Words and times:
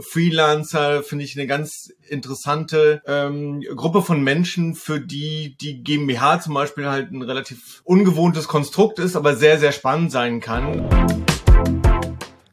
Freelancer 0.00 1.02
finde 1.02 1.24
ich 1.24 1.36
eine 1.36 1.48
ganz 1.48 1.92
interessante 2.08 3.02
ähm, 3.04 3.62
Gruppe 3.74 4.00
von 4.02 4.22
Menschen, 4.22 4.76
für 4.76 5.00
die 5.00 5.56
die 5.60 5.82
GmbH 5.82 6.40
zum 6.40 6.54
Beispiel 6.54 6.86
halt 6.86 7.10
ein 7.10 7.22
relativ 7.22 7.80
ungewohntes 7.82 8.46
Konstrukt 8.46 9.00
ist, 9.00 9.16
aber 9.16 9.34
sehr, 9.34 9.58
sehr 9.58 9.72
spannend 9.72 10.12
sein 10.12 10.38
kann. 10.40 10.88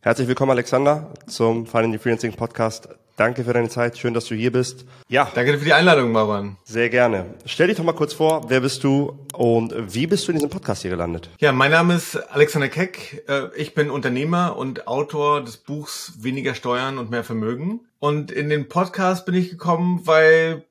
Herzlich 0.02 0.28
willkommen, 0.28 0.52
Alexander, 0.52 1.13
zum 1.28 1.68
Finding 1.68 2.00
Freelancing 2.00 2.34
Podcast. 2.34 2.89
Danke 3.15 3.45
für 3.45 3.54
deine 3.54 3.70
Zeit. 3.70 3.97
Schön, 3.97 4.13
dass 4.13 4.25
du 4.25 4.36
hier 4.36 4.52
bist. 4.52 4.86
Ja. 5.07 5.31
Danke 5.34 5.57
für 5.57 5.63
die 5.63 5.71
Einladung, 5.71 6.11
Marwan. 6.11 6.57
Sehr 6.66 6.89
gerne. 6.89 7.36
Stell 7.45 7.68
dich 7.68 7.77
doch 7.77 7.84
mal 7.86 7.93
kurz 7.93 8.13
vor. 8.13 8.49
Wer 8.49 8.59
bist 8.59 8.84
du 8.84 9.18
und 9.34 9.73
wie 9.93 10.05
bist 10.05 10.27
du 10.27 10.31
in 10.31 10.38
diesem 10.38 10.49
Podcast 10.49 10.81
hier 10.81 10.91
gelandet? 10.91 11.30
Ja, 11.39 11.54
mein 11.54 11.71
Name 11.71 11.95
ist 11.95 12.17
Alexander 12.17 12.67
Keck. 12.67 13.23
Äh, 13.30 13.55
ich 13.55 13.73
bin 13.73 13.89
Unternehmer 13.89 14.57
und 14.57 14.88
Autor 14.88 15.41
des 15.43 15.55
Buchs 15.55 16.13
Weniger 16.20 16.55
Steuern 16.55 16.98
und 16.98 17.09
mehr 17.09 17.23
Vermögen. 17.23 17.88
Und 17.99 18.31
in 18.31 18.49
den 18.49 18.67
Podcast 18.67 19.25
bin 19.25 19.36
ich 19.36 19.49
gekommen, 19.49 20.02
weil 20.04 20.66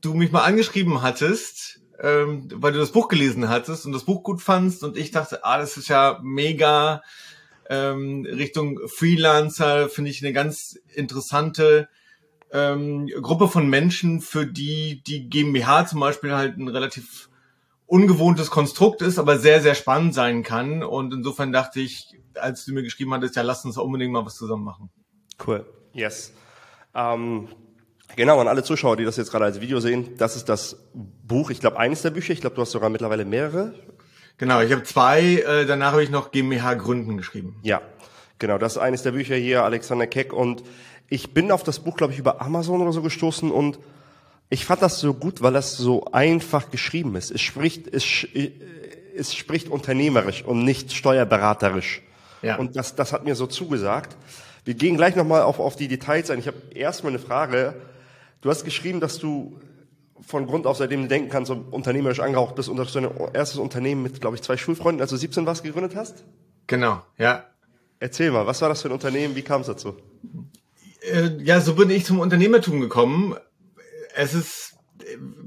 du 0.00 0.14
mich 0.14 0.32
mal 0.32 0.42
angeschrieben 0.42 1.02
hattest, 1.02 1.80
ähm, 2.00 2.48
weil 2.54 2.72
du 2.72 2.80
das 2.80 2.90
Buch 2.90 3.06
gelesen 3.06 3.48
hattest 3.48 3.86
und 3.86 3.92
das 3.92 4.04
Buch 4.04 4.24
gut 4.24 4.42
fandst 4.42 4.82
und 4.82 4.96
ich 4.96 5.12
dachte, 5.12 5.44
ah, 5.44 5.58
das 5.58 5.76
ist 5.76 5.88
ja 5.88 6.18
mega 6.22 7.02
ähm, 7.68 8.26
Richtung 8.26 8.80
Freelancer 8.86 9.88
finde 9.88 10.10
ich 10.10 10.22
eine 10.22 10.32
ganz 10.32 10.78
interessante 10.94 11.88
ähm, 12.52 13.08
Gruppe 13.20 13.48
von 13.48 13.68
Menschen, 13.68 14.20
für 14.20 14.46
die 14.46 15.02
die 15.06 15.28
GmbH 15.28 15.86
zum 15.86 16.00
Beispiel 16.00 16.32
halt 16.32 16.56
ein 16.56 16.68
relativ 16.68 17.28
ungewohntes 17.86 18.50
Konstrukt 18.50 19.02
ist, 19.02 19.18
aber 19.18 19.38
sehr, 19.38 19.60
sehr 19.60 19.74
spannend 19.74 20.14
sein 20.14 20.42
kann. 20.42 20.82
Und 20.82 21.12
insofern 21.12 21.52
dachte 21.52 21.80
ich, 21.80 22.18
als 22.34 22.64
du 22.64 22.72
mir 22.72 22.82
geschrieben 22.82 23.12
hattest, 23.12 23.36
ja, 23.36 23.42
lass 23.42 23.64
uns 23.64 23.76
unbedingt 23.76 24.12
mal 24.12 24.24
was 24.24 24.36
zusammen 24.36 24.64
machen. 24.64 24.90
Cool. 25.44 25.66
Yes. 25.92 26.32
Ähm, 26.94 27.48
genau, 28.16 28.40
an 28.40 28.48
alle 28.48 28.62
Zuschauer, 28.62 28.96
die 28.96 29.04
das 29.04 29.16
jetzt 29.16 29.30
gerade 29.30 29.44
als 29.44 29.60
Video 29.60 29.80
sehen, 29.80 30.16
das 30.16 30.36
ist 30.36 30.48
das 30.48 30.76
Buch, 30.92 31.50
ich 31.50 31.60
glaube, 31.60 31.78
eines 31.78 32.02
der 32.02 32.10
Bücher. 32.10 32.32
Ich 32.32 32.40
glaube, 32.40 32.56
du 32.56 32.62
hast 32.62 32.70
sogar 32.70 32.88
mittlerweile 32.88 33.24
mehrere. 33.24 33.74
Genau, 34.38 34.60
ich 34.60 34.72
habe 34.72 34.82
zwei, 34.82 35.22
äh, 35.22 35.66
danach 35.66 35.92
habe 35.92 36.02
ich 36.02 36.10
noch 36.10 36.32
GmbH 36.32 36.74
Gründen 36.74 37.16
geschrieben. 37.16 37.56
Ja, 37.62 37.82
genau, 38.38 38.58
das 38.58 38.72
ist 38.72 38.78
eines 38.78 39.02
der 39.02 39.12
Bücher 39.12 39.36
hier, 39.36 39.62
Alexander 39.62 40.06
Keck. 40.06 40.32
Und 40.32 40.64
ich 41.08 41.32
bin 41.34 41.52
auf 41.52 41.62
das 41.62 41.78
Buch, 41.78 41.96
glaube 41.96 42.12
ich, 42.12 42.18
über 42.18 42.42
Amazon 42.42 42.80
oder 42.80 42.92
so 42.92 43.02
gestoßen 43.02 43.50
und 43.50 43.78
ich 44.50 44.64
fand 44.66 44.82
das 44.82 45.00
so 45.00 45.14
gut, 45.14 45.42
weil 45.42 45.52
das 45.52 45.76
so 45.76 46.04
einfach 46.12 46.70
geschrieben 46.70 47.16
ist. 47.16 47.30
Es 47.30 47.40
spricht, 47.40 47.88
es, 47.88 48.26
es 49.16 49.34
spricht 49.34 49.68
unternehmerisch 49.68 50.44
und 50.44 50.64
nicht 50.64 50.92
steuerberaterisch. 50.92 52.02
Ja. 52.42 52.56
Und 52.56 52.76
das, 52.76 52.94
das 52.94 53.12
hat 53.12 53.24
mir 53.24 53.34
so 53.34 53.46
zugesagt. 53.46 54.16
Wir 54.64 54.74
gehen 54.74 54.96
gleich 54.96 55.16
nochmal 55.16 55.42
auf, 55.42 55.58
auf 55.58 55.76
die 55.76 55.88
Details 55.88 56.30
ein. 56.30 56.38
Ich 56.38 56.46
habe 56.46 56.58
erstmal 56.74 57.12
eine 57.12 57.18
Frage. 57.18 57.74
Du 58.42 58.50
hast 58.50 58.64
geschrieben, 58.64 59.00
dass 59.00 59.18
du 59.18 59.58
von 60.26 60.46
Grund 60.46 60.66
auf, 60.66 60.76
seitdem 60.76 61.02
du 61.02 61.08
denken 61.08 61.28
kannst, 61.28 61.48
so 61.48 61.64
unternehmerisch 61.70 62.20
angehaucht 62.20 62.54
bist 62.54 62.68
und 62.68 62.76
dass 62.76 62.92
du 62.92 63.00
dein 63.00 63.10
erstes 63.32 63.58
Unternehmen 63.58 64.02
mit, 64.02 64.20
glaube 64.20 64.36
ich, 64.36 64.42
zwei 64.42 64.56
Schulfreunden, 64.56 65.00
also 65.00 65.16
17 65.16 65.46
was 65.46 65.62
gegründet 65.62 65.94
hast? 65.96 66.24
Genau, 66.66 67.02
ja. 67.18 67.44
Erzähl 68.00 68.30
mal, 68.30 68.46
was 68.46 68.60
war 68.60 68.68
das 68.68 68.82
für 68.82 68.88
ein 68.88 68.92
Unternehmen? 68.92 69.36
Wie 69.36 69.42
kam 69.42 69.60
es 69.60 69.66
dazu? 69.66 69.96
Äh, 71.00 71.30
ja, 71.42 71.60
so 71.60 71.74
bin 71.74 71.90
ich 71.90 72.04
zum 72.04 72.20
Unternehmertum 72.20 72.80
gekommen. 72.80 73.36
Es 74.14 74.34
ist, 74.34 74.76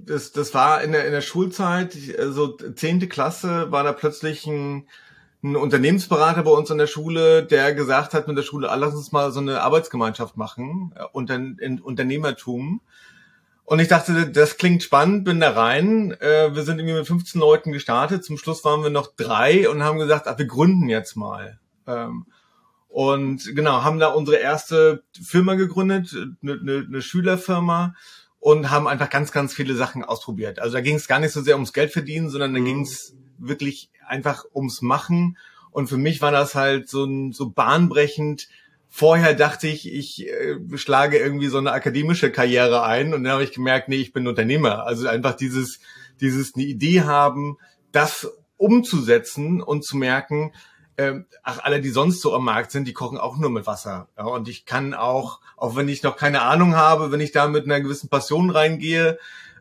das, 0.06 0.32
das 0.32 0.54
war 0.54 0.84
in 0.84 0.92
der, 0.92 1.06
in 1.06 1.12
der 1.12 1.22
Schulzeit, 1.22 1.94
so 1.94 2.58
zehnte 2.76 3.08
Klasse, 3.08 3.72
war 3.72 3.84
da 3.84 3.94
plötzlich 3.94 4.46
ein, 4.46 4.88
ein 5.44 5.56
Unternehmensberater 5.56 6.44
bei 6.44 6.52
uns 6.52 6.72
an 6.72 6.78
der 6.78 6.88
Schule, 6.88 7.44
der 7.44 7.74
gesagt 7.74 8.14
hat 8.14 8.28
mit 8.28 8.38
der 8.38 8.44
Schule, 8.44 8.70
ah, 8.70 8.76
lass 8.76 8.96
uns 8.96 9.12
mal 9.12 9.32
so 9.32 9.40
eine 9.40 9.62
Arbeitsgemeinschaft 9.62 10.38
machen, 10.38 10.94
äh, 10.96 11.04
unter, 11.12 11.36
in 11.36 11.82
Unternehmertum. 11.82 12.82
Und 13.70 13.80
ich 13.80 13.90
dachte, 13.90 14.30
das 14.30 14.56
klingt 14.56 14.82
spannend, 14.82 15.26
bin 15.26 15.42
da 15.42 15.50
rein. 15.50 16.12
Äh, 16.22 16.56
wir 16.56 16.64
sind 16.64 16.80
irgendwie 16.80 16.96
mit 16.96 17.06
15 17.06 17.42
Leuten 17.42 17.74
gestartet. 17.74 18.24
Zum 18.24 18.38
Schluss 18.38 18.64
waren 18.64 18.82
wir 18.82 18.90
noch 18.90 19.14
drei 19.14 19.70
und 19.70 19.84
haben 19.84 20.00
gesagt, 20.00 20.26
ach, 20.26 20.38
wir 20.38 20.46
gründen 20.46 20.88
jetzt 20.88 21.18
mal. 21.18 21.60
Ähm, 21.86 22.28
und 22.88 23.54
genau, 23.56 23.84
haben 23.84 24.00
da 24.00 24.08
unsere 24.08 24.38
erste 24.38 25.04
Firma 25.22 25.56
gegründet, 25.56 26.16
eine, 26.42 26.54
eine, 26.54 26.86
eine 26.88 27.02
Schülerfirma 27.02 27.94
und 28.40 28.72
haben 28.72 28.88
einfach 28.88 29.10
ganz, 29.10 29.34
ganz 29.34 29.54
viele 29.54 29.76
Sachen 29.76 30.06
ausprobiert. 30.06 30.60
Also 30.60 30.76
da 30.76 30.82
ging 30.82 30.96
es 30.96 31.10
gar 31.10 31.20
nicht 31.20 31.34
so 31.34 31.42
sehr 31.42 31.56
ums 31.56 31.74
Geld 31.74 31.92
verdienen, 31.92 32.30
sondern 32.30 32.54
da 32.54 32.62
mhm. 32.62 32.66
ging 32.66 32.82
es 32.84 33.18
wirklich 33.38 33.92
einfach 34.08 34.46
ums 34.56 34.82
Machen. 34.82 35.38
Und 35.72 35.88
für 35.90 35.98
mich 35.98 36.22
war 36.22 36.32
das 36.32 36.56
halt 36.56 36.88
so, 36.88 37.06
so 37.34 37.50
bahnbrechend, 37.50 38.48
vorher 38.90 39.34
dachte 39.34 39.68
ich, 39.68 39.92
ich 39.92 40.28
äh, 40.28 40.58
schlage 40.76 41.18
irgendwie 41.18 41.48
so 41.48 41.58
eine 41.58 41.72
akademische 41.72 42.32
Karriere 42.32 42.84
ein 42.84 43.14
und 43.14 43.24
dann 43.24 43.34
habe 43.34 43.44
ich 43.44 43.52
gemerkt, 43.52 43.90
nee, 43.90 43.98
ich 43.98 44.14
bin 44.14 44.28
Unternehmer. 44.28 44.86
Also 44.86 45.08
einfach 45.08 45.36
dieses, 45.36 45.80
dieses 46.20 46.56
eine 46.56 46.66
Idee 46.66 47.02
haben, 47.02 47.58
das 47.92 48.32
umzusetzen 48.58 49.62
und 49.62 49.86
zu 49.86 49.98
merken, 49.98 50.52
äh, 50.98 51.22
ach, 51.44 51.60
alle, 51.64 51.80
die 51.80 51.90
sonst 51.90 52.22
so 52.22 52.34
am 52.34 52.46
Markt 52.46 52.72
sind, 52.72 52.88
die 52.88 52.94
kochen 52.94 53.20
auch 53.20 53.38
nur 53.38 53.52
mit 53.52 53.68
Wasser. 53.68 54.10
Ja, 54.18 54.26
und 54.26 54.50
ich 54.50 54.66
kann 54.66 54.94
auch, 54.94 55.40
auch 55.56 55.76
wenn 55.76 55.88
ich 55.88 56.04
noch 56.04 56.18
keine 56.18 56.42
Ahnung 56.42 56.76
habe, 56.76 57.12
wenn 57.12 57.22
ich 57.22 57.32
da 57.32 57.48
mit 57.48 57.66
einer 57.66 57.82
gewissen 57.82 58.10
Passion 58.10 58.50
reingehe, 58.50 59.20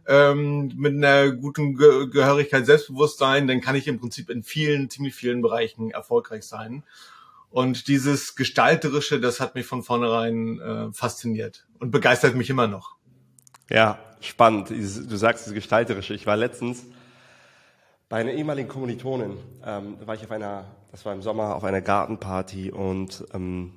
ähm, 0.09 0.73
mit 0.77 0.95
einer 0.95 1.33
guten 1.33 1.77
Ge 1.77 2.09
Gehörigkeit, 2.09 2.65
Selbstbewusstsein, 2.65 3.47
dann 3.47 3.61
kann 3.61 3.77
ich 3.77 3.87
im 3.87 4.01
Prinzip 4.01 4.31
in 4.31 4.43
vielen, 4.43 4.89
ziemlich 4.89 5.15
vielen 5.15 5.43
Bereichen 5.43 5.91
erfolgreich 5.91 6.45
sein. 6.45 6.85
Und 7.57 7.89
dieses 7.89 8.35
Gestalterische, 8.35 9.19
das 9.19 9.41
hat 9.41 9.55
mich 9.55 9.65
von 9.65 9.83
vornherein 9.83 10.61
äh, 10.61 10.93
fasziniert 10.93 11.67
und 11.79 11.91
begeistert 11.91 12.35
mich 12.35 12.51
immer 12.51 12.67
noch. 12.67 12.97
Ja, 13.71 13.99
spannend. 14.21 14.69
Du 14.69 15.17
sagst 15.17 15.47
das 15.47 15.55
Gestalterische. 15.55 16.13
Ich 16.13 16.27
war 16.27 16.37
letztens 16.37 16.85
bei 18.11 18.19
einer 18.19 18.33
ehemaligen 18.33 18.69
Kommilitonin, 18.69 19.39
ähm, 19.65 19.97
da 19.99 20.07
war 20.07 20.15
ich 20.15 20.23
auf 20.23 20.31
einer, 20.33 20.67
das 20.93 21.07
war 21.07 21.15
im 21.15 21.23
Sommer, 21.23 21.57
auf 21.57 21.65
einer 21.65 21.81
Gartenparty 21.81 22.73
und 22.73 23.25
ähm, 23.33 23.73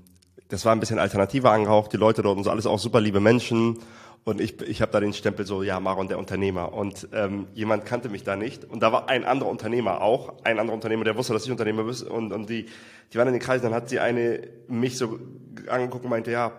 das 0.49 0.65
war 0.65 0.73
ein 0.73 0.81
bisschen 0.81 0.99
alternativer 0.99 1.51
angehaucht. 1.51 1.93
Die 1.93 1.97
Leute 1.97 2.21
dort 2.21 2.37
und 2.37 2.43
so 2.43 2.49
alles 2.49 2.65
auch 2.65 2.79
super 2.79 2.99
liebe 2.99 3.21
Menschen 3.21 3.79
und 4.25 4.41
ich, 4.41 4.61
ich 4.61 4.81
habe 4.81 4.91
da 4.91 4.99
den 4.99 5.13
Stempel 5.13 5.45
so, 5.45 5.63
ja, 5.63 5.79
Maron, 5.79 6.07
der 6.07 6.19
Unternehmer. 6.19 6.73
Und 6.73 7.07
ähm, 7.13 7.47
jemand 7.53 7.85
kannte 7.85 8.09
mich 8.09 8.23
da 8.23 8.35
nicht. 8.35 8.65
Und 8.65 8.81
da 8.81 8.91
war 8.91 9.09
ein 9.09 9.23
anderer 9.23 9.49
Unternehmer 9.49 10.01
auch, 10.01 10.33
ein 10.43 10.59
anderer 10.59 10.75
Unternehmer, 10.75 11.03
der 11.03 11.17
wusste, 11.17 11.33
dass 11.33 11.45
ich 11.45 11.51
Unternehmer 11.51 11.83
bin. 11.83 11.95
Und, 12.07 12.31
und 12.33 12.49
die, 12.49 12.67
die 13.11 13.17
waren 13.17 13.27
in 13.27 13.33
den 13.33 13.41
Kreisen. 13.41 13.63
Dann 13.63 13.73
hat 13.73 13.89
sie 13.89 13.99
eine 13.99 14.41
mich 14.67 14.97
so 14.97 15.19
angeguckt 15.67 16.03
und 16.03 16.11
meinte, 16.11 16.31
ja, 16.31 16.53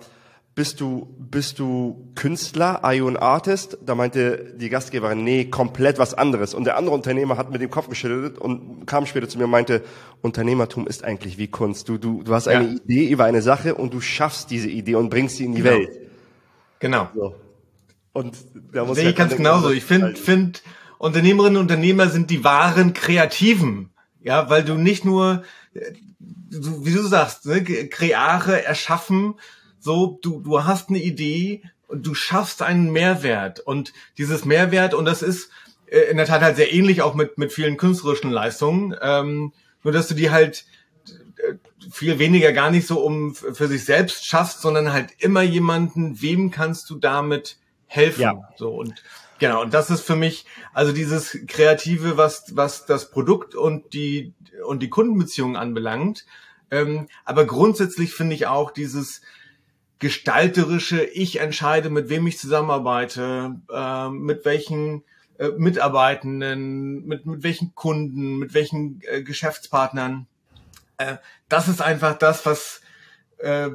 bist 0.57 0.81
du, 0.81 1.15
bist 1.19 1.59
du 1.59 2.11
Künstler, 2.17 2.83
are 2.83 2.95
you 2.95 3.07
an 3.07 3.17
artist? 3.17 3.79
Da 3.87 3.95
meinte 3.95 4.53
die 4.57 4.69
Gastgeberin, 4.69 5.23
nee, 5.23 5.45
komplett 5.45 5.99
was 5.99 6.13
anderes. 6.13 6.55
Und 6.55 6.65
der 6.65 6.77
andere 6.77 6.95
Unternehmer 6.95 7.37
hat 7.37 7.53
mit 7.53 7.61
dem 7.61 7.71
Kopf 7.71 7.89
geschüttelt 7.89 8.37
und 8.37 8.85
kam 8.87 9.07
später 9.07 9.29
zu 9.29 9.39
mir 9.39 9.45
und 9.45 9.51
meinte, 9.51 9.83
Unternehmertum 10.23 10.89
ist 10.89 11.05
eigentlich 11.05 11.39
wie 11.39 11.47
Kunst. 11.47 11.89
Du, 11.89 11.99
du, 11.99 12.25
du 12.25 12.35
hast 12.35 12.49
eine 12.49 12.65
ja. 12.65 12.73
Idee 12.73 13.11
über 13.11 13.25
eine 13.25 13.43
Sache 13.43 13.77
und 13.77 13.95
du 13.95 14.01
schaffst 14.01 14.51
diese 14.51 14.69
Idee 14.69 14.97
und 14.97 15.09
bringst 15.09 15.37
sie 15.37 15.45
in 15.45 15.55
die 15.55 15.63
genau. 15.63 15.77
Welt. 15.77 16.01
Genau. 16.81 17.09
So. 17.15 17.35
Und 18.13 18.37
da 18.73 18.85
muss 18.85 18.97
Sehe 18.97 19.11
ich 19.11 19.17
ganz 19.17 19.37
genauso. 19.37 19.71
Ich 19.71 19.85
finde, 19.85 20.17
find, 20.17 20.63
Unternehmerinnen 20.99 21.57
und 21.57 21.63
Unternehmer 21.63 22.09
sind 22.09 22.31
die 22.31 22.45
wahren 22.45 22.93
Kreativen. 22.93 23.91
Ja, 24.23 24.51
weil 24.51 24.65
du 24.65 24.75
nicht 24.75 25.05
nur, 25.05 25.45
wie 26.51 26.93
du 26.93 27.03
sagst, 27.03 27.47
ne, 27.47 27.63
Kreare 27.63 28.65
erschaffen, 28.65 29.35
so, 29.79 30.19
du, 30.23 30.41
du 30.41 30.65
hast 30.65 30.91
eine 30.91 30.99
Idee 30.99 31.63
und 31.89 32.07
du 32.07 32.15
schaffst 32.15 32.61
einen 32.61 32.93
Mehrwert. 32.93 33.61
Und 33.61 33.95
dieses 34.19 34.45
Mehrwert, 34.45 34.93
und 34.93 35.07
das 35.07 35.23
ist 35.23 35.51
äh, 35.87 36.11
in 36.11 36.19
der 36.19 36.27
Tat 36.27 36.43
halt 36.43 36.57
sehr 36.57 36.73
ähnlich 36.73 37.03
auch 37.03 37.15
mit, 37.15 37.39
mit 37.39 37.53
vielen 37.53 37.77
künstlerischen 37.77 38.31
Leistungen, 38.31 38.95
ähm, 39.01 39.53
nur 39.83 39.93
dass 39.93 40.09
du 40.09 40.15
die 40.15 40.31
halt 40.31 40.67
äh, 41.37 41.55
viel 41.91 42.19
weniger 42.19 42.53
gar 42.53 42.71
nicht 42.71 42.87
so 42.87 43.01
um 43.01 43.35
für 43.35 43.69
sich 43.69 43.87
selbst 43.87 44.27
schaffst, 44.27 44.61
sondern 44.61 44.93
halt 44.93 45.13
immer 45.19 45.43
jemanden, 45.43 46.21
wem 46.21 46.51
kannst 46.51 46.91
du 46.91 46.97
damit 46.97 47.57
helfen. 47.91 48.23
Ja. 48.23 48.49
So 48.57 48.71
und 48.71 49.03
genau, 49.39 49.63
und 49.63 49.75
das 49.75 49.91
ist 49.91 50.03
für 50.03 50.17
mich 50.17 50.47
also 50.73 50.93
dieses 50.93 51.39
Kreative, 51.49 52.17
was, 52.17 52.57
was 52.57 52.87
das 52.87 53.11
Produkt 53.11 53.55
und 53.55 53.93
die 53.93 54.33
und 54.65 54.81
die 54.81 54.91
Kundenbeziehungen 54.91 55.57
anbelangt. 55.57 56.25
Ähm, 56.71 57.09
aber 57.25 57.47
grundsätzlich 57.47 58.15
finde 58.15 58.37
ich 58.37 58.47
auch 58.47 58.71
dieses 58.71 59.23
gestalterische, 59.99 61.03
ich 61.05 61.41
entscheide, 61.41 61.91
mit 61.91 62.09
wem 62.09 62.27
ich 62.29 62.39
zusammenarbeite, 62.39 63.57
äh, 63.71 64.09
mit 64.09 64.45
welchen 64.45 65.03
äh, 65.39 65.49
Mitarbeitenden, 65.49 67.05
mit, 67.07 67.27
mit 67.27 67.43
welchen 67.43 67.75
Kunden, 67.75 68.39
mit 68.39 68.55
welchen 68.55 69.01
äh, 69.03 69.23
Geschäftspartnern. 69.23 70.27
Äh, 70.97 71.17
das 71.49 71.67
ist 71.67 71.83
einfach 71.83 72.17
das, 72.17 72.47
was 72.47 72.83
äh, 73.39 73.71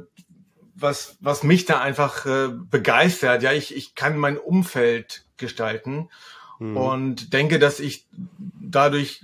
was, 0.76 1.18
was 1.22 1.44
mich 1.44 1.66
da 1.66 1.80
einfach 1.80 2.26
äh, 2.26 2.50
begeistert. 2.50 3.44
Ja, 3.44 3.54
ich, 3.54 3.76
ich 3.76 3.96
kann 3.96 4.18
mein 4.18 4.38
Umfeld 4.38 5.26
gestalten 5.38 6.10
mhm. 6.60 6.78
und 6.78 7.34
denke, 7.34 7.60
dass 7.60 7.80
ich 7.80 8.08
dadurch 8.62 9.24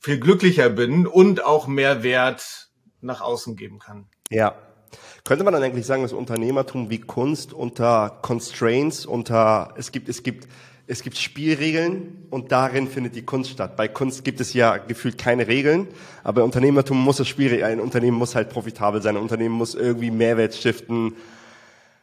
viel 0.00 0.20
glücklicher 0.20 0.68
bin 0.68 1.06
und 1.06 1.44
auch 1.44 1.66
mehr 1.66 2.02
Wert 2.02 2.70
nach 3.00 3.20
außen 3.20 3.56
geben 3.56 3.78
kann. 3.78 4.06
Ja, 4.30 4.54
Könnte 5.24 5.44
man 5.44 5.52
dann 5.52 5.62
eigentlich 5.62 5.84
sagen, 5.84 6.02
dass 6.02 6.14
Unternehmertum 6.14 6.88
wie 6.88 7.00
Kunst 7.00 7.52
unter 7.52 8.18
Constraints, 8.22 9.04
unter, 9.04 9.74
es 9.76 9.92
gibt, 9.92 10.08
es 10.08 10.22
gibt, 10.22 10.48
es 10.88 11.02
gibt 11.02 11.18
Spielregeln 11.18 12.26
und 12.30 12.50
darin 12.50 12.88
findet 12.88 13.14
die 13.14 13.22
Kunst 13.22 13.50
statt. 13.50 13.76
Bei 13.76 13.88
Kunst 13.88 14.24
gibt 14.24 14.40
es 14.40 14.54
ja 14.54 14.78
gefühlt 14.78 15.18
keine 15.18 15.46
Regeln, 15.46 15.86
aber 16.24 16.42
Unternehmertum 16.44 16.98
muss 16.98 17.20
es 17.20 17.28
schwierig, 17.28 17.62
ein 17.62 17.78
Unternehmen 17.78 18.16
muss 18.16 18.34
halt 18.34 18.48
profitabel 18.48 19.02
sein, 19.02 19.16
ein 19.16 19.22
Unternehmen 19.22 19.54
muss 19.54 19.74
irgendwie 19.74 20.10
Mehrwert 20.10 20.54
stiften. 20.54 21.14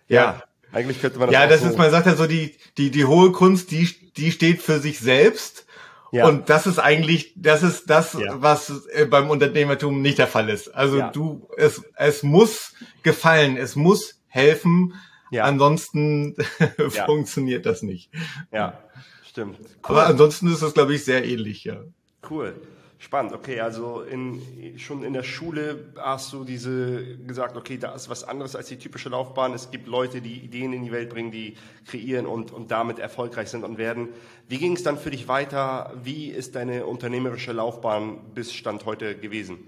Ja. 0.08 0.22
ja. 0.22 0.44
Eigentlich 0.72 1.02
könnte 1.02 1.18
man 1.18 1.30
das 1.30 1.34
Ja, 1.34 1.48
das 1.48 1.62
so 1.62 1.70
ist, 1.70 1.78
man 1.78 1.90
sagt 1.90 2.06
ja 2.06 2.16
so, 2.16 2.28
die, 2.28 2.56
die, 2.78 2.92
die 2.92 3.06
hohe 3.06 3.32
Kunst, 3.32 3.72
die, 3.72 3.90
die 4.18 4.32
steht 4.32 4.62
für 4.62 4.80
sich 4.80 5.00
selbst. 5.00 5.66
Ja. 6.12 6.28
Und 6.28 6.50
das 6.50 6.68
ist 6.68 6.78
eigentlich, 6.78 7.34
das 7.36 7.64
ist 7.64 7.90
das, 7.90 8.14
ja. 8.14 8.42
was 8.42 8.86
äh, 8.94 9.06
beim 9.06 9.32
Unternehmertum 9.32 10.02
nicht 10.02 10.20
der 10.20 10.28
Fall 10.28 10.50
ist. 10.50 10.74
Also 10.76 11.00
ja. 11.00 11.10
du, 11.10 11.50
es, 11.58 11.82
es 11.96 12.22
muss 12.22 12.74
gefallen, 13.02 13.58
es 13.58 13.76
muss 13.76 14.22
helfen, 14.28 14.94
ja. 15.32 15.44
ansonsten 15.44 16.36
funktioniert 17.06 17.66
das 17.66 17.82
nicht. 17.82 18.12
Ja, 18.52 18.80
stimmt. 19.28 19.58
Cool. 19.60 19.68
Aber 19.84 20.08
ansonsten 20.08 20.48
ist 20.48 20.62
das, 20.62 20.74
glaube 20.74 20.96
ich, 20.96 21.04
sehr 21.04 21.26
ähnlich, 21.26 21.64
ja. 21.64 21.82
Cool. 22.30 22.56
Spannend, 22.98 23.34
okay, 23.34 23.60
also 23.60 24.02
in, 24.02 24.42
schon 24.78 25.04
in 25.04 25.14
der 25.14 25.24
Schule 25.24 25.92
hast 25.98 26.32
du 26.32 26.44
diese 26.44 27.18
gesagt, 27.18 27.58
okay, 27.58 27.78
da 27.78 27.94
ist 27.94 28.10
was 28.10 28.24
anderes 28.24 28.56
als 28.56 28.68
die 28.68 28.78
typische 28.78 29.10
Laufbahn. 29.10 29.54
Es 29.54 29.70
gibt 29.70 29.88
Leute, 29.88 30.22
die 30.22 30.40
Ideen 30.40 30.74
in 30.74 30.84
die 30.84 30.92
Welt 30.92 31.10
bringen, 31.10 31.30
die 31.30 31.56
kreieren 31.86 32.26
und, 32.26 32.52
und 32.52 32.72
damit 32.72 32.98
erfolgreich 32.98 33.50
sind 33.50 33.64
und 33.64 33.78
werden. 33.78 34.10
Wie 34.48 34.58
ging 34.58 34.74
es 34.76 34.82
dann 34.82 34.98
für 34.98 35.12
dich 35.12 35.28
weiter? 35.28 35.94
Wie 36.04 36.30
ist 36.30 36.56
deine 36.56 36.86
unternehmerische 36.86 37.52
Laufbahn 37.52 38.18
bis 38.34 38.54
Stand 38.54 38.86
heute 38.86 39.16
gewesen? 39.16 39.60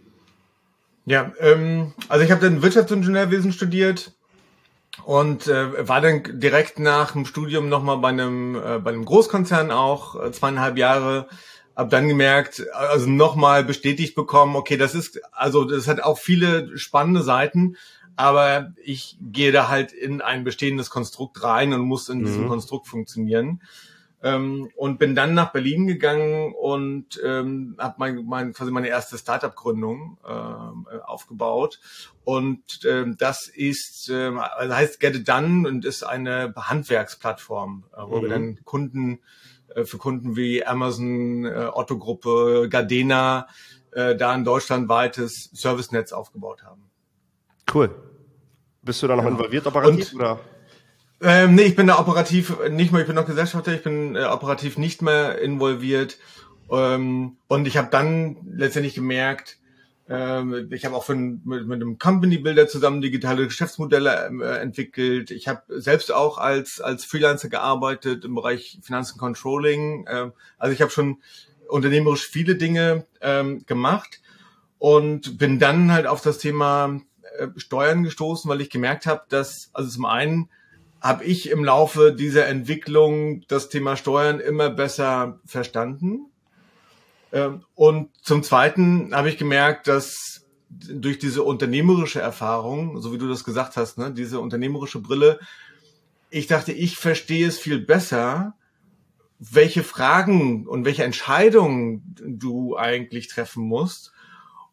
Ja, 1.06 1.32
ähm, 1.40 1.94
also 2.10 2.26
ich 2.26 2.32
habe 2.32 2.42
dann 2.42 2.62
Wirtschaftsingenieurwesen 2.64 3.52
studiert 3.52 4.17
und 5.04 5.48
äh, 5.48 5.88
war 5.88 6.02
dann 6.02 6.40
direkt 6.40 6.80
nach 6.80 7.14
dem 7.14 7.26
Studium 7.26 7.70
nochmal 7.70 7.98
bei 7.98 8.10
einem, 8.10 8.56
äh, 8.56 8.80
bei 8.80 8.92
einem 8.92 9.06
Großkonzern 9.06 9.72
auch, 9.72 10.22
äh, 10.22 10.32
zweieinhalb 10.32 10.78
Jahre 10.78 11.28
habe 11.78 11.90
dann 11.90 12.08
gemerkt, 12.08 12.66
also 12.74 13.08
nochmal 13.08 13.64
bestätigt 13.64 14.16
bekommen, 14.16 14.56
okay, 14.56 14.78
das 14.78 14.96
ist, 14.96 15.22
also 15.32 15.64
das 15.64 15.88
hat 15.88 16.02
auch 16.02 16.18
viele 16.18 16.76
spannende 16.78 17.22
Seiten, 17.22 17.78
aber 18.16 18.74
ich 18.84 19.16
gehe 19.22 19.52
da 19.52 19.70
halt 19.70 19.92
in 19.92 20.22
ein 20.22 20.44
bestehendes 20.44 20.90
Konstrukt 20.90 21.44
rein 21.44 21.74
und 21.74 21.82
muss 21.82 22.10
in 22.10 22.26
diesem 22.26 22.46
mhm. 22.46 22.48
Konstrukt 22.50 22.88
funktionieren. 22.88 23.62
Ähm, 24.24 24.72
und 24.76 24.98
bin 24.98 25.14
dann 25.14 25.36
nach 25.36 25.52
Berlin 25.52 25.86
gegangen 25.86 26.54
und 26.60 27.22
ähm, 27.24 27.76
habe 27.78 27.96
mein, 28.00 28.26
mein, 28.26 28.54
quasi 28.54 28.72
meine 28.72 28.88
erste 28.88 29.18
Startup-Gründung 29.18 30.18
äh, 30.26 30.98
aufgebaut. 31.00 31.80
Und 32.24 32.80
ähm, 32.84 33.16
das 33.20 33.48
ist, 33.48 34.10
äh, 34.10 34.32
also 34.36 34.76
heißt 34.76 35.00
Get 35.00 35.16
It 35.16 35.28
Done 35.28 35.68
und 35.70 35.86
ist 35.86 36.02
eine 36.04 36.52
Handwerksplattform, 36.56 37.84
äh, 37.94 38.02
wo 38.08 38.18
mhm. 38.18 38.22
wir 38.24 38.30
dann 38.30 38.60
Kunden 38.64 39.20
äh, 39.76 39.86
für 39.86 39.98
Kunden 39.98 40.36
wie 40.36 40.66
Amazon, 40.66 41.46
äh, 41.46 41.70
Otto 41.72 42.00
Gruppe, 42.00 42.68
Gardena 42.70 43.48
äh, 43.92 44.16
da 44.16 44.32
ein 44.32 44.44
deutschlandweites 44.44 45.50
Servicenetz 45.54 46.12
aufgebaut 46.12 46.64
haben. 46.64 46.90
Cool. 47.74 47.94
Bist 48.82 49.04
du 49.04 49.08
da 49.08 49.16
noch 49.16 49.24
genau. 49.24 49.36
involviert 49.36 49.68
operativ 49.68 50.14
Und, 50.14 50.20
oder? 50.20 50.40
Ähm, 51.22 51.56
nee, 51.56 51.64
ich 51.64 51.76
bin 51.76 51.88
da 51.88 52.00
operativ 52.00 52.56
nicht 52.70 52.92
mehr, 52.92 53.02
ich 53.02 53.08
bin 53.08 53.16
noch 53.16 53.26
Gesellschafter, 53.26 53.74
ich 53.74 53.84
bin 53.84 54.16
äh, 54.16 54.26
operativ 54.26 54.78
nicht 54.78 55.02
mehr 55.02 55.40
involviert. 55.42 56.18
Ähm, 56.72 57.38
und 57.48 57.68
ich 57.68 57.78
habe 57.78 57.90
dann 57.90 58.38
letztendlich 58.46 58.94
gemerkt, 58.94 59.58
ähm, 60.10 60.70
ich 60.72 60.86
habe 60.86 60.96
auch 60.96 61.04
von, 61.04 61.42
mit, 61.44 61.68
mit 61.68 61.82
einem 61.82 61.98
Company 61.98 62.38
Builder 62.38 62.68
zusammen 62.68 63.02
digitale 63.02 63.46
Geschäftsmodelle 63.46 64.30
äh, 64.42 64.58
entwickelt. 64.60 65.32
Ich 65.32 65.48
habe 65.48 65.64
selbst 65.68 66.14
auch 66.14 66.38
als 66.38 66.80
als 66.80 67.04
Freelancer 67.04 67.50
gearbeitet 67.50 68.24
im 68.24 68.36
Bereich 68.36 68.80
Finanzen 68.82 69.18
Controlling. 69.18 70.06
Ähm, 70.10 70.34
also 70.58 70.74
ich 70.74 70.82
habe 70.82 70.92
schon 70.92 71.18
unternehmerisch 71.68 72.26
viele 72.28 72.56
Dinge 72.56 73.06
ähm, 73.22 73.66
gemacht 73.66 74.22
und 74.78 75.38
bin 75.38 75.60
dann 75.60 75.92
halt 75.92 76.08
auf 76.08 76.22
das 76.22 76.38
Thema 76.38 77.02
äh, 77.38 77.48
Steuern 77.58 78.04
gestoßen, 78.04 78.50
weil 78.50 78.62
ich 78.62 78.70
gemerkt 78.70 79.08
habe, 79.08 79.24
dass 79.28 79.72
also 79.74 79.90
zum 79.90 80.06
einen 80.06 80.50
habe 81.02 81.24
ich 81.24 81.50
im 81.50 81.64
Laufe 81.64 82.14
dieser 82.14 82.48
Entwicklung 82.48 83.44
das 83.48 83.70
Thema 83.70 83.96
Steuern 83.96 84.40
immer 84.40 84.70
besser 84.70 85.40
verstanden 85.46 86.32
ähm, 87.32 87.64
und 87.76 88.10
zum 88.22 88.44
Zweiten 88.44 89.14
habe 89.14 89.30
ich 89.30 89.38
gemerkt, 89.38 89.88
dass 89.88 90.46
durch 90.70 91.18
diese 91.18 91.44
unternehmerische 91.44 92.20
Erfahrung, 92.20 93.02
so 93.02 93.14
wie 93.14 93.18
du 93.18 93.28
das 93.28 93.44
gesagt 93.44 93.78
hast, 93.78 93.98
ne, 93.98 94.12
diese 94.12 94.40
unternehmerische 94.40 95.00
Brille, 95.00 95.40
ich 96.30 96.48
dachte, 96.48 96.74
ich 96.74 96.98
verstehe 96.98 97.48
es 97.48 97.58
viel 97.58 97.80
besser, 97.80 98.56
welche 99.40 99.84
Fragen 99.84 100.68
und 100.68 100.84
welche 100.84 101.04
Entscheidungen 101.04 102.16
du 102.26 102.76
eigentlich 102.76 103.28
treffen 103.28 103.64
musst. 103.64 104.12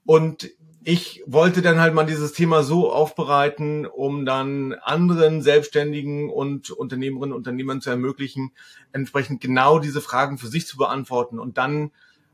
Und 0.05 0.50
ich 0.87 1.23
wollte 1.27 1.63
dann 1.63 1.81
halt 1.81 1.95
mal 1.95 2.05
dieses 2.05 2.33
Thema 2.33 2.63
so 2.63 2.93
aufbereiten, 2.93 3.87
um 3.87 4.27
dann 4.27 4.75
anderen 4.75 5.41
Selbstständigen 5.41 6.29
und 6.31 6.71
Unternehmerinnen 6.71 7.33
und 7.33 7.39
Unternehmern 7.39 7.81
zu 7.81 7.89
ermöglichen, 7.89 8.53
entsprechend 8.93 9.41
genau 9.41 9.79
diese 9.79 10.03
Fragen 10.03 10.37
für 10.37 10.47
sich 10.47 10.67
zu 10.67 10.77
beantworten 10.77 11.39
und 11.39 11.57
dann 11.57 11.91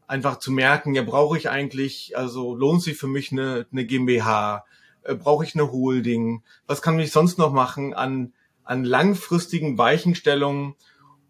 einfach 0.08 0.40
zu 0.40 0.50
merken, 0.50 0.94
ja, 0.94 1.02
brauche 1.02 1.38
ich 1.38 1.48
eigentlich, 1.48 2.16
also 2.16 2.56
lohnt 2.56 2.82
sich 2.82 2.96
für 2.96 3.06
mich 3.06 3.30
eine, 3.30 3.66
eine 3.70 3.86
GmbH, 3.86 4.64
äh, 5.04 5.14
brauche 5.14 5.44
ich 5.44 5.54
eine 5.54 5.70
Holding, 5.70 6.42
was 6.66 6.82
kann 6.82 6.98
ich 6.98 7.12
sonst 7.12 7.38
noch 7.38 7.52
machen 7.52 7.94
an, 7.94 8.32
an 8.64 8.82
langfristigen 8.82 9.78
Weichenstellungen, 9.78 10.74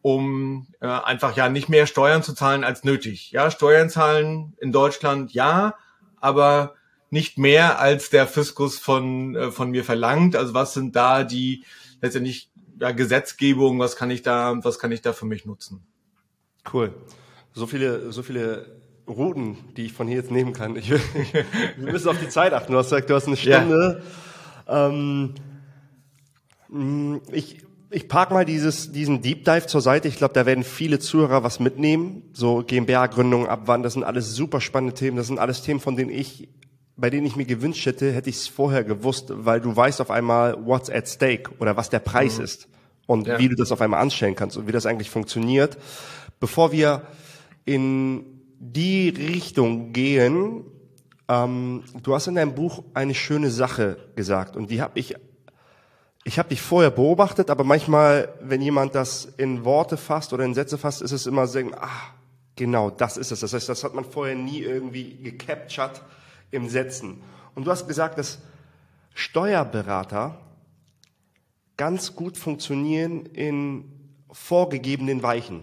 um 0.01 0.69
äh, 0.81 0.87
einfach 0.87 1.37
ja 1.37 1.51
nicht 1.51 1.69
mehr 1.69 1.87
Steuern 1.87 2.23
zu 2.23 2.33
zahlen 2.33 2.65
als 2.65 2.83
nötig. 2.83 3.31
Ja, 3.33 3.51
Steuern 3.51 3.91
zahlen 3.91 4.55
in 4.59 4.73
Deutschland 4.73 5.35
ja, 5.35 5.75
aber 6.19 6.77
nicht 7.11 7.39
mehr 7.39 7.79
als 7.79 8.11
der 8.11 8.27
Fiskus 8.27 8.79
von, 8.79 9.35
äh, 9.37 9.51
von 9.51 9.71
mir 9.71 9.85
verlangt. 9.85 10.37
Also 10.37 10.55
was 10.55 10.75
sind 10.75 10.97
da 10.97 11.25
die 11.25 11.65
letztendlich 12.01 12.51
ja, 12.79 12.93
Gesetzgebung, 12.93 13.79
was 13.79 13.97
kann 13.97 14.11
ich 14.11 14.23
da, 14.23 14.59
was 14.63 14.79
kann 14.79 14.93
ich 14.93 15.03
da 15.03 15.13
für 15.13 15.27
mich 15.27 15.45
nutzen? 15.45 15.87
Cool 16.73 16.95
so 17.53 17.67
viele, 17.67 18.13
so 18.13 18.23
viele 18.23 18.81
Routen, 19.09 19.57
die 19.77 19.87
ich 19.87 19.93
von 19.93 20.07
hier 20.07 20.17
jetzt 20.17 20.31
nehmen 20.31 20.53
kann. 20.53 20.77
Ich, 20.77 20.91
wir 21.77 21.93
müssen 21.93 22.09
auf 22.09 22.19
die 22.19 22.29
Zeit 22.29 22.53
achten. 22.53 22.73
Du 22.73 22.79
hast 22.79 22.87
gesagt, 22.87 23.11
du 23.11 23.15
hast 23.15 23.27
eine 23.27 23.37
Stunde. 23.37 24.03
Ja. 24.67 24.89
Ähm, 24.89 25.35
mm, 26.69 27.17
ich, 27.33 27.59
ich 27.91 28.09
park 28.09 28.31
mal 28.31 28.45
dieses, 28.45 28.93
diesen 28.93 29.21
Deep 29.21 29.45
Dive 29.45 29.67
zur 29.67 29.81
Seite. 29.81 30.07
Ich 30.07 30.17
glaube, 30.17 30.35
da 30.35 30.47
werden 30.47 30.63
viele 30.63 31.01
Zuhörer 31.01 31.43
was 31.43 31.59
mitnehmen. 31.59 32.23
So 32.33 32.63
GmbH-Gründung, 32.65 33.49
ab 33.49 33.63
wann. 33.67 33.83
Das 33.83 33.95
sind 33.95 34.05
alles 34.05 34.35
super 34.35 34.61
spannende 34.61 34.95
Themen. 34.95 35.17
Das 35.17 35.27
sind 35.27 35.39
alles 35.39 35.63
Themen, 35.63 35.81
von 35.81 35.97
denen 35.97 36.11
ich, 36.11 36.49
bei 37.01 37.11
denen 37.11 37.27
ich 37.27 37.37
mir 37.37 37.47
gewünscht 37.47 37.87
hätte, 37.87 38.13
hätte 38.13 38.29
ich 38.29 38.37
es 38.37 38.49
vorher 38.49 38.85
gewusst, 38.85 39.27
weil 39.31 39.61
du 39.61 39.75
weißt 39.75 40.01
auf 40.01 40.11
einmal, 40.11 40.57
what's 40.67 40.91
at 40.91 41.09
stake 41.09 41.51
oder 41.59 41.77
was 41.77 41.89
der 41.89 42.01
Preis 42.01 42.39
mhm. 42.39 42.45
ist 42.45 42.69
und 43.07 43.27
ja. 43.27 43.39
wie 43.39 43.49
du 43.49 43.57
das 43.57 43.73
auf 43.73 43.81
einmal 43.81 44.01
anstellen 44.01 44.35
kannst 44.35 44.57
und 44.57 44.67
wie 44.67 44.73
das 44.73 44.87
eigentlich 44.87 45.11
funktioniert. 45.11 45.79
Bevor 46.39 46.73
wir 46.73 47.03
in 47.65 48.25
die 48.61 49.09
Richtung 49.09 49.93
gehen. 49.93 50.65
Ähm, 51.29 51.83
du 52.03 52.15
hast 52.15 52.27
in 52.27 52.35
deinem 52.35 52.55
Buch 52.55 52.85
eine 52.93 53.15
schöne 53.15 53.51
Sache 53.51 53.97
gesagt 54.15 54.57
und 54.57 54.71
die 54.71 54.83
habe 54.83 54.99
ich, 54.99 55.15
ich 56.25 56.39
habe 56.39 56.51
dich 56.51 56.61
vorher 56.61 56.91
beobachtet, 56.91 57.49
aber 57.49 57.65
manchmal, 57.65 58.35
wenn 58.43 58.61
jemand 58.61 58.95
das 58.95 59.25
in 59.39 59.65
Worte 59.65 59.97
fasst 59.97 60.33
oder 60.33 60.45
in 60.45 60.55
Sätze 60.55 60.77
fasst, 60.77 61.01
ist 61.01 61.13
es 61.13 61.27
immer 61.27 61.47
so, 61.47 61.59
ah, 61.81 61.89
genau, 62.55 62.91
das 62.91 63.17
ist 63.17 63.33
es. 63.33 63.41
Das 63.41 63.55
heißt, 63.55 63.69
das 63.69 63.83
hat 63.83 63.95
man 63.95 64.05
vorher 64.05 64.35
nie 64.35 64.61
irgendwie 64.61 65.17
gecaptured 65.23 66.03
im 66.51 66.69
Sätzen. 66.69 67.23
Und 67.55 67.67
du 67.67 67.71
hast 67.71 67.87
gesagt, 67.87 68.19
dass 68.19 68.39
Steuerberater 69.15 70.39
ganz 71.77 72.15
gut 72.15 72.37
funktionieren 72.37 73.27
in 73.27 73.85
vorgegebenen 74.31 75.23
Weichen 75.23 75.63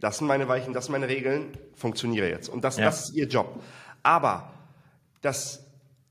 das 0.00 0.18
sind 0.18 0.26
meine 0.26 0.48
Weichen, 0.48 0.72
das 0.72 0.86
sind 0.86 0.92
meine 0.92 1.08
Regeln, 1.08 1.56
funktioniere 1.74 2.28
jetzt. 2.28 2.48
Und 2.48 2.62
das, 2.62 2.76
ja. 2.76 2.84
das 2.84 3.08
ist 3.08 3.14
ihr 3.14 3.26
Job. 3.26 3.60
Aber 4.02 4.52
das, 5.20 5.64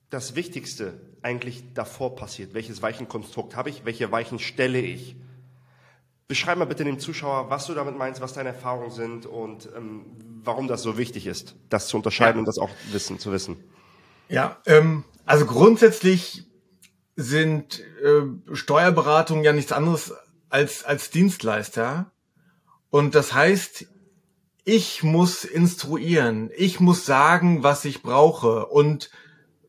das 0.10 0.36
Wichtigste 0.36 1.00
eigentlich 1.22 1.64
davor 1.74 2.16
passiert, 2.16 2.54
welches 2.54 2.82
Weichenkonstrukt 2.82 3.56
habe 3.56 3.70
ich, 3.70 3.86
welche 3.86 4.12
Weichen 4.12 4.40
stelle 4.40 4.80
ich. 4.80 5.16
Beschreib 6.28 6.58
mal 6.58 6.66
bitte 6.66 6.84
dem 6.84 7.00
Zuschauer, 7.00 7.50
was 7.50 7.66
du 7.68 7.74
damit 7.74 7.98
meinst, 7.98 8.20
was 8.20 8.34
deine 8.34 8.50
Erfahrungen 8.50 8.92
sind 8.92 9.26
und 9.26 9.70
ähm, 9.76 10.06
warum 10.44 10.68
das 10.68 10.82
so 10.82 10.98
wichtig 10.98 11.26
ist, 11.26 11.56
das 11.70 11.88
zu 11.88 11.96
unterscheiden 11.96 12.36
ja. 12.36 12.40
und 12.40 12.46
das 12.46 12.58
auch 12.58 12.70
wissen, 12.92 13.20
zu 13.20 13.32
wissen. 13.32 13.58
Ja, 14.30 14.58
ähm, 14.66 15.04
also 15.26 15.46
grundsätzlich 15.46 16.44
sind 17.16 17.80
äh, 18.04 18.56
Steuerberatungen 18.56 19.44
ja 19.44 19.54
nichts 19.54 19.72
anderes 19.72 20.14
als, 20.50 20.84
als 20.84 21.10
Dienstleister 21.10 22.12
und 22.90 23.16
das 23.16 23.34
heißt, 23.34 23.88
ich 24.64 25.02
muss 25.04 25.46
instruieren, 25.46 26.52
ich 26.56 26.80
muss 26.80 27.06
sagen, 27.06 27.64
was 27.64 27.86
ich 27.86 28.02
brauche 28.02 28.66
und 28.66 29.10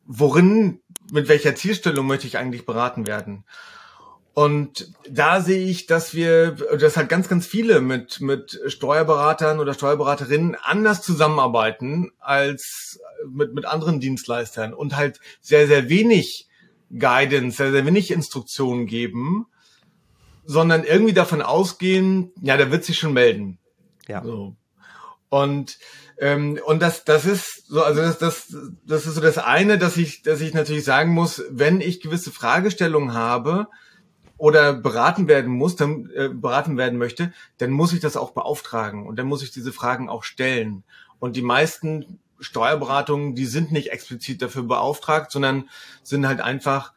worin 0.05 0.81
mit 1.13 1.29
welcher 1.29 1.55
Zielstellung 1.55 2.07
möchte 2.07 2.27
ich 2.27 2.37
eigentlich 2.37 2.67
beraten 2.67 3.07
werden? 3.07 3.45
Und 4.35 4.93
da 5.11 5.41
sehe 5.41 5.67
ich, 5.67 5.87
dass 5.87 6.15
wir, 6.15 6.53
dass 6.53 6.97
halt 6.97 7.09
ganz, 7.09 7.29
ganz 7.29 7.45
viele 7.45 7.81
mit, 7.81 8.21
mit 8.21 8.61
Steuerberatern 8.67 9.59
oder 9.59 9.75
Steuerberaterinnen 9.75 10.57
anders 10.63 11.03
zusammenarbeiten 11.03 12.13
als 12.21 13.01
mit, 13.29 13.53
mit 13.53 13.65
anderen 13.65 13.99
Dienstleistern 13.99 14.75
und 14.75 14.97
halt 14.97 15.19
sehr, 15.41 15.67
sehr 15.67 15.89
wenig 15.89 16.49
Guidance, 16.97 17.57
sehr, 17.57 17.73
sehr 17.73 17.85
wenig 17.85 18.13
Instruktionen 18.13 18.87
geben, 18.87 19.47
sondern 20.45 20.85
irgendwie 20.85 21.15
davon 21.15 21.43
ausgehen, 21.43 22.33
ja, 22.41 22.57
der 22.57 22.71
wird 22.71 22.85
sich 22.85 22.99
schon 22.99 23.13
melden. 23.13 23.59
Ja. 24.07 24.23
So. 24.23 24.57
Und 25.29 25.79
ähm, 26.21 26.59
und 26.65 26.83
das, 26.83 27.05
das 27.05 27.25
ist 27.25 27.67
so, 27.69 27.83
also 27.83 28.01
das, 28.01 28.19
das, 28.19 28.57
das 28.85 29.07
ist 29.07 29.15
so 29.15 29.21
das 29.21 29.39
eine, 29.39 29.79
dass 29.79 29.97
ich, 29.97 30.23
dass 30.23 30.41
ich 30.41 30.53
natürlich 30.53 30.85
sagen 30.85 31.13
muss, 31.13 31.45
wenn 31.51 31.81
ich 31.81 32.01
gewisse 32.01 32.33
Fragestellungen 32.33 33.15
habe, 33.15 33.69
oder 34.39 34.73
beraten 34.73 35.29
werden 35.29 35.53
muss, 35.53 35.77
dann 35.77 36.11
äh, 36.15 36.29
beraten 36.29 36.79
werden 36.79 36.99
möchte, 36.99 37.33
dann 37.59 37.71
muss 37.71 37.93
ich 37.93 38.01
das 38.01 38.17
auch 38.17 38.31
beauftragen 38.31 39.07
und 39.07 39.19
dann 39.19 39.27
muss 39.27 39.43
ich 39.43 39.51
diese 39.51 39.73
Fragen 39.73 40.09
auch 40.09 40.23
stellen. 40.23 40.85
Und 41.19 41.37
die 41.37 41.43
meisten 41.43 42.21
Steuerberatungen, 42.41 43.35
die 43.35 43.47
sind 43.47 43.73
nicht 43.73 43.91
explizit 43.91 44.41
dafür 44.41 44.63
beauftragt, 44.63 45.33
sondern 45.33 45.69
sind 46.05 46.27
halt 46.27 46.41
einfach 46.41 46.93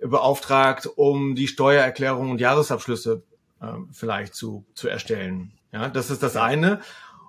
beauftragt, 0.00 0.88
um 0.96 1.34
die 1.34 1.48
Steuererklärung 1.48 2.30
und 2.30 2.40
Jahresabschlüsse 2.40 3.22
äh, 3.60 3.66
vielleicht 3.92 4.34
zu, 4.34 4.64
zu 4.74 4.88
erstellen. 4.88 5.52
Ja, 5.72 5.88
das 5.88 6.10
ist 6.10 6.22
das 6.22 6.36
eine. 6.36 6.80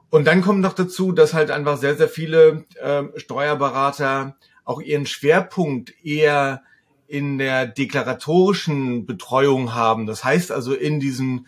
Und 0.10 0.26
dann 0.26 0.42
kommt 0.42 0.62
noch 0.62 0.74
dazu, 0.74 1.12
dass 1.12 1.34
halt 1.34 1.52
einfach 1.52 1.78
sehr, 1.78 1.96
sehr 1.96 2.08
viele 2.08 2.66
äh, 2.82 3.04
Steuerberater 3.18 4.38
auch 4.64 4.82
ihren 4.82 5.06
Schwerpunkt 5.06 5.94
eher 6.04 6.62
in 7.08 7.38
der 7.38 7.66
deklaratorischen 7.66 9.06
Betreuung 9.06 9.74
haben. 9.74 10.06
Das 10.06 10.24
heißt 10.24 10.52
also 10.52 10.74
in 10.74 11.00
diesen 11.00 11.48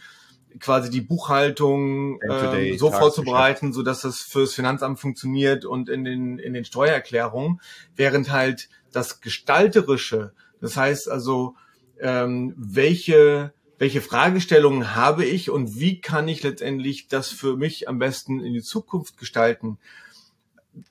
quasi 0.59 0.89
die 0.89 1.01
Buchhaltung 1.01 2.19
äh, 2.21 2.77
so 2.77 2.91
vorzubereiten, 2.91 3.71
so 3.71 3.83
dass 3.83 4.01
das 4.01 4.21
fürs 4.21 4.53
Finanzamt 4.53 4.99
funktioniert 4.99 5.65
und 5.65 5.89
in 5.89 6.03
den 6.03 6.39
in 6.39 6.53
den 6.53 6.65
Steuererklärungen, 6.65 7.61
während 7.95 8.31
halt 8.31 8.69
das 8.91 9.21
gestalterische, 9.21 10.33
das 10.59 10.75
heißt 10.75 11.09
also 11.09 11.55
ähm, 11.99 12.53
welche 12.57 13.53
welche 13.77 14.01
Fragestellungen 14.01 14.95
habe 14.95 15.23
ich 15.23 15.49
und 15.49 15.79
wie 15.79 16.01
kann 16.01 16.27
ich 16.27 16.43
letztendlich 16.43 17.07
das 17.07 17.29
für 17.29 17.55
mich 17.55 17.87
am 17.87 17.97
besten 17.99 18.41
in 18.41 18.53
die 18.53 18.61
Zukunft 18.61 19.17
gestalten? 19.17 19.77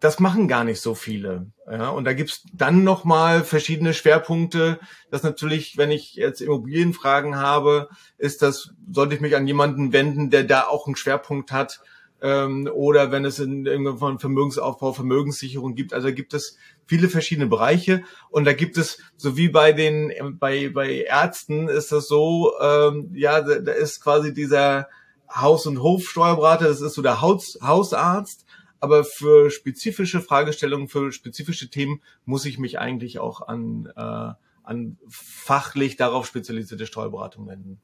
Das 0.00 0.18
machen 0.18 0.48
gar 0.48 0.64
nicht 0.64 0.80
so 0.80 0.94
viele. 0.94 1.46
Ja, 1.70 1.90
und 1.90 2.04
da 2.04 2.12
gibt's 2.12 2.44
dann 2.52 2.84
nochmal 2.84 3.44
verschiedene 3.44 3.94
Schwerpunkte. 3.94 4.80
Das 5.10 5.22
natürlich, 5.22 5.76
wenn 5.76 5.90
ich 5.90 6.14
jetzt 6.14 6.40
Immobilienfragen 6.40 7.36
habe, 7.36 7.88
ist 8.16 8.42
das, 8.42 8.70
sollte 8.90 9.14
ich 9.14 9.20
mich 9.20 9.36
an 9.36 9.46
jemanden 9.46 9.92
wenden, 9.92 10.30
der 10.30 10.44
da 10.44 10.66
auch 10.66 10.86
einen 10.86 10.96
Schwerpunkt 10.96 11.52
hat. 11.52 11.80
Ähm, 12.20 12.68
oder 12.72 13.12
wenn 13.12 13.24
es 13.24 13.38
in 13.38 13.66
irgendwann 13.66 14.18
Vermögensaufbau, 14.18 14.92
Vermögenssicherung 14.92 15.76
gibt. 15.76 15.94
Also 15.94 16.12
gibt 16.12 16.34
es 16.34 16.56
viele 16.86 17.08
verschiedene 17.08 17.46
Bereiche. 17.46 18.02
Und 18.30 18.44
da 18.44 18.52
gibt 18.54 18.76
es, 18.76 18.98
so 19.16 19.36
wie 19.36 19.48
bei 19.48 19.72
den, 19.72 20.12
bei, 20.38 20.70
bei 20.70 21.02
Ärzten 21.02 21.68
ist 21.68 21.92
das 21.92 22.08
so, 22.08 22.52
ähm, 22.60 23.10
ja, 23.14 23.40
da, 23.40 23.60
da 23.60 23.72
ist 23.72 24.02
quasi 24.02 24.34
dieser 24.34 24.88
Haus- 25.32 25.66
und 25.66 25.82
Hofsteuerberater, 25.82 26.66
das 26.66 26.80
ist 26.80 26.94
so 26.94 27.02
der 27.02 27.20
Haus, 27.20 27.58
Hausarzt 27.62 28.46
aber 28.80 29.04
für 29.04 29.50
spezifische 29.50 30.20
Fragestellungen, 30.20 30.88
für 30.88 31.12
spezifische 31.12 31.70
Themen 31.70 32.00
muss 32.24 32.44
ich 32.44 32.58
mich 32.58 32.78
eigentlich 32.78 33.18
auch 33.18 33.46
an, 33.46 33.92
äh, 33.96 34.32
an 34.62 34.98
fachlich 35.08 35.96
darauf 35.96 36.26
spezialisierte 36.26 36.86
Steuerberatung 36.86 37.46
wenden. 37.46 37.80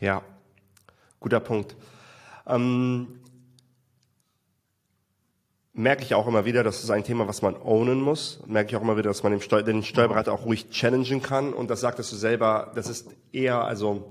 Ja, 0.00 0.22
guter 1.20 1.40
Punkt. 1.40 1.76
Ähm, 2.46 3.20
merke 5.72 6.02
ich 6.02 6.14
auch 6.14 6.26
immer 6.26 6.44
wieder, 6.44 6.62
das 6.62 6.82
ist 6.82 6.90
ein 6.90 7.04
Thema, 7.04 7.28
was 7.28 7.42
man 7.42 7.56
ownen 7.56 8.00
muss. 8.00 8.40
Merke 8.46 8.70
ich 8.70 8.76
auch 8.76 8.82
immer 8.82 8.96
wieder, 8.96 9.10
dass 9.10 9.22
man 9.22 9.38
den, 9.38 9.64
den 9.64 9.82
Steuerberater 9.82 10.32
auch 10.32 10.46
ruhig 10.46 10.70
challengen 10.70 11.22
kann. 11.22 11.52
Und 11.52 11.68
das 11.68 11.80
sagtest 11.80 12.12
du 12.12 12.16
selber, 12.16 12.72
das 12.74 12.88
ist 12.88 13.08
eher, 13.32 13.64
also 13.64 14.08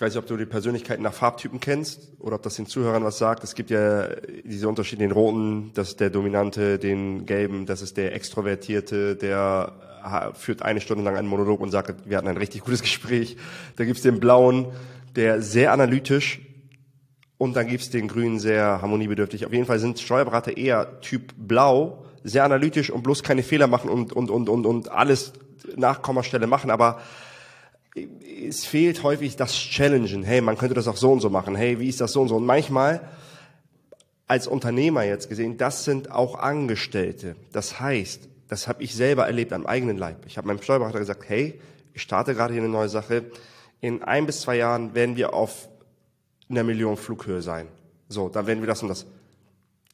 ich 0.00 0.02
weiß 0.02 0.14
nicht, 0.14 0.22
ob 0.22 0.28
du 0.28 0.38
die 0.38 0.46
Persönlichkeiten 0.46 1.02
nach 1.02 1.12
Farbtypen 1.12 1.60
kennst 1.60 2.12
oder 2.20 2.36
ob 2.36 2.42
das 2.42 2.54
den 2.54 2.64
Zuhörern 2.64 3.04
was 3.04 3.18
sagt. 3.18 3.44
Es 3.44 3.54
gibt 3.54 3.68
ja 3.68 4.08
diese 4.44 4.66
Unterschiede, 4.66 5.02
den 5.02 5.10
roten, 5.10 5.72
das 5.74 5.90
ist 5.90 6.00
der 6.00 6.08
dominante, 6.08 6.78
den 6.78 7.26
gelben, 7.26 7.66
das 7.66 7.82
ist 7.82 7.98
der 7.98 8.14
extrovertierte, 8.14 9.14
der 9.14 9.74
führt 10.32 10.62
eine 10.62 10.80
Stunde 10.80 11.04
lang 11.04 11.18
einen 11.18 11.28
Monolog 11.28 11.60
und 11.60 11.70
sagt, 11.70 12.08
wir 12.08 12.16
hatten 12.16 12.28
ein 12.28 12.38
richtig 12.38 12.62
gutes 12.62 12.80
Gespräch. 12.80 13.36
Da 13.76 13.84
gibt's 13.84 14.00
den 14.00 14.20
blauen, 14.20 14.68
der 15.16 15.42
sehr 15.42 15.70
analytisch 15.70 16.40
und 17.36 17.54
dann 17.54 17.66
gibt's 17.66 17.90
den 17.90 18.08
grünen, 18.08 18.38
sehr 18.38 18.80
harmoniebedürftig. 18.80 19.44
Auf 19.44 19.52
jeden 19.52 19.66
Fall 19.66 19.80
sind 19.80 20.00
Steuerberater 20.00 20.56
eher 20.56 21.02
Typ 21.02 21.34
blau, 21.36 22.06
sehr 22.24 22.44
analytisch 22.44 22.88
und 22.88 23.02
bloß 23.02 23.22
keine 23.22 23.42
Fehler 23.42 23.66
machen 23.66 23.90
und, 23.90 24.14
und, 24.14 24.30
und, 24.30 24.48
und, 24.48 24.64
und 24.64 24.90
alles 24.90 25.34
nach 25.76 26.00
Kommastelle 26.00 26.46
machen, 26.46 26.70
aber 26.70 27.02
es 27.94 28.64
fehlt 28.64 29.02
häufig 29.02 29.36
das 29.36 29.52
Challengen. 29.52 30.22
Hey, 30.22 30.40
man 30.40 30.56
könnte 30.56 30.74
das 30.74 30.88
auch 30.88 30.96
so 30.96 31.12
und 31.12 31.20
so 31.20 31.30
machen. 31.30 31.54
Hey, 31.56 31.80
wie 31.80 31.88
ist 31.88 32.00
das 32.00 32.12
so 32.12 32.22
und 32.22 32.28
so? 32.28 32.36
Und 32.36 32.46
manchmal 32.46 33.08
als 34.26 34.46
Unternehmer 34.46 35.02
jetzt 35.02 35.28
gesehen, 35.28 35.56
das 35.56 35.84
sind 35.84 36.12
auch 36.12 36.36
Angestellte. 36.36 37.34
Das 37.52 37.80
heißt, 37.80 38.28
das 38.48 38.68
habe 38.68 38.82
ich 38.82 38.94
selber 38.94 39.26
erlebt 39.26 39.52
am 39.52 39.66
eigenen 39.66 39.96
Leib. 39.96 40.24
Ich 40.26 40.38
habe 40.38 40.46
meinem 40.46 40.62
Steuerberater 40.62 41.00
gesagt, 41.00 41.28
hey, 41.28 41.60
ich 41.94 42.02
starte 42.02 42.34
gerade 42.34 42.52
hier 42.52 42.62
eine 42.62 42.70
neue 42.70 42.88
Sache. 42.88 43.24
In 43.80 44.02
ein 44.02 44.26
bis 44.26 44.42
zwei 44.42 44.56
Jahren 44.56 44.94
werden 44.94 45.16
wir 45.16 45.34
auf 45.34 45.68
einer 46.48 46.62
Million 46.62 46.96
Flughöhe 46.96 47.42
sein. 47.42 47.66
So, 48.08 48.28
dann 48.28 48.46
werden 48.46 48.60
wir 48.60 48.66
das 48.66 48.82
und 48.82 48.88
das. 48.88 49.06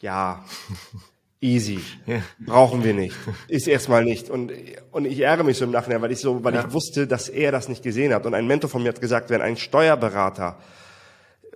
Ja, 0.00 0.44
Easy. 1.46 1.78
Ja. 2.06 2.22
Brauchen 2.40 2.82
wir 2.82 2.92
nicht. 2.92 3.14
Ist 3.46 3.68
erstmal 3.68 4.04
nicht. 4.04 4.30
Und, 4.30 4.52
und 4.90 5.04
ich 5.04 5.20
ärgere 5.20 5.44
mich 5.44 5.56
so 5.56 5.64
im 5.64 5.70
Nachhinein, 5.70 6.02
weil 6.02 6.10
ich 6.10 6.18
so, 6.18 6.42
weil 6.42 6.54
ja. 6.54 6.64
ich 6.66 6.72
wusste, 6.72 7.06
dass 7.06 7.28
er 7.28 7.52
das 7.52 7.68
nicht 7.68 7.84
gesehen 7.84 8.12
hat. 8.12 8.26
Und 8.26 8.34
ein 8.34 8.48
Mentor 8.48 8.68
von 8.68 8.82
mir 8.82 8.88
hat 8.88 9.00
gesagt, 9.00 9.30
wenn 9.30 9.40
ein 9.40 9.56
Steuerberater, 9.56 10.56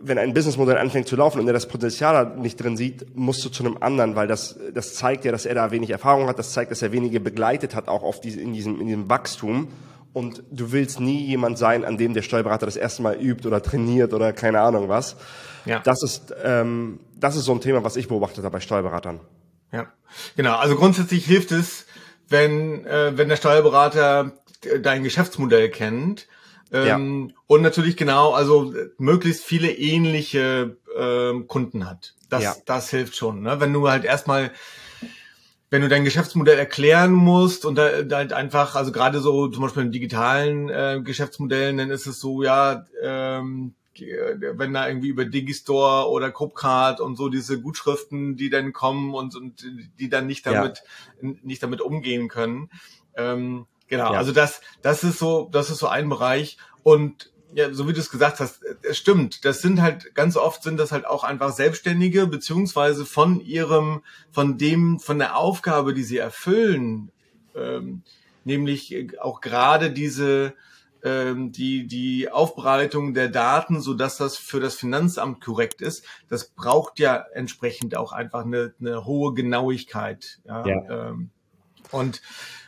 wenn 0.00 0.16
ein 0.16 0.32
Businessmodell 0.32 0.78
anfängt 0.78 1.08
zu 1.08 1.16
laufen 1.16 1.40
und 1.40 1.46
er 1.48 1.52
das 1.52 1.66
Potenzial 1.66 2.36
nicht 2.38 2.62
drin 2.62 2.76
sieht, 2.76 3.16
musst 3.16 3.44
du 3.44 3.48
zu 3.48 3.64
einem 3.64 3.78
anderen, 3.80 4.14
weil 4.14 4.28
das, 4.28 4.58
das 4.72 4.94
zeigt 4.94 5.24
ja, 5.24 5.32
dass 5.32 5.44
er 5.44 5.56
da 5.56 5.72
wenig 5.72 5.90
Erfahrung 5.90 6.28
hat. 6.28 6.38
Das 6.38 6.52
zeigt, 6.52 6.70
dass 6.70 6.82
er 6.82 6.92
wenige 6.92 7.18
begleitet 7.18 7.74
hat, 7.74 7.88
auch 7.88 8.04
auf 8.04 8.20
diese, 8.20 8.40
in 8.40 8.52
diesem, 8.52 8.80
in 8.80 8.86
diesem 8.86 9.10
Wachstum. 9.10 9.68
Und 10.12 10.44
du 10.52 10.70
willst 10.70 11.00
nie 11.00 11.26
jemand 11.26 11.58
sein, 11.58 11.84
an 11.84 11.98
dem 11.98 12.14
der 12.14 12.22
Steuerberater 12.22 12.66
das 12.66 12.76
erste 12.76 13.02
Mal 13.02 13.20
übt 13.20 13.46
oder 13.46 13.60
trainiert 13.60 14.14
oder 14.14 14.32
keine 14.32 14.60
Ahnung 14.60 14.88
was. 14.88 15.16
Ja. 15.66 15.80
Das 15.80 16.02
ist, 16.04 16.32
ähm, 16.44 17.00
das 17.18 17.34
ist 17.34 17.44
so 17.44 17.52
ein 17.52 17.60
Thema, 17.60 17.82
was 17.82 17.96
ich 17.96 18.06
beobachtet 18.06 18.44
habe 18.44 18.52
bei 18.52 18.60
Steuerberatern. 18.60 19.18
Ja, 19.72 19.92
genau. 20.36 20.56
Also 20.56 20.76
grundsätzlich 20.76 21.24
hilft 21.24 21.52
es, 21.52 21.86
wenn, 22.28 22.84
äh, 22.86 23.16
wenn 23.16 23.28
der 23.28 23.36
Steuerberater 23.36 24.32
dein 24.82 25.02
Geschäftsmodell 25.02 25.70
kennt 25.70 26.26
ähm, 26.72 27.28
ja. 27.28 27.34
und 27.46 27.62
natürlich 27.62 27.96
genau, 27.96 28.32
also 28.32 28.74
möglichst 28.98 29.44
viele 29.44 29.72
ähnliche 29.72 30.76
ähm, 30.96 31.46
Kunden 31.46 31.88
hat. 31.88 32.14
Das, 32.28 32.42
ja. 32.42 32.54
das 32.66 32.90
hilft 32.90 33.16
schon. 33.16 33.42
Ne? 33.42 33.60
Wenn 33.60 33.72
du 33.72 33.88
halt 33.88 34.04
erstmal 34.04 34.52
wenn 35.70 35.82
du 35.82 35.88
dein 35.88 36.04
Geschäftsmodell 36.04 36.58
erklären 36.58 37.12
musst 37.12 37.64
und 37.64 37.76
da, 37.76 38.02
da 38.02 38.16
halt 38.16 38.32
einfach, 38.32 38.74
also 38.74 38.90
gerade 38.90 39.20
so 39.20 39.46
zum 39.46 39.62
Beispiel 39.62 39.84
in 39.84 39.92
digitalen 39.92 40.68
äh, 40.68 41.00
Geschäftsmodellen, 41.02 41.78
dann 41.78 41.90
ist 41.90 42.06
es 42.06 42.18
so, 42.18 42.42
ja, 42.42 42.86
ähm, 43.00 43.74
wenn 43.98 44.72
da 44.72 44.88
irgendwie 44.88 45.08
über 45.08 45.24
Digistore 45.24 46.08
oder 46.08 46.30
Copcard 46.30 47.00
und 47.00 47.16
so 47.16 47.28
diese 47.28 47.60
Gutschriften, 47.60 48.36
die 48.36 48.50
dann 48.50 48.72
kommen 48.72 49.14
und, 49.14 49.34
und 49.34 49.64
die 49.98 50.08
dann 50.08 50.26
nicht 50.26 50.46
damit 50.46 50.82
ja. 51.20 51.30
nicht 51.42 51.62
damit 51.62 51.80
umgehen 51.80 52.28
können. 52.28 52.70
Ähm, 53.14 53.66
genau, 53.88 54.12
ja. 54.12 54.18
also 54.18 54.32
das 54.32 54.60
das 54.82 55.04
ist 55.04 55.18
so 55.18 55.48
das 55.52 55.70
ist 55.70 55.78
so 55.78 55.88
ein 55.88 56.08
Bereich 56.08 56.56
und 56.82 57.30
ja, 57.52 57.72
so 57.72 57.88
wie 57.88 57.92
du 57.92 58.00
es 58.00 58.10
gesagt 58.10 58.38
hast, 58.38 58.62
es 58.82 58.96
stimmt. 58.96 59.44
Das 59.44 59.60
sind 59.60 59.82
halt 59.82 60.14
ganz 60.14 60.36
oft 60.36 60.62
sind 60.62 60.78
das 60.78 60.92
halt 60.92 61.04
auch 61.04 61.24
einfach 61.24 61.52
Selbstständige 61.52 62.26
beziehungsweise 62.26 63.04
von 63.04 63.40
ihrem 63.40 64.02
von 64.30 64.56
dem 64.56 65.00
von 65.00 65.18
der 65.18 65.36
Aufgabe, 65.36 65.94
die 65.94 66.04
sie 66.04 66.18
erfüllen, 66.18 67.10
ähm, 67.56 68.02
nämlich 68.44 69.18
auch 69.20 69.40
gerade 69.40 69.90
diese 69.90 70.54
ähm, 71.04 71.52
die, 71.52 71.86
die 71.86 72.30
Aufbereitung 72.30 73.14
der 73.14 73.28
Daten, 73.28 73.80
so 73.80 73.94
dass 73.94 74.16
das 74.16 74.36
für 74.36 74.60
das 74.60 74.74
Finanzamt 74.74 75.40
korrekt 75.40 75.80
ist, 75.82 76.04
das 76.28 76.50
braucht 76.50 76.98
ja 76.98 77.24
entsprechend 77.34 77.96
auch 77.96 78.12
einfach 78.12 78.44
eine, 78.44 78.74
eine 78.80 79.04
hohe 79.04 79.34
Genauigkeit. 79.34 80.40
Ja. 80.44 80.66
ja. 80.66 81.08
Ähm, 81.10 81.30
und 81.90 82.20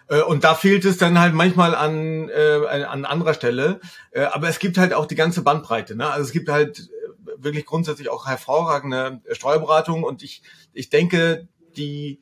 äh, 0.09 0.23
und 0.23 0.45
da 0.45 0.55
fehlt 0.55 0.85
es 0.85 0.99
dann 0.99 1.19
halt 1.19 1.35
manchmal 1.35 1.75
an, 1.75 2.29
äh, 2.29 2.85
an 2.85 3.05
anderer 3.05 3.35
Stelle. 3.35 3.81
Äh, 4.11 4.25
aber 4.25 4.49
es 4.49 4.59
gibt 4.59 4.79
halt 4.79 4.93
auch 4.93 5.07
die 5.07 5.15
ganze 5.15 5.43
Bandbreite. 5.43 5.97
Ne? 5.97 6.09
Also 6.09 6.27
es 6.27 6.33
gibt 6.33 6.49
halt 6.49 6.91
wirklich 7.37 7.65
grundsätzlich 7.67 8.09
auch 8.09 8.27
hervorragende 8.27 9.21
Steuerberatung. 9.33 10.05
Und 10.05 10.23
ich, 10.23 10.43
ich 10.73 10.91
denke, 10.91 11.49
die, 11.77 12.21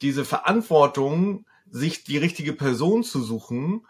diese 0.00 0.24
Verantwortung 0.24 1.44
sich 1.70 2.04
die 2.04 2.18
richtige 2.18 2.52
Person 2.52 3.02
zu 3.02 3.22
suchen, 3.22 3.86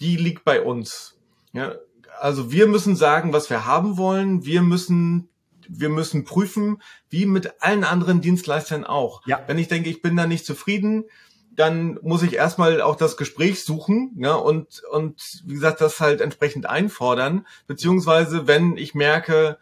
die 0.00 0.16
liegt 0.16 0.44
bei 0.44 0.62
uns. 0.62 1.18
Ja, 1.52 1.74
also 2.20 2.50
wir 2.50 2.66
müssen 2.66 2.96
sagen, 2.96 3.32
was 3.32 3.50
wir 3.50 3.66
haben 3.66 3.96
wollen. 3.96 4.44
Wir 4.44 4.62
müssen 4.62 5.28
wir 5.68 5.88
müssen 5.88 6.24
prüfen, 6.24 6.82
wie 7.08 7.26
mit 7.26 7.62
allen 7.62 7.84
anderen 7.84 8.20
Dienstleistern 8.20 8.84
auch. 8.84 9.26
Ja. 9.26 9.42
Wenn 9.46 9.58
ich 9.58 9.68
denke, 9.68 9.88
ich 9.88 10.02
bin 10.02 10.16
da 10.16 10.26
nicht 10.26 10.44
zufrieden, 10.44 11.04
dann 11.52 11.98
muss 12.02 12.22
ich 12.22 12.34
erstmal 12.34 12.80
auch 12.80 12.96
das 12.96 13.16
Gespräch 13.16 13.64
suchen 13.64 14.12
ja, 14.18 14.34
und, 14.34 14.82
und 14.90 15.42
wie 15.44 15.54
gesagt, 15.54 15.80
das 15.80 16.00
halt 16.00 16.20
entsprechend 16.20 16.66
einfordern. 16.66 17.46
Beziehungsweise, 17.66 18.46
wenn 18.46 18.76
ich 18.76 18.94
merke, 18.94 19.58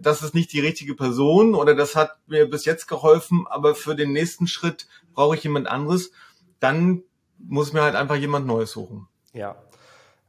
das 0.00 0.22
ist 0.22 0.34
nicht 0.34 0.52
die 0.52 0.60
richtige 0.60 0.94
Person 0.94 1.54
oder 1.54 1.74
das 1.74 1.96
hat 1.96 2.18
mir 2.26 2.48
bis 2.48 2.64
jetzt 2.64 2.86
geholfen, 2.86 3.46
aber 3.48 3.74
für 3.74 3.96
den 3.96 4.12
nächsten 4.12 4.46
Schritt 4.46 4.86
brauche 5.12 5.34
ich 5.34 5.42
jemand 5.42 5.66
anderes, 5.66 6.12
dann 6.60 7.02
muss 7.38 7.68
ich 7.68 7.74
mir 7.74 7.82
halt 7.82 7.96
einfach 7.96 8.16
jemand 8.16 8.46
Neues 8.46 8.70
suchen. 8.70 9.08
Ja. 9.32 9.56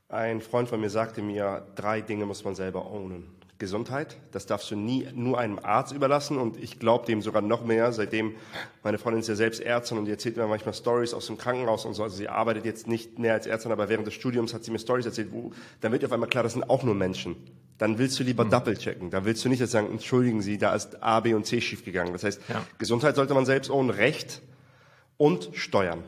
Ein 0.10 0.42
Freund 0.42 0.70
von 0.70 0.80
mir 0.80 0.90
sagte 0.90 1.22
mir, 1.22 1.66
drei 1.76 2.02
Dinge 2.02 2.26
muss 2.26 2.44
man 2.44 2.56
selber 2.56 2.92
ownen. 2.92 3.34
Gesundheit. 3.64 4.18
Das 4.32 4.46
darfst 4.46 4.70
du 4.72 4.76
nie 4.76 5.08
nur 5.14 5.40
einem 5.40 5.58
Arzt 5.58 5.94
überlassen 5.94 6.38
und 6.38 6.62
ich 6.62 6.80
glaube 6.80 7.06
dem 7.06 7.22
sogar 7.22 7.42
noch 7.42 7.64
mehr, 7.64 7.94
seitdem 7.94 8.36
meine 8.84 8.98
Freundin 8.98 9.22
ist 9.22 9.30
ja 9.30 9.36
selbst 9.36 9.62
Ärztin 9.62 9.98
und 9.98 10.06
die 10.06 10.12
erzählt 10.12 10.36
mir 10.36 10.46
manchmal 10.48 10.74
Stories 10.74 11.14
aus 11.14 11.28
dem 11.28 11.38
Krankenhaus 11.38 11.86
und 11.86 11.94
so. 11.94 12.04
Also 12.04 12.18
sie 12.18 12.28
arbeitet 12.28 12.66
jetzt 12.66 12.88
nicht 12.88 13.20
mehr 13.20 13.34
als 13.34 13.48
Ärztin, 13.48 13.72
aber 13.72 13.88
während 13.88 14.06
des 14.06 14.16
Studiums 14.16 14.54
hat 14.54 14.66
sie 14.66 14.72
mir 14.72 14.80
Stories 14.80 15.06
erzählt, 15.06 15.32
wo 15.32 15.52
dann 15.80 15.94
wird 15.94 16.04
auf 16.04 16.12
einmal 16.12 16.28
klar, 16.28 16.44
das 16.44 16.54
sind 16.54 16.70
auch 16.70 16.84
nur 16.84 16.96
Menschen. 16.96 17.38
Dann 17.78 17.98
willst 17.98 18.20
du 18.20 18.24
lieber 18.24 18.44
mhm. 18.44 18.50
double 18.50 18.78
checken. 18.78 19.10
Dann 19.12 19.24
willst 19.24 19.46
du 19.46 19.50
nicht 19.50 19.60
jetzt 19.60 19.72
sagen, 19.72 19.90
entschuldigen 19.90 20.42
Sie, 20.42 20.58
da 20.58 20.76
ist 20.76 21.02
A, 21.02 21.22
B 21.22 21.34
und 21.34 21.46
C 21.46 21.62
schiefgegangen. 21.62 22.12
Das 22.12 22.24
heißt, 22.24 22.42
ja. 22.50 22.66
Gesundheit 22.80 23.16
sollte 23.16 23.34
man 23.34 23.46
selbst 23.46 23.72
ohne 23.72 23.96
Recht 23.96 24.42
und 25.18 25.50
Steuern. 25.54 26.04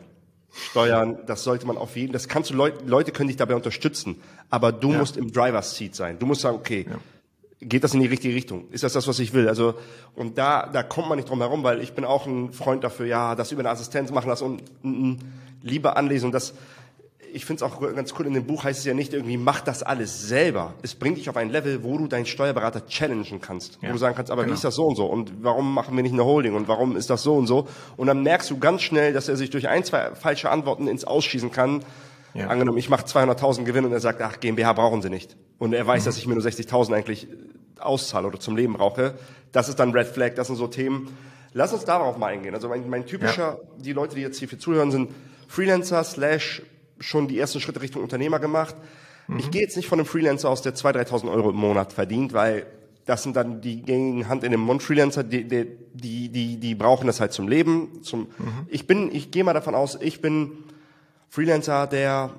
Steuern, 0.56 1.20
das 1.28 1.44
sollte 1.44 1.68
man 1.68 1.78
auf 1.78 1.96
jeden, 1.96 2.14
das 2.14 2.28
kannst 2.28 2.50
du 2.50 2.54
Leute, 2.54 2.86
Leute 2.86 3.12
können 3.12 3.28
dich 3.28 3.38
dabei 3.38 3.56
unterstützen, 3.56 4.22
aber 4.50 4.72
du 4.72 4.92
ja. 4.92 5.00
musst 5.00 5.18
im 5.18 5.32
Driver's 5.32 5.76
Seat 5.76 5.96
sein. 5.96 6.18
Du 6.18 6.26
musst 6.26 6.42
sagen, 6.42 6.56
okay, 6.56 6.86
ja 6.90 6.98
geht 7.62 7.84
das 7.84 7.94
in 7.94 8.02
die 8.02 8.08
richtige 8.08 8.36
Richtung? 8.36 8.66
Ist 8.72 8.84
das 8.84 8.94
das, 8.94 9.08
was 9.08 9.20
ich 9.20 9.34
will? 9.34 9.48
Also, 9.48 9.76
und 10.16 10.38
da, 10.38 10.68
da 10.68 10.84
kommt 10.84 11.10
man 11.10 11.18
nicht 11.18 11.30
drum 11.30 11.40
herum, 11.40 11.64
weil 11.64 11.82
ich 11.82 11.94
bin 11.94 12.06
auch 12.06 12.26
ein 12.26 12.52
Freund 12.52 12.84
dafür, 12.84 13.06
ja, 13.06 13.36
das 13.36 13.52
über 13.52 13.62
eine 13.62 13.70
Assistenz 13.70 14.12
machen 14.12 14.30
lassen 14.30 14.44
und 14.46 14.64
m, 14.84 14.94
m, 14.94 15.18
lieber 15.62 15.98
anlesen. 15.98 16.28
Und 16.28 16.32
das, 16.34 16.54
ich 17.36 17.46
finde 17.46 17.66
es 17.66 17.72
auch 17.72 17.82
ganz 17.96 18.14
cool, 18.18 18.26
in 18.26 18.34
dem 18.34 18.46
Buch 18.46 18.64
heißt 18.64 18.80
es 18.80 18.86
ja 18.86 18.94
nicht 18.94 19.14
irgendwie, 19.14 19.38
mach 19.38 19.62
das 19.62 19.84
alles 19.84 20.28
selber. 20.28 20.74
Es 20.82 20.96
bringt 20.96 21.18
dich 21.18 21.30
auf 21.30 21.38
ein 21.38 21.50
Level, 21.50 21.84
wo 21.84 21.98
du 21.98 22.08
deinen 22.08 22.26
Steuerberater 22.26 22.88
challengen 22.88 23.42
kannst. 23.42 23.78
Ja, 23.82 23.90
wo 23.90 23.94
du 23.94 24.00
sagen 24.00 24.16
kannst, 24.16 24.32
aber 24.32 24.44
genau. 24.44 24.54
wie 24.54 24.56
ist 24.56 24.64
das 24.64 24.76
so 24.76 24.86
und 24.86 24.96
so? 24.96 25.06
Und 25.06 25.44
warum 25.44 25.74
machen 25.74 25.96
wir 25.96 26.04
nicht 26.04 26.14
eine 26.14 26.24
Holding? 26.24 26.56
Und 26.56 26.68
warum 26.68 26.96
ist 26.96 27.10
das 27.10 27.24
so 27.24 27.36
und 27.36 27.48
so? 27.48 27.68
Und 27.98 28.08
dann 28.08 28.24
merkst 28.24 28.50
du 28.50 28.58
ganz 28.58 28.82
schnell, 28.82 29.12
dass 29.12 29.28
er 29.28 29.36
sich 29.36 29.50
durch 29.50 29.68
ein, 29.68 29.84
zwei 29.84 30.16
falsche 30.16 30.50
Antworten 30.50 30.88
ins 30.88 31.04
Ausschießen 31.04 31.52
kann, 31.52 31.82
ja. 32.36 32.48
Angenommen, 32.48 32.78
ich 32.78 32.90
mache 32.90 33.06
200.000 33.06 33.64
Gewinn 33.64 33.86
und 33.86 33.94
er 33.94 34.02
sagt, 34.02 34.22
ach, 34.22 34.42
GmbH 34.42 34.74
brauchen 34.74 35.02
Sie 35.02 35.10
nicht. 35.10 35.38
Und 35.58 35.72
er 35.72 35.88
weiß, 35.88 36.04
mhm. 36.04 36.06
dass 36.06 36.18
ich 36.18 36.28
mir 36.28 36.34
nur 36.34 36.44
60.000 36.44 36.94
eigentlich 36.94 37.30
auszahle 37.80 38.28
oder 38.28 38.42
zum 38.42 38.58
Leben 38.58 38.74
brauche. 38.74 39.14
Das 39.54 39.70
ist 39.70 39.80
dann 39.80 39.92
Red 39.92 40.08
Flag, 40.08 40.36
das 40.36 40.48
sind 40.48 40.58
so 40.58 40.68
Themen. 40.68 41.16
Lass 41.54 41.72
uns 41.72 41.86
darauf 41.86 42.18
mal 42.18 42.28
eingehen. 42.28 42.54
Also 42.54 42.68
mein, 42.68 42.90
mein 42.90 43.06
typischer, 43.06 43.54
ja. 43.54 43.58
die 43.78 43.94
Leute, 43.94 44.16
die 44.16 44.22
jetzt 44.22 44.38
hier 44.38 44.50
für 44.50 44.58
zuhören, 44.58 44.92
sind 44.92 45.12
Freelancer 45.48 46.04
slash 46.04 46.62
schon 47.00 47.28
die 47.28 47.40
ersten 47.40 47.60
Schritte 47.60 47.82
Richtung 47.82 48.02
Unternehmer 48.02 48.40
gemacht. 48.40 48.76
Mhm. 49.28 49.40
Ich 49.40 49.52
gehe 49.52 49.62
jetzt 49.62 49.76
nicht 49.78 49.88
von 49.88 50.00
einem 50.00 50.06
Freelancer 50.06 50.50
aus, 50.50 50.62
der 50.62 50.76
2.000, 50.76 51.10
3.000 51.10 51.32
Euro 51.32 51.50
im 51.50 51.58
Monat 51.58 51.94
verdient, 51.94 52.34
weil 52.34 52.66
das 53.06 53.24
sind 53.24 53.36
dann 53.36 53.62
die 53.62 53.82
gängigen 53.84 54.28
Hand 54.28 54.44
in 54.44 54.52
den 54.52 54.60
Mund 54.60 54.82
Freelancer, 54.82 55.24
die, 55.24 55.48
die, 55.48 55.68
die, 55.94 56.30
die, 56.30 56.58
die 56.58 56.76
brauchen 56.76 57.06
das 57.08 57.20
halt 57.20 57.34
zum 57.34 57.48
Leben. 57.48 58.02
Zum, 58.02 58.22
mhm. 58.22 58.68
Ich 58.68 58.88
bin, 58.88 59.14
ich 59.14 59.32
gehe 59.32 59.44
mal 59.44 59.54
davon 59.54 59.76
aus, 59.76 59.98
ich 60.02 60.22
bin 60.22 60.52
Freelancer, 61.30 61.86
der 61.86 62.32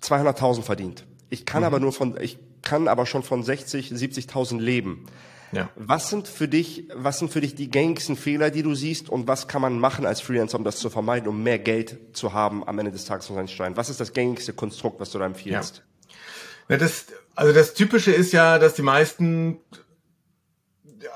200.000 0.00 0.62
verdient. 0.62 1.06
Ich 1.30 1.46
kann 1.46 1.62
mhm. 1.62 1.66
aber 1.66 1.80
nur 1.80 1.92
von, 1.92 2.20
ich 2.20 2.38
kann 2.62 2.88
aber 2.88 3.06
schon 3.06 3.22
von 3.22 3.42
60, 3.42 3.90
70.000 3.92 4.58
leben. 4.60 5.06
Ja. 5.54 5.70
Was 5.76 6.10
sind 6.10 6.28
für 6.28 6.48
dich, 6.48 6.88
was 6.94 7.18
sind 7.18 7.32
für 7.32 7.40
dich 7.40 7.54
die 7.54 7.70
gängigsten 7.70 8.16
Fehler, 8.16 8.50
die 8.50 8.62
du 8.62 8.74
siehst 8.74 9.08
und 9.08 9.28
was 9.28 9.48
kann 9.48 9.62
man 9.62 9.78
machen 9.78 10.06
als 10.06 10.20
Freelancer, 10.20 10.58
um 10.58 10.64
das 10.64 10.78
zu 10.78 10.90
vermeiden, 10.90 11.28
um 11.28 11.42
mehr 11.42 11.58
Geld 11.58 11.98
zu 12.12 12.32
haben 12.32 12.66
am 12.66 12.78
Ende 12.78 12.90
des 12.90 13.04
Tages 13.04 13.26
von 13.26 13.36
seinen 13.36 13.48
Steuern? 13.48 13.76
Was 13.76 13.88
ist 13.88 14.00
das 14.00 14.12
gängigste 14.12 14.52
Konstrukt, 14.52 15.00
was 15.00 15.10
du 15.10 15.18
da 15.18 15.26
empfiehlst? 15.26 15.82
Ja. 16.68 16.74
ja 16.74 16.76
das, 16.78 17.06
also 17.34 17.52
das 17.52 17.74
Typische 17.74 18.12
ist 18.12 18.32
ja, 18.32 18.58
dass 18.58 18.74
die 18.74 18.82
meisten 18.82 19.58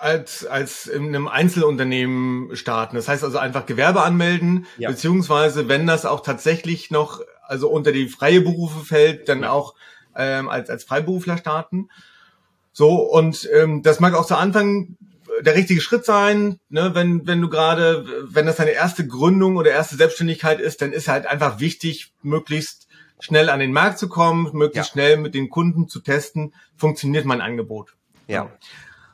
als, 0.01 0.47
als 0.47 0.87
in 0.87 1.09
einem 1.09 1.29
Einzelunternehmen 1.29 2.55
starten. 2.57 2.97
Das 2.97 3.09
heißt 3.09 3.25
also 3.25 3.39
einfach 3.39 3.67
Gewerbe 3.67 4.03
anmelden, 4.03 4.67
ja. 4.77 4.91
beziehungsweise 4.91 5.69
wenn 5.69 5.87
das 5.87 6.07
auch 6.07 6.21
tatsächlich 6.21 6.91
noch 6.91 7.21
also 7.43 7.69
unter 7.71 7.93
die 7.93 8.09
freie 8.09 8.43
Berufe 8.43 8.85
fällt, 8.85 9.29
dann 9.29 9.45
auch 9.45 9.75
ähm, 10.15 10.49
als, 10.49 10.69
als 10.69 10.85
Freiberufler 10.85 11.39
starten. 11.39 11.89
So, 12.79 12.95
und 12.95 13.51
ähm, 13.53 13.83
das 13.83 13.99
mag 13.99 14.15
auch 14.15 14.25
zu 14.25 14.37
Anfang 14.37 14.97
der 15.41 15.57
richtige 15.57 15.81
Schritt 15.81 16.05
sein, 16.05 16.61
ne, 16.69 16.95
wenn, 16.95 17.27
wenn 17.27 17.41
du 17.41 17.49
gerade, 17.49 18.07
wenn 18.31 18.47
das 18.47 18.55
deine 18.55 18.71
erste 18.71 19.05
Gründung 19.05 19.57
oder 19.57 19.73
erste 19.73 19.97
Selbstständigkeit 19.97 20.61
ist, 20.61 20.81
dann 20.81 20.93
ist 20.93 21.09
halt 21.09 21.27
einfach 21.27 21.59
wichtig, 21.59 22.13
möglichst 22.23 22.87
schnell 23.19 23.51
an 23.51 23.59
den 23.59 23.73
Markt 23.73 23.99
zu 23.99 24.09
kommen, 24.09 24.51
möglichst 24.53 24.91
ja. 24.91 24.93
schnell 24.93 25.17
mit 25.17 25.35
den 25.35 25.51
Kunden 25.51 25.89
zu 25.89 25.99
testen, 25.99 26.55
funktioniert 26.77 27.25
mein 27.25 27.41
Angebot. 27.41 27.97
Ja. 28.29 28.49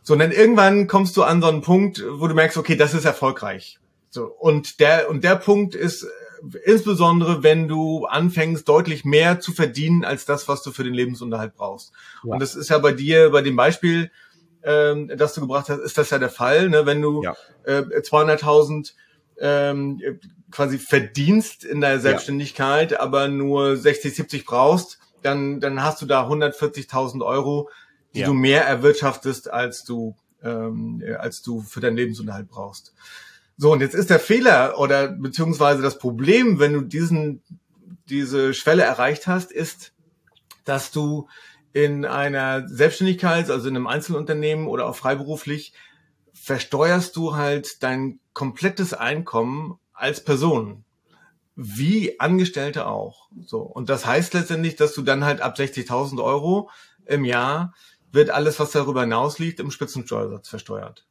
So, 0.03 0.13
und 0.13 0.19
dann 0.19 0.31
irgendwann 0.31 0.87
kommst 0.87 1.17
du 1.17 1.23
an 1.23 1.41
so 1.41 1.49
einen 1.49 1.63
Punkt, 1.63 2.05
wo 2.07 2.29
du 2.29 2.35
merkst, 2.35 2.59
okay, 2.59 2.77
das 2.77 2.93
ist 2.93 3.07
erfolgreich. 3.07 3.79
So, 4.11 4.27
und 4.27 4.79
der, 4.79 5.09
und 5.09 5.25
der 5.25 5.37
Punkt 5.37 5.75
ist 5.75 6.07
insbesondere 6.65 7.43
wenn 7.43 7.69
du 7.69 8.07
anfängst, 8.07 8.69
deutlich 8.69 9.05
mehr 9.05 9.41
zu 9.41 9.53
verdienen 9.53 10.05
als 10.05 10.25
das, 10.25 10.49
was 10.49 10.63
du 10.63 10.73
für 10.73 10.85
den 10.85 10.95
Lebensunterhalt 10.95 11.55
brauchst. 11.55 11.93
Ja. 12.25 12.33
Und 12.33 12.41
das 12.41 12.55
ist 12.55 12.71
ja 12.71 12.79
bei 12.79 12.93
dir, 12.93 13.31
bei 13.31 13.43
dem 13.43 13.57
Beispiel, 13.57 14.11
ähm, 14.63 15.11
das 15.17 15.35
du 15.35 15.41
gebracht 15.41 15.69
hast, 15.69 15.81
ist 15.81 15.99
das 15.99 16.11
ja 16.11 16.19
der 16.19 16.31
Fall. 16.31 16.69
Ne? 16.69 16.87
Wenn 16.87 17.03
du 17.03 17.23
ja. 17.23 17.37
äh, 17.65 17.83
200.000 17.83 18.93
ähm, 19.39 20.01
quasi 20.51 20.79
verdienst 20.79 21.65
in 21.65 21.81
der 21.81 22.01
Selbstständigkeit, 22.01 22.93
ja. 22.93 23.01
aber 23.01 23.29
nur 23.29 23.77
60, 23.77 24.15
70 24.15 24.45
brauchst, 24.45 24.99
dann, 25.23 25.61
dann 25.61 25.83
hast 25.83 26.01
du 26.03 26.07
da 26.07 26.29
140.000 26.29 27.25
Euro, 27.25 27.71
die 28.15 28.21
ja. 28.21 28.27
du 28.27 28.35
mehr 28.35 28.65
erwirtschaftest, 28.65 29.51
als 29.51 29.85
du, 29.85 30.17
ähm, 30.43 31.03
als 31.19 31.43
du 31.43 31.61
für 31.61 31.81
deinen 31.81 31.97
Lebensunterhalt 31.97 32.49
brauchst. 32.49 32.95
So, 33.57 33.73
und 33.73 33.81
jetzt 33.81 33.95
ist 33.95 34.11
der 34.11 34.21
Fehler 34.21 34.79
oder 34.79 35.09
beziehungsweise 35.09 35.83
das 35.83 35.99
Problem, 35.99 36.59
wenn 36.59 36.73
du 36.73 36.81
diesen, 36.81 37.43
diese 38.09 38.53
Schwelle 38.53 38.83
erreicht 38.83 39.27
hast, 39.27 39.53
ist, 39.53 39.93
dass 40.65 40.91
du 40.91 41.29
in 41.73 42.05
einer 42.05 42.69
Selbstständigkeit, 42.69 43.51
also 43.51 43.69
in 43.69 43.77
einem 43.77 43.87
Einzelunternehmen 43.87 44.67
oder 44.67 44.87
auch 44.87 44.97
freiberuflich, 44.97 45.73
versteuerst 46.33 47.17
du 47.17 47.37
halt 47.37 47.83
dein 47.83 48.21
komplettes 48.33 48.93
Einkommen 48.93 49.79
als 49.93 50.23
Person. 50.23 50.85
Wie 51.57 52.19
Angestellte 52.19 52.87
auch. 52.87 53.29
So. 53.47 53.61
Und 53.61 53.89
das 53.89 54.05
heißt 54.05 54.35
letztendlich, 54.35 54.75
dass 54.77 54.93
du 54.95 55.03
dann 55.03 55.25
halt 55.25 55.41
ab 55.41 55.57
60.000 55.57 56.23
Euro 56.23 56.71
im 57.07 57.25
Jahr 57.25 57.75
wird 58.11 58.31
alles, 58.31 58.59
was 58.59 58.73
darüber 58.73 59.03
hinaus 59.03 59.39
liegt, 59.39 59.61
im 59.61 59.71
Spitzensteuersatz 59.71 60.49
versteuert. 60.49 61.07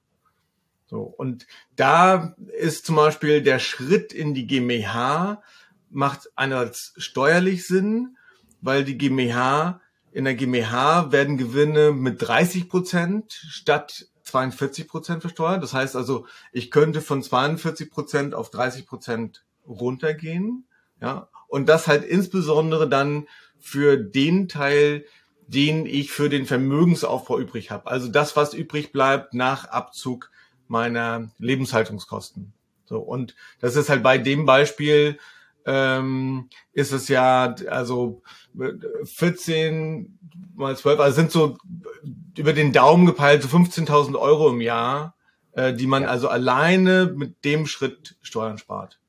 So, 0.93 1.01
und 1.01 1.47
da 1.75 2.35
ist 2.55 2.85
zum 2.85 2.97
Beispiel 2.97 3.41
der 3.41 3.57
Schritt 3.57 4.13
in 4.13 4.35
die 4.35 4.45
GmbH 4.45 5.41
macht 5.89 6.29
einerseits 6.35 6.93
steuerlich 6.97 7.65
Sinn, 7.65 8.15
weil 8.61 8.83
die 8.83 8.99
GmbH, 8.99 9.81
in 10.11 10.25
der 10.25 10.35
GmbH 10.35 11.11
werden 11.11 11.39
Gewinne 11.39 11.93
mit 11.93 12.21
30 12.21 12.69
Prozent 12.69 13.33
statt 13.33 14.05
42 14.21 14.87
Prozent 14.87 15.21
versteuert. 15.21 15.63
Das 15.63 15.73
heißt 15.73 15.95
also, 15.95 16.27
ich 16.51 16.69
könnte 16.69 17.01
von 17.01 17.23
42 17.23 17.89
Prozent 17.89 18.35
auf 18.35 18.51
30 18.51 18.85
Prozent 18.85 19.45
runtergehen. 19.67 20.67
Ja, 21.01 21.27
und 21.47 21.67
das 21.69 21.87
halt 21.87 22.03
insbesondere 22.03 22.87
dann 22.87 23.27
für 23.57 23.97
den 23.97 24.47
Teil, 24.47 25.05
den 25.47 25.87
ich 25.87 26.11
für 26.11 26.29
den 26.29 26.45
Vermögensaufbau 26.45 27.39
übrig 27.39 27.71
habe. 27.71 27.87
Also 27.87 28.09
das, 28.09 28.35
was 28.35 28.53
übrig 28.53 28.91
bleibt 28.91 29.33
nach 29.33 29.65
Abzug 29.65 30.29
meiner 30.73 31.29
Lebenshaltungskosten. 31.37 32.51
So, 32.83 32.99
und 32.99 33.35
das 33.61 33.75
ist 33.75 33.89
halt 33.89 34.03
bei 34.03 34.17
dem 34.17 34.45
Beispiel, 34.45 35.19
ähm, 35.65 36.49
ist 36.73 36.91
es 36.91 37.07
ja, 37.07 37.55
also 37.69 38.23
14 39.05 40.19
mal 40.55 40.75
12, 40.75 40.99
also 40.99 41.15
sind 41.15 41.31
so 41.31 41.57
über 42.37 42.53
den 42.53 42.73
Daumen 42.73 43.05
gepeilt 43.05 43.43
so 43.43 43.47
15.000 43.55 44.19
Euro 44.19 44.49
im 44.49 44.61
Jahr, 44.61 45.15
äh, 45.53 45.73
die 45.73 45.87
man 45.87 46.03
ja. 46.03 46.09
also 46.09 46.27
alleine 46.27 47.13
mit 47.15 47.45
dem 47.45 47.67
Schritt 47.67 48.17
Steuern 48.21 48.57
spart. 48.57 48.99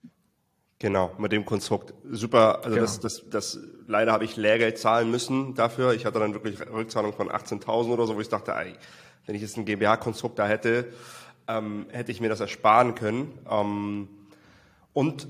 Genau, 0.79 1.13
mit 1.17 1.33
dem 1.33 1.47
Konstrukt. 1.47 1.95
Super, 2.11 2.59
also 2.59 2.71
genau. 2.71 2.83
das, 2.83 3.01
das, 3.01 3.25
das, 3.31 3.59
leider 3.87 4.13
habe 4.13 4.27
ich 4.27 4.37
Lehrgeld 4.37 4.77
zahlen 4.77 5.11
müssen 5.11 5.55
dafür. 5.55 5.95
Ich 5.95 6.05
hatte 6.05 6.19
dann 6.19 6.35
wirklich 6.35 6.61
Rückzahlung 6.61 7.15
von 7.15 7.31
18.000 7.31 7.89
oder 7.89 8.07
so, 8.07 8.17
wo 8.17 8.21
ich 8.21 8.29
dachte, 8.29 8.53
ey, 8.53 8.75
wenn 9.25 9.35
ich 9.35 9.43
jetzt 9.43 9.57
ein 9.57 9.65
GmbH-Konstrukt 9.65 10.39
da 10.39 10.47
hätte, 10.47 10.93
ähm, 11.49 11.87
hätte 11.91 12.13
ich 12.13 12.21
mir 12.21 12.29
das 12.29 12.41
ersparen 12.41 12.95
können. 12.95 13.39
Ähm, 13.51 14.09
und 14.93 15.27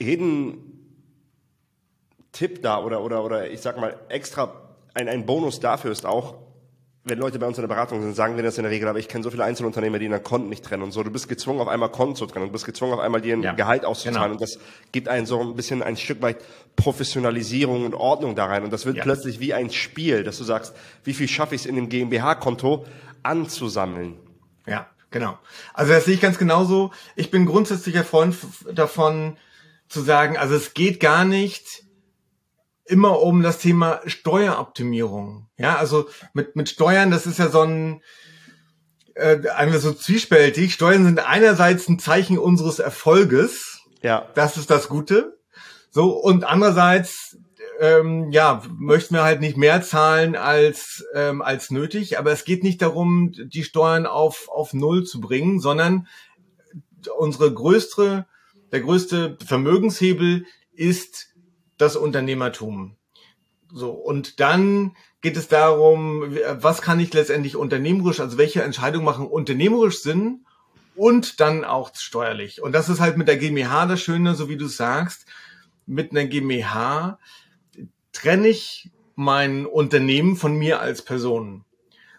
jeden 0.00 0.74
Tipp 2.32 2.62
da 2.62 2.82
oder, 2.82 3.02
oder, 3.02 3.24
oder 3.24 3.50
ich 3.50 3.60
sag 3.60 3.78
mal 3.78 3.96
extra 4.08 4.52
ein, 4.94 5.08
ein 5.08 5.26
Bonus 5.26 5.60
dafür 5.60 5.90
ist 5.90 6.06
auch, 6.06 6.36
wenn 7.06 7.18
Leute 7.18 7.38
bei 7.38 7.46
uns 7.46 7.58
in 7.58 7.62
der 7.62 7.68
Beratung 7.68 8.00
sind, 8.00 8.16
sagen 8.16 8.36
wir 8.36 8.42
das 8.42 8.56
in 8.56 8.62
der 8.62 8.72
Regel, 8.72 8.88
aber 8.88 8.98
ich 8.98 9.08
kenne 9.08 9.22
so 9.22 9.30
viele 9.30 9.44
Einzelunternehmer, 9.44 9.98
die 9.98 10.06
in 10.06 10.10
der 10.10 10.20
Konten 10.20 10.48
nicht 10.48 10.64
trennen 10.64 10.82
und 10.82 10.92
so. 10.92 11.02
Du 11.02 11.10
bist 11.10 11.28
gezwungen, 11.28 11.60
auf 11.60 11.68
einmal 11.68 11.90
Konten 11.90 12.16
zu 12.16 12.24
trennen. 12.24 12.46
Du 12.46 12.52
bist 12.52 12.64
gezwungen, 12.64 12.94
auf 12.94 13.00
einmal 13.00 13.20
dir 13.20 13.36
ein 13.36 13.42
ja, 13.42 13.52
Gehalt 13.52 13.84
auszuzahlen. 13.84 14.32
Genau. 14.32 14.32
Und 14.32 14.40
das 14.40 14.58
gibt 14.90 15.08
einen 15.08 15.26
so 15.26 15.38
ein 15.38 15.54
bisschen 15.54 15.82
ein 15.82 15.98
Stück 15.98 16.22
weit 16.22 16.38
Professionalisierung 16.76 17.84
und 17.84 17.94
Ordnung 17.94 18.34
da 18.34 18.46
rein. 18.46 18.64
Und 18.64 18.72
das 18.72 18.86
wird 18.86 18.96
ja. 18.96 19.02
plötzlich 19.02 19.38
wie 19.38 19.52
ein 19.52 19.68
Spiel, 19.70 20.24
dass 20.24 20.38
du 20.38 20.44
sagst, 20.44 20.74
wie 21.04 21.12
viel 21.12 21.28
schaffe 21.28 21.54
ich 21.54 21.62
es 21.62 21.66
in 21.66 21.76
dem 21.76 21.90
GmbH-Konto 21.90 22.86
anzusammeln? 23.22 24.16
Ja, 24.66 24.86
genau. 25.14 25.38
Also 25.72 25.92
das 25.92 26.04
sehe 26.04 26.14
ich 26.14 26.20
ganz 26.20 26.36
genauso. 26.36 26.90
Ich 27.16 27.30
bin 27.30 27.46
grundsätzlicher 27.46 28.04
Freund 28.04 28.36
davon, 28.74 29.38
zu 29.88 30.02
sagen, 30.02 30.36
also 30.36 30.54
es 30.54 30.74
geht 30.74 30.98
gar 30.98 31.24
nicht, 31.24 31.84
immer 32.84 33.20
um 33.22 33.42
das 33.42 33.58
Thema 33.58 34.00
Steueroptimierung. 34.04 35.48
Ja, 35.56 35.76
also 35.76 36.08
mit, 36.32 36.56
mit 36.56 36.68
Steuern, 36.68 37.10
das 37.10 37.26
ist 37.26 37.38
ja 37.38 37.48
so 37.48 37.62
ein, 37.62 38.02
äh, 39.14 39.48
einfach 39.48 39.80
so 39.80 39.92
zwiespältig. 39.92 40.74
Steuern 40.74 41.04
sind 41.04 41.20
einerseits 41.20 41.88
ein 41.88 41.98
Zeichen 41.98 42.38
unseres 42.38 42.80
Erfolges. 42.80 43.80
Ja. 44.02 44.28
Das 44.34 44.56
ist 44.56 44.68
das 44.70 44.88
Gute. 44.88 45.38
So, 45.90 46.10
und 46.10 46.44
andererseits, 46.44 47.38
ähm, 47.80 48.30
ja, 48.30 48.62
möchten 48.76 49.14
wir 49.14 49.24
halt 49.24 49.40
nicht 49.40 49.56
mehr 49.56 49.82
zahlen 49.82 50.36
als, 50.36 51.04
ähm, 51.14 51.42
als 51.42 51.70
nötig. 51.70 52.18
Aber 52.18 52.32
es 52.32 52.44
geht 52.44 52.62
nicht 52.62 52.82
darum, 52.82 53.32
die 53.32 53.64
Steuern 53.64 54.06
auf, 54.06 54.48
auf 54.48 54.72
Null 54.72 55.04
zu 55.04 55.20
bringen, 55.20 55.60
sondern 55.60 56.06
unsere 57.18 57.52
größte, 57.52 58.26
der 58.72 58.80
größte 58.80 59.38
Vermögenshebel 59.44 60.46
ist 60.72 61.34
das 61.76 61.96
Unternehmertum. 61.96 62.96
So, 63.72 63.90
und 63.90 64.40
dann 64.40 64.96
geht 65.20 65.36
es 65.36 65.48
darum, 65.48 66.36
was 66.60 66.82
kann 66.82 67.00
ich 67.00 67.12
letztendlich 67.12 67.56
unternehmerisch, 67.56 68.20
also 68.20 68.38
welche 68.38 68.62
Entscheidungen 68.62 69.04
machen 69.04 69.26
unternehmerisch 69.26 70.00
Sinn 70.00 70.44
und 70.94 71.40
dann 71.40 71.64
auch 71.64 71.90
steuerlich. 71.94 72.62
Und 72.62 72.72
das 72.72 72.88
ist 72.88 73.00
halt 73.00 73.16
mit 73.16 73.26
der 73.26 73.36
GmbH 73.36 73.86
das 73.86 74.00
Schöne, 74.00 74.34
so 74.34 74.48
wie 74.48 74.56
du 74.56 74.66
sagst, 74.66 75.26
mit 75.86 76.12
einer 76.12 76.26
GmbH 76.26 77.18
trenne 78.14 78.48
ich 78.48 78.90
mein 79.14 79.66
Unternehmen 79.66 80.36
von 80.36 80.56
mir 80.56 80.80
als 80.80 81.02
Person. 81.02 81.64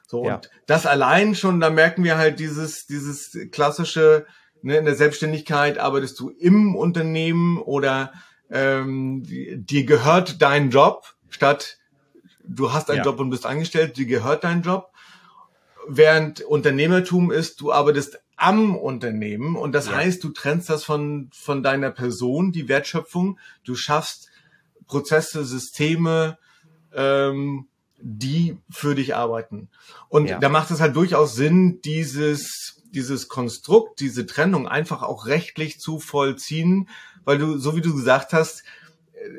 So, 0.08 0.26
ja. 0.26 0.36
und 0.36 0.52
das 0.68 0.86
allein 0.86 1.34
schon, 1.34 1.60
da 1.60 1.72
merken 1.72 2.04
wir 2.04 2.18
halt 2.18 2.40
dieses, 2.40 2.86
dieses 2.86 3.36
klassische, 3.52 4.28
ne, 4.62 4.78
in 4.78 4.86
der 4.86 4.96
Selbstständigkeit 4.96 5.80
arbeitest 5.80 6.20
du 6.20 6.30
im 6.30 6.76
Unternehmen 6.76 7.58
oder 7.58 8.14
ähm, 8.52 9.24
dir 9.26 9.86
gehört 9.86 10.42
dein 10.42 10.70
Job, 10.70 11.16
statt 11.30 11.80
du 12.44 12.72
hast 12.72 12.90
einen 12.90 13.00
ja. 13.00 13.06
Job 13.06 13.20
und 13.20 13.32
bist 13.32 13.48
angestellt, 13.48 13.98
dir 13.98 14.06
gehört 14.06 14.44
dein 14.44 14.62
Job. 14.62 14.92
Während 15.88 16.42
Unternehmertum 16.42 17.32
ist, 17.32 17.62
du 17.62 17.72
arbeitest 17.72 18.20
am 18.38 18.76
Unternehmen 18.76 19.56
und 19.56 19.72
das 19.72 19.88
ja. 19.88 19.94
heißt, 19.94 20.24
du 20.24 20.30
trennst 20.30 20.70
das 20.70 20.84
von, 20.84 21.30
von 21.34 21.64
deiner 21.64 21.92
Person, 21.92 22.52
die 22.52 22.68
Wertschöpfung. 22.68 23.40
Du 23.64 23.76
schaffst 23.76 24.30
Prozesse, 24.88 25.46
Systeme, 25.46 26.38
ähm, 26.94 27.68
die 28.00 28.58
für 28.70 28.96
dich 28.96 29.16
arbeiten. 29.16 29.70
Und 30.10 30.28
ja. 30.30 30.40
da 30.40 30.50
macht 30.50 30.72
es 30.72 30.82
halt 30.82 30.96
durchaus 30.96 31.36
Sinn, 31.36 31.82
dieses, 31.82 32.84
dieses 32.92 33.28
Konstrukt, 33.28 34.00
diese 34.00 34.26
Trennung 34.26 34.68
einfach 34.68 35.02
auch 35.02 35.26
rechtlich 35.26 35.80
zu 35.80 36.00
vollziehen, 36.00 36.90
weil 37.24 37.38
du, 37.38 37.58
so 37.58 37.76
wie 37.76 37.82
du 37.82 37.96
gesagt 37.96 38.34
hast, 38.34 38.64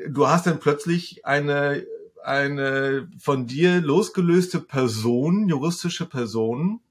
du 0.09 0.27
hast 0.27 0.47
dann 0.47 0.59
plötzlich 0.59 1.25
eine, 1.25 1.85
eine 2.23 3.09
von 3.19 3.47
dir 3.47 3.81
losgelöste 3.81 4.59
Person, 4.59 5.47
juristische 5.47 6.05
Person, 6.05 6.81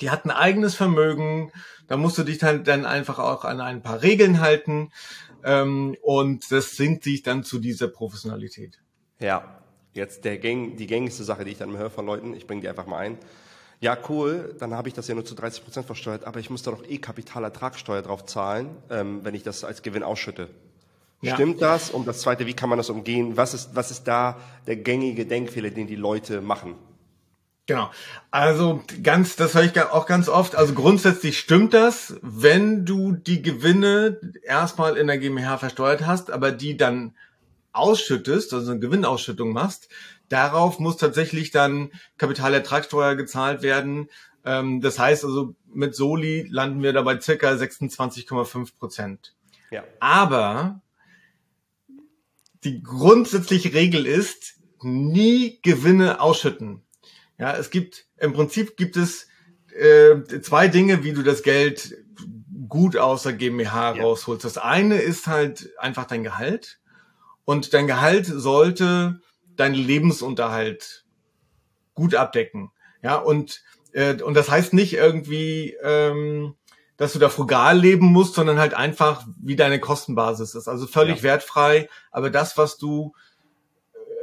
die 0.00 0.10
hat 0.10 0.24
ein 0.24 0.30
eigenes 0.30 0.74
Vermögen, 0.74 1.52
da 1.88 1.96
musst 1.96 2.18
du 2.18 2.24
dich 2.24 2.38
dann, 2.38 2.64
dann 2.64 2.84
einfach 2.84 3.18
auch 3.18 3.44
an 3.44 3.60
ein 3.60 3.82
paar 3.82 4.02
Regeln 4.02 4.40
halten 4.40 4.90
ähm, 5.44 5.96
und 6.02 6.50
das 6.50 6.76
sinkt 6.76 7.04
sich 7.04 7.22
dann 7.22 7.44
zu 7.44 7.58
dieser 7.58 7.88
Professionalität. 7.88 8.78
Ja, 9.18 9.62
jetzt 9.92 10.24
der 10.24 10.38
Gang, 10.38 10.76
die 10.76 10.86
gängigste 10.86 11.24
Sache, 11.24 11.44
die 11.44 11.52
ich 11.52 11.58
dann 11.58 11.76
höre 11.76 11.90
von 11.90 12.06
Leuten, 12.06 12.34
ich 12.34 12.46
bringe 12.46 12.60
die 12.60 12.68
einfach 12.68 12.86
mal 12.86 12.98
ein. 12.98 13.18
Ja, 13.80 13.96
cool, 14.08 14.54
dann 14.58 14.74
habe 14.74 14.88
ich 14.88 14.94
das 14.94 15.06
ja 15.06 15.14
nur 15.14 15.24
zu 15.24 15.34
30 15.34 15.62
Prozent 15.62 15.86
versteuert, 15.86 16.24
aber 16.24 16.40
ich 16.40 16.48
muss 16.48 16.62
da 16.62 16.70
doch 16.70 16.84
eh 16.84 16.98
Kapitalertragssteuer 16.98 18.02
drauf 18.02 18.24
zahlen, 18.24 18.70
ähm, 18.90 19.20
wenn 19.22 19.34
ich 19.34 19.42
das 19.42 19.64
als 19.64 19.82
Gewinn 19.82 20.02
ausschütte. 20.02 20.48
Ja. 21.20 21.34
Stimmt 21.34 21.62
das? 21.62 21.90
Und 21.90 22.06
das 22.06 22.20
Zweite, 22.20 22.46
wie 22.46 22.54
kann 22.54 22.68
man 22.68 22.78
das 22.78 22.90
umgehen? 22.90 23.36
Was 23.36 23.54
ist, 23.54 23.74
was 23.74 23.90
ist 23.90 24.04
da 24.04 24.38
der 24.66 24.76
gängige 24.76 25.26
Denkfehler, 25.26 25.70
den 25.70 25.86
die 25.86 25.96
Leute 25.96 26.40
machen? 26.40 26.74
Genau. 27.66 27.90
Also 28.30 28.82
ganz, 29.02 29.34
das 29.36 29.54
höre 29.54 29.64
ich 29.64 29.80
auch 29.80 30.06
ganz 30.06 30.28
oft. 30.28 30.54
Also 30.54 30.72
grundsätzlich 30.72 31.38
stimmt 31.38 31.74
das, 31.74 32.16
wenn 32.22 32.84
du 32.84 33.12
die 33.12 33.42
Gewinne 33.42 34.20
erstmal 34.44 34.96
in 34.96 35.08
der 35.08 35.18
GmbH 35.18 35.58
versteuert 35.58 36.06
hast, 36.06 36.30
aber 36.30 36.52
die 36.52 36.76
dann 36.76 37.16
ausschüttest, 37.72 38.54
also 38.54 38.70
eine 38.70 38.80
Gewinnausschüttung 38.80 39.52
machst, 39.52 39.88
Darauf 40.28 40.78
muss 40.78 40.96
tatsächlich 40.96 41.50
dann 41.50 41.90
Kapitalertragssteuer 42.18 43.14
gezahlt 43.14 43.62
werden. 43.62 44.08
Ähm, 44.44 44.80
das 44.80 44.98
heißt 44.98 45.24
also, 45.24 45.54
mit 45.72 45.94
Soli 45.94 46.46
landen 46.50 46.82
wir 46.82 46.92
dabei 46.92 47.20
circa 47.20 47.50
26,5 47.50 48.76
Prozent. 48.78 49.34
Ja. 49.70 49.84
Aber 50.00 50.80
die 52.64 52.82
grundsätzliche 52.82 53.72
Regel 53.72 54.06
ist, 54.06 54.54
nie 54.82 55.60
Gewinne 55.62 56.20
ausschütten. 56.20 56.82
Ja, 57.38 57.56
es 57.56 57.70
gibt, 57.70 58.06
im 58.16 58.32
Prinzip 58.32 58.76
gibt 58.76 58.96
es 58.96 59.28
äh, 59.74 60.40
zwei 60.40 60.68
Dinge, 60.68 61.04
wie 61.04 61.12
du 61.12 61.22
das 61.22 61.42
Geld 61.42 61.96
gut 62.68 62.96
aus 62.96 63.24
der 63.24 63.34
GmbH 63.34 63.94
ja. 63.94 64.02
rausholst. 64.02 64.44
Das 64.44 64.58
eine 64.58 64.96
ist 64.96 65.26
halt 65.26 65.70
einfach 65.78 66.06
dein 66.06 66.24
Gehalt. 66.24 66.80
Und 67.44 67.74
dein 67.74 67.86
Gehalt 67.86 68.26
sollte 68.26 69.20
deinen 69.56 69.74
Lebensunterhalt 69.74 71.04
gut 71.94 72.14
abdecken. 72.14 72.70
Ja, 73.02 73.16
und, 73.16 73.62
äh, 73.92 74.20
und 74.20 74.34
das 74.34 74.50
heißt 74.50 74.72
nicht 74.72 74.94
irgendwie, 74.94 75.76
ähm, 75.82 76.54
dass 76.96 77.12
du 77.12 77.18
da 77.18 77.28
frugal 77.28 77.78
leben 77.78 78.06
musst, 78.06 78.34
sondern 78.34 78.58
halt 78.58 78.74
einfach, 78.74 79.26
wie 79.40 79.56
deine 79.56 79.78
Kostenbasis 79.78 80.54
ist. 80.54 80.66
Also 80.66 80.86
völlig 80.86 81.18
ja. 81.18 81.22
wertfrei, 81.24 81.88
aber 82.10 82.30
das, 82.30 82.56
was 82.56 82.78
du 82.78 83.14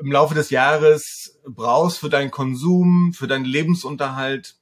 im 0.03 0.11
Laufe 0.11 0.35
des 0.35 0.49
Jahres 0.49 1.39
brauchst 1.45 1.99
für 1.99 2.09
deinen 2.09 2.29
Konsum, 2.29 3.13
für 3.13 3.27
deinen 3.27 3.45
Lebensunterhalt, 3.45 4.57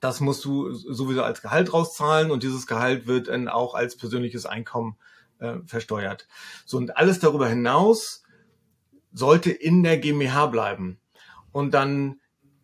das 0.00 0.20
musst 0.20 0.44
du 0.44 0.72
sowieso 0.72 1.22
als 1.22 1.40
Gehalt 1.40 1.72
rauszahlen 1.72 2.30
und 2.30 2.42
dieses 2.42 2.66
Gehalt 2.66 3.06
wird 3.06 3.28
dann 3.28 3.48
auch 3.48 3.74
als 3.74 3.96
persönliches 3.96 4.44
Einkommen 4.44 4.96
äh, 5.38 5.54
versteuert. 5.64 6.28
So 6.66 6.76
und 6.76 6.96
alles 6.98 7.18
darüber 7.20 7.48
hinaus 7.48 8.22
sollte 9.12 9.50
in 9.50 9.82
der 9.82 9.96
GmbH 9.96 10.46
bleiben. 10.46 11.00
Und 11.52 11.72
dann 11.72 12.20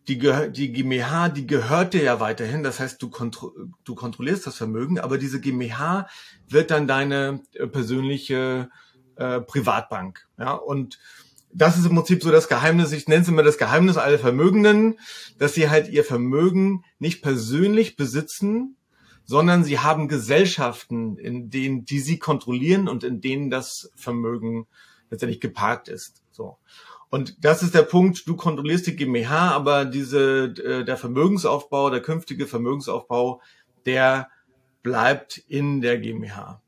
die, 0.07 0.19
die 0.51 0.71
GmbH, 0.71 1.29
die 1.29 1.47
gehört 1.47 1.95
dir 1.95 2.03
ja 2.03 2.19
weiterhin. 2.19 2.61
Das 2.61 2.79
heißt, 2.79 3.01
du, 3.01 3.09
kontro 3.09 3.51
du 3.83 3.95
kontrollierst 3.95 4.45
das 4.45 4.57
Vermögen, 4.57 4.99
aber 4.99 5.17
diese 5.17 5.41
GmbH 5.41 6.07
wird 6.47 6.69
dann 6.69 6.87
deine 6.87 7.41
äh, 7.53 7.65
persönliche 7.65 8.69
äh, 9.15 9.39
Privatbank. 9.41 10.27
Ja, 10.37 10.53
und 10.53 10.99
das 11.53 11.77
ist 11.77 11.85
im 11.85 11.95
Prinzip 11.95 12.23
so 12.23 12.31
das 12.31 12.47
Geheimnis, 12.47 12.91
ich 12.91 13.07
nenne 13.07 13.21
es 13.21 13.27
immer 13.27 13.43
das 13.43 13.57
Geheimnis 13.57 13.97
aller 13.97 14.19
Vermögenden, 14.19 14.99
dass 15.37 15.53
sie 15.53 15.69
halt 15.69 15.89
ihr 15.89 16.03
Vermögen 16.03 16.83
nicht 16.99 17.21
persönlich 17.21 17.95
besitzen, 17.95 18.77
sondern 19.25 19.63
sie 19.63 19.79
haben 19.79 20.07
Gesellschaften, 20.07 21.17
in 21.17 21.49
denen, 21.49 21.85
die 21.85 21.99
sie 21.99 22.19
kontrollieren 22.19 22.87
und 22.87 23.03
in 23.03 23.21
denen 23.21 23.49
das 23.49 23.91
Vermögen 23.95 24.67
letztendlich 25.09 25.39
geparkt 25.39 25.87
ist. 25.87 26.23
So. 26.31 26.57
Und 27.09 27.45
das 27.45 27.61
ist 27.61 27.75
der 27.75 27.83
Punkt, 27.83 28.27
du 28.27 28.35
kontrollierst 28.35 28.87
die 28.87 28.95
GmbH, 28.95 29.51
aber 29.51 29.85
diese, 29.85 30.45
äh, 30.45 30.83
der 30.83 30.97
Vermögensaufbau, 30.97 31.91
der 31.91 32.01
künftige 32.01 32.47
Vermögensaufbau, 32.47 33.39
der 33.85 34.29
bleibt 34.81 35.37
in 35.47 35.81
der 35.81 35.99
GmbH. 35.99 36.62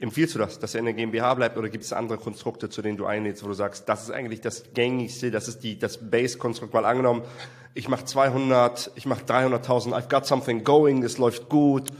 Empfiehlst 0.00 0.34
du 0.34 0.38
das, 0.38 0.58
dass 0.58 0.74
er 0.74 0.80
in 0.80 0.86
der 0.86 0.94
GmbH 0.94 1.34
bleibt 1.34 1.58
oder 1.58 1.68
gibt 1.68 1.84
es 1.84 1.92
andere 1.92 2.16
Konstrukte, 2.16 2.70
zu 2.70 2.80
denen 2.80 2.96
du 2.96 3.04
einlädst, 3.04 3.44
wo 3.44 3.48
du 3.48 3.54
sagst, 3.54 3.86
das 3.86 4.04
ist 4.04 4.10
eigentlich 4.10 4.40
das 4.40 4.64
gängigste, 4.72 5.30
das 5.30 5.46
ist 5.46 5.62
die, 5.62 5.78
das 5.78 6.10
Base-Konstrukt, 6.10 6.72
mal 6.72 6.86
angenommen, 6.86 7.22
ich 7.74 7.86
mache 7.88 8.06
200, 8.06 8.92
ich 8.94 9.04
mache 9.04 9.24
300.000, 9.24 9.92
I've 9.92 10.08
got 10.08 10.26
something 10.26 10.64
going, 10.64 11.02
es 11.02 11.18
läuft 11.18 11.50
gut 11.50 11.90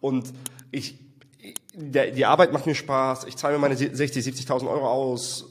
und 0.00 0.32
ich, 0.70 0.98
der, 1.74 2.12
die 2.12 2.24
Arbeit 2.24 2.52
macht 2.52 2.66
mir 2.66 2.76
Spaß, 2.76 3.24
ich 3.24 3.36
zahle 3.36 3.54
mir 3.54 3.60
meine 3.60 3.76
60, 3.76 4.24
70.000 4.24 4.70
Euro 4.70 4.88
aus, 4.88 5.46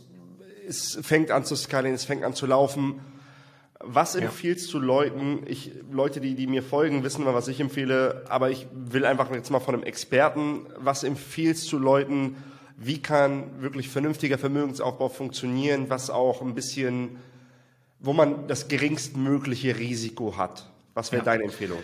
es 0.68 0.98
fängt 1.02 1.30
an 1.32 1.44
zu 1.44 1.56
skalieren, 1.56 1.96
es 1.96 2.06
fängt 2.06 2.24
an 2.24 2.34
zu 2.34 2.46
laufen. 2.46 3.02
Was 3.80 4.16
empfiehlst 4.16 4.74
du 4.74 4.80
Leuten? 4.80 5.44
Ich, 5.46 5.72
Leute, 5.92 6.20
die, 6.20 6.36
die 6.36 6.48
mir 6.48 6.64
folgen, 6.64 7.04
wissen 7.04 7.24
mal, 7.24 7.36
was 7.36 7.48
ich 7.48 7.60
empfehle, 7.60 8.26
aber 8.28 8.50
ich 8.50 8.68
will 8.74 9.06
einfach 9.06 9.32
jetzt 9.32 9.52
mal 9.52 9.60
von 9.60 9.76
einem 9.76 9.84
Experten, 9.84 10.66
was 10.78 11.04
empfiehlst 11.04 11.72
du 11.72 11.78
Leuten? 11.78 12.38
Wie 12.76 13.02
kann 13.02 13.62
wirklich 13.62 13.90
vernünftiger 13.90 14.38
Vermögensaufbau 14.38 15.10
funktionieren, 15.10 15.90
was 15.90 16.10
auch 16.10 16.42
ein 16.42 16.56
bisschen, 16.56 17.18
wo 18.00 18.14
man 18.14 18.48
das 18.48 18.68
geringstmögliche 18.68 19.78
Risiko 19.78 20.38
hat? 20.38 20.70
Was 20.94 21.12
wäre 21.12 21.22
ja. 21.22 21.32
deine 21.34 21.44
Empfehlung? 21.44 21.80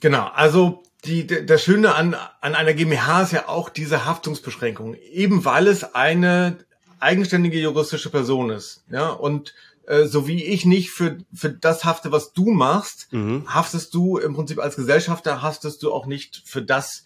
Genau, 0.00 0.28
also 0.34 0.82
die, 1.04 1.26
das 1.26 1.62
Schöne 1.62 1.94
an, 1.94 2.14
an 2.40 2.54
einer 2.54 2.74
GmbH 2.74 3.22
ist 3.22 3.32
ja 3.32 3.48
auch 3.48 3.68
diese 3.68 4.04
Haftungsbeschränkung, 4.04 4.94
eben 4.94 5.44
weil 5.44 5.66
es 5.66 5.94
eine 5.94 6.58
eigenständige 7.00 7.58
juristische 7.58 8.10
Person 8.10 8.50
ist. 8.50 8.84
Ja, 8.90 9.08
und 9.10 9.54
äh, 9.88 10.04
so 10.04 10.26
wie 10.26 10.44
ich 10.44 10.66
nicht 10.66 10.90
für, 10.90 11.16
für 11.32 11.48
das 11.50 11.84
hafte, 11.84 12.12
was 12.12 12.34
du 12.34 12.50
machst, 12.50 13.10
mhm. 13.10 13.44
haftest 13.46 13.94
du 13.94 14.18
im 14.18 14.34
Prinzip 14.34 14.58
als 14.58 14.76
Gesellschafter, 14.76 15.40
haftest 15.40 15.82
du 15.82 15.92
auch 15.92 16.04
nicht 16.04 16.42
für 16.44 16.60
das, 16.60 17.04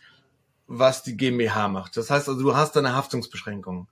was 0.67 1.05
die 1.05 1.17
GmbH 1.17 1.69
macht. 1.69 1.97
Das 1.97 2.11
heißt 2.11 2.29
also, 2.29 2.43
du 2.43 2.57
hast 2.57 2.77
eine 2.77 2.95
Haftungsbeschränkung. 2.95 3.87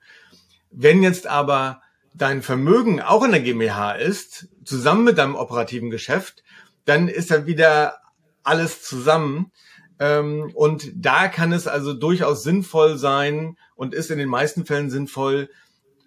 Wenn 0.73 1.05
jetzt 1.05 1.29
aber 1.29 1.83
dein 2.15 2.43
Vermögen 2.43 3.01
auch 3.01 3.23
in 3.23 3.31
der 3.31 3.43
GmbH 3.43 3.93
ist, 3.93 4.49
zusammen 4.65 5.05
mit 5.05 5.19
deinem 5.19 5.37
operativen 5.37 5.91
Geschäft, 5.91 6.43
dann 6.85 7.07
ist 7.07 7.31
da 7.31 7.47
wieder 7.47 7.99
alles 8.43 8.83
zusammen. 8.83 9.53
Ähm, 10.01 10.51
und 10.55 10.91
da 10.97 11.29
kann 11.29 11.53
es 11.53 11.69
also 11.69 11.95
durchaus 11.95 12.43
sinnvoll 12.43 12.99
sein 12.99 13.57
und 13.77 13.95
ist 13.95 14.11
in 14.11 14.19
den 14.19 14.29
meisten 14.29 14.67
Fällen 14.67 14.91
sinnvoll, 14.91 15.49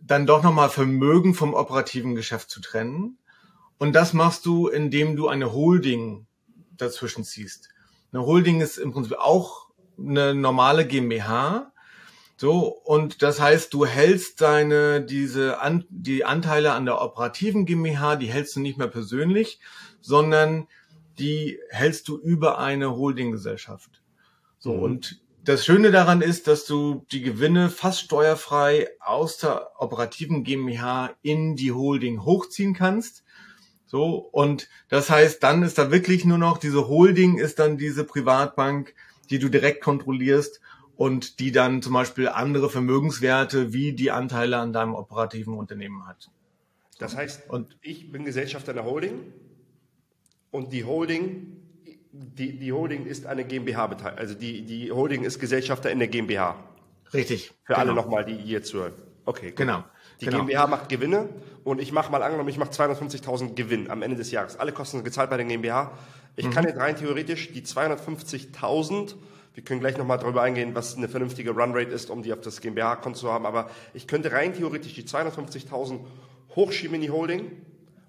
dann 0.05 0.25
doch 0.25 0.43
nochmal 0.43 0.69
Vermögen 0.69 1.33
vom 1.33 1.53
operativen 1.53 2.15
Geschäft 2.15 2.49
zu 2.49 2.61
trennen. 2.61 3.17
Und 3.77 3.93
das 3.93 4.13
machst 4.13 4.45
du, 4.45 4.67
indem 4.67 5.15
du 5.15 5.27
eine 5.27 5.53
Holding 5.53 6.27
dazwischen 6.77 7.23
ziehst. 7.23 7.69
Eine 8.11 8.25
Holding 8.25 8.61
ist 8.61 8.77
im 8.77 8.91
Prinzip 8.91 9.17
auch 9.17 9.67
eine 9.97 10.35
normale 10.35 10.85
GmbH. 10.85 11.71
So, 12.35 12.67
und 12.67 13.21
das 13.21 13.39
heißt, 13.39 13.73
du 13.73 13.85
hältst 13.85 14.41
deine, 14.41 15.01
diese, 15.01 15.61
an, 15.61 15.85
die 15.89 16.25
Anteile 16.25 16.73
an 16.73 16.85
der 16.85 17.01
operativen 17.01 17.65
GmbH, 17.65 18.15
die 18.15 18.31
hältst 18.31 18.55
du 18.55 18.59
nicht 18.59 18.77
mehr 18.77 18.87
persönlich, 18.87 19.59
sondern 20.01 20.67
die 21.19 21.59
hältst 21.69 22.07
du 22.07 22.17
über 22.17 22.59
eine 22.59 22.95
Holdinggesellschaft. 22.95 24.01
So, 24.57 24.73
mhm. 24.73 24.83
und 24.83 25.21
das 25.43 25.65
Schöne 25.65 25.91
daran 25.91 26.21
ist, 26.21 26.47
dass 26.47 26.65
du 26.65 27.05
die 27.11 27.21
Gewinne 27.21 27.69
fast 27.69 28.01
steuerfrei 28.01 28.87
aus 28.99 29.37
der 29.37 29.71
operativen 29.77 30.43
GmbH 30.43 31.11
in 31.21 31.55
die 31.55 31.73
Holding 31.73 32.23
hochziehen 32.23 32.73
kannst. 32.73 33.23
So, 33.85 34.15
und 34.15 34.69
das 34.89 35.09
heißt, 35.09 35.43
dann 35.43 35.61
ist 35.61 35.77
da 35.77 35.91
wirklich 35.91 36.25
nur 36.25 36.37
noch 36.37 36.57
diese 36.57 36.87
Holding 36.87 37.37
ist 37.37 37.59
dann 37.59 37.77
diese 37.77 38.05
Privatbank, 38.05 38.95
die 39.29 39.37
du 39.37 39.49
direkt 39.49 39.83
kontrollierst 39.83 40.61
und 40.95 41.39
die 41.39 41.51
dann 41.51 41.81
zum 41.81 41.93
Beispiel 41.93 42.29
andere 42.29 42.69
Vermögenswerte 42.69 43.73
wie 43.73 43.93
die 43.93 44.11
Anteile 44.11 44.57
an 44.57 44.71
deinem 44.73 44.95
operativen 44.95 45.55
Unternehmen 45.55 46.07
hat. 46.07 46.31
Das 46.99 47.17
heißt, 47.17 47.49
und 47.49 47.77
ich 47.81 48.11
bin 48.11 48.23
Gesellschafter 48.23 48.73
der 48.73 48.85
Holding 48.85 49.33
und 50.51 50.71
die 50.71 50.85
Holding 50.85 51.62
die, 52.13 52.59
die 52.59 52.71
Holding 52.71 53.05
ist 53.05 53.25
eine 53.25 53.43
GmbH 53.43 53.87
beteiligt. 53.87 54.19
Also 54.19 54.35
die, 54.35 54.61
die 54.61 54.91
Holding 54.91 55.23
ist 55.23 55.39
Gesellschafter 55.39 55.91
in 55.91 55.99
der 55.99 56.07
GmbH. 56.07 56.55
Richtig. 57.13 57.51
Für 57.63 57.73
genau. 57.73 57.79
alle 57.79 57.93
nochmal, 57.93 58.23
die 58.23 58.35
hier 58.35 58.63
zuhören. 58.63 58.93
Okay. 59.25 59.49
Gut. 59.49 59.57
Genau. 59.57 59.83
Die 60.21 60.25
genau. 60.25 60.39
GmbH 60.39 60.67
macht 60.67 60.89
Gewinne 60.89 61.29
und 61.63 61.81
ich 61.81 61.91
mache 61.91 62.11
mal 62.11 62.21
angenommen, 62.21 62.49
ich 62.49 62.57
mache 62.57 62.71
250.000 62.71 63.55
Gewinn 63.55 63.89
am 63.89 64.01
Ende 64.01 64.15
des 64.15 64.31
Jahres. 64.31 64.57
Alle 64.57 64.71
Kosten 64.71 64.97
sind 64.97 65.05
gezahlt 65.05 65.29
bei 65.29 65.37
der 65.37 65.45
GmbH. 65.45 65.91
Ich 66.35 66.45
mhm. 66.45 66.51
kann 66.51 66.65
jetzt 66.65 66.77
rein 66.77 66.95
theoretisch 66.95 67.51
die 67.51 67.63
250.000 67.63 69.15
wir 69.53 69.63
können 69.63 69.79
gleich 69.79 69.97
nochmal 69.97 70.17
darüber 70.17 70.41
eingehen, 70.41 70.73
was 70.73 70.97
eine 70.97 71.07
vernünftige 71.07 71.51
Runrate 71.51 71.91
ist, 71.91 72.09
um 72.09 72.23
die 72.23 72.33
auf 72.33 72.41
das 72.41 72.59
GmbH-Konto 72.59 73.19
zu 73.19 73.31
haben. 73.31 73.45
Aber 73.45 73.69
ich 73.93 74.07
könnte 74.07 74.31
rein 74.31 74.53
theoretisch 74.55 74.95
die 74.95 75.03
250.000 75.03 75.99
hochschieben 76.55 76.95
in 76.95 77.01
die 77.01 77.11
Holding 77.11 77.51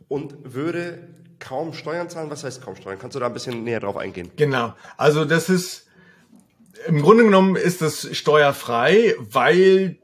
und 0.08 0.54
würde 0.54 1.06
kaum 1.44 1.72
Steuern 1.72 2.08
zahlen? 2.08 2.30
Was 2.30 2.44
heißt 2.44 2.62
kaum 2.62 2.76
Steuern? 2.76 2.98
Kannst 2.98 3.14
du 3.14 3.20
da 3.20 3.26
ein 3.26 3.32
bisschen 3.32 3.64
näher 3.64 3.80
drauf 3.80 3.96
eingehen? 3.96 4.30
Genau. 4.36 4.74
Also 4.96 5.24
das 5.24 5.48
ist 5.48 5.86
im 6.86 7.00
Grunde 7.00 7.24
genommen 7.24 7.56
ist 7.56 7.82
es 7.82 8.16
steuerfrei, 8.16 9.14
weil 9.18 9.98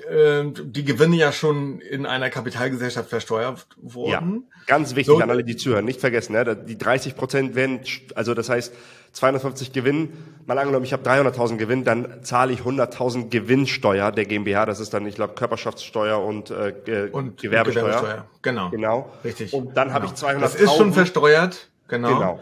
äh, 0.00 0.44
die 0.64 0.84
Gewinne 0.84 1.16
ja 1.16 1.32
schon 1.32 1.80
in 1.80 2.06
einer 2.06 2.30
Kapitalgesellschaft 2.30 3.08
versteuert 3.08 3.66
wurden. 3.76 4.44
Ja, 4.50 4.62
ganz 4.66 4.90
wichtig 4.94 5.06
so, 5.16 5.18
an 5.18 5.30
alle, 5.30 5.44
die 5.44 5.56
zuhören, 5.56 5.84
nicht 5.84 6.00
vergessen, 6.00 6.32
ne? 6.32 6.56
die 6.56 6.78
30 6.78 7.16
Prozent 7.16 7.54
werden, 7.54 7.80
also 8.14 8.34
das 8.34 8.48
heißt 8.48 8.72
250 9.12 9.72
Gewinn, 9.72 10.10
mal 10.46 10.58
angenommen, 10.58 10.84
ich 10.84 10.92
habe 10.92 11.08
300.000 11.08 11.56
Gewinn, 11.56 11.84
dann 11.84 12.22
zahle 12.22 12.52
ich 12.52 12.60
100.000 12.60 13.28
Gewinnsteuer 13.28 14.10
der 14.10 14.24
GmbH, 14.24 14.66
das 14.66 14.80
ist 14.80 14.94
dann, 14.94 15.06
ich 15.06 15.14
glaube, 15.14 15.34
Körperschaftssteuer 15.34 16.22
und, 16.22 16.50
äh, 16.50 17.08
und 17.12 17.40
Gewerbesteuer. 17.40 17.84
Gewerbesteuer. 17.84 18.26
Genau. 18.40 18.70
Genau. 18.70 19.12
Richtig. 19.24 19.52
Und 19.52 19.76
dann 19.76 19.88
genau. 19.88 19.94
habe 19.94 20.06
ich 20.06 20.12
200.000. 20.12 20.38
Das 20.40 20.54
ist 20.54 20.74
schon 20.74 20.92
versteuert, 20.92 21.68
genau. 21.88 22.08
Genau. 22.08 22.40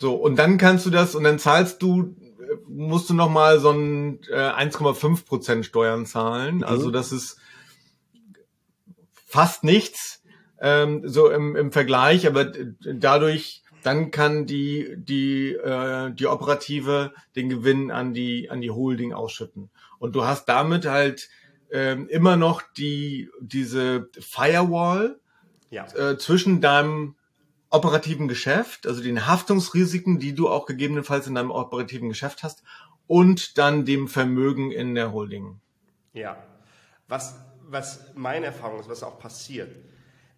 So, 0.00 0.14
und 0.14 0.38
dann 0.38 0.58
kannst 0.58 0.86
du 0.86 0.90
das, 0.90 1.14
und 1.14 1.24
dann 1.24 1.38
zahlst 1.38 1.82
du 1.82 2.14
musst 2.66 3.10
du 3.10 3.14
noch 3.14 3.30
mal 3.30 3.60
so 3.60 3.70
ein 3.70 4.20
äh, 4.30 4.36
1,5 4.36 5.26
Prozent 5.26 5.66
Steuern 5.66 6.06
zahlen. 6.06 6.58
Mhm. 6.58 6.64
Also 6.64 6.90
das 6.90 7.12
ist 7.12 7.38
fast 9.26 9.64
nichts 9.64 10.22
ähm, 10.60 11.02
so 11.06 11.30
im, 11.30 11.56
im 11.56 11.72
Vergleich, 11.72 12.26
aber 12.26 12.52
dadurch 12.80 13.62
dann 13.82 14.10
kann 14.10 14.46
die 14.46 14.96
die 14.96 15.52
äh, 15.52 16.10
die 16.12 16.26
operative 16.26 17.12
den 17.36 17.48
Gewinn 17.48 17.90
an 17.90 18.12
die 18.12 18.50
an 18.50 18.60
die 18.60 18.70
Holding 18.70 19.12
ausschütten 19.12 19.70
und 19.98 20.16
du 20.16 20.24
hast 20.24 20.46
damit 20.46 20.86
halt 20.86 21.28
ähm, 21.70 22.08
immer 22.08 22.36
noch 22.36 22.62
die 22.76 23.30
diese 23.40 24.08
Firewall 24.18 25.20
ja. 25.70 25.86
äh, 25.94 26.18
zwischen 26.18 26.60
deinem 26.60 27.14
operativen 27.70 28.28
Geschäft, 28.28 28.86
also 28.86 29.02
den 29.02 29.26
Haftungsrisiken, 29.26 30.18
die 30.18 30.34
du 30.34 30.48
auch 30.48 30.66
gegebenenfalls 30.66 31.26
in 31.26 31.34
deinem 31.34 31.50
operativen 31.50 32.08
Geschäft 32.08 32.42
hast, 32.42 32.62
und 33.06 33.58
dann 33.58 33.84
dem 33.84 34.08
Vermögen 34.08 34.70
in 34.70 34.94
der 34.94 35.12
Holding. 35.12 35.60
Ja, 36.12 36.36
was, 37.08 37.36
was 37.62 38.12
meine 38.14 38.46
Erfahrung 38.46 38.80
ist, 38.80 38.88
was 38.88 39.02
auch 39.02 39.18
passiert, 39.18 39.74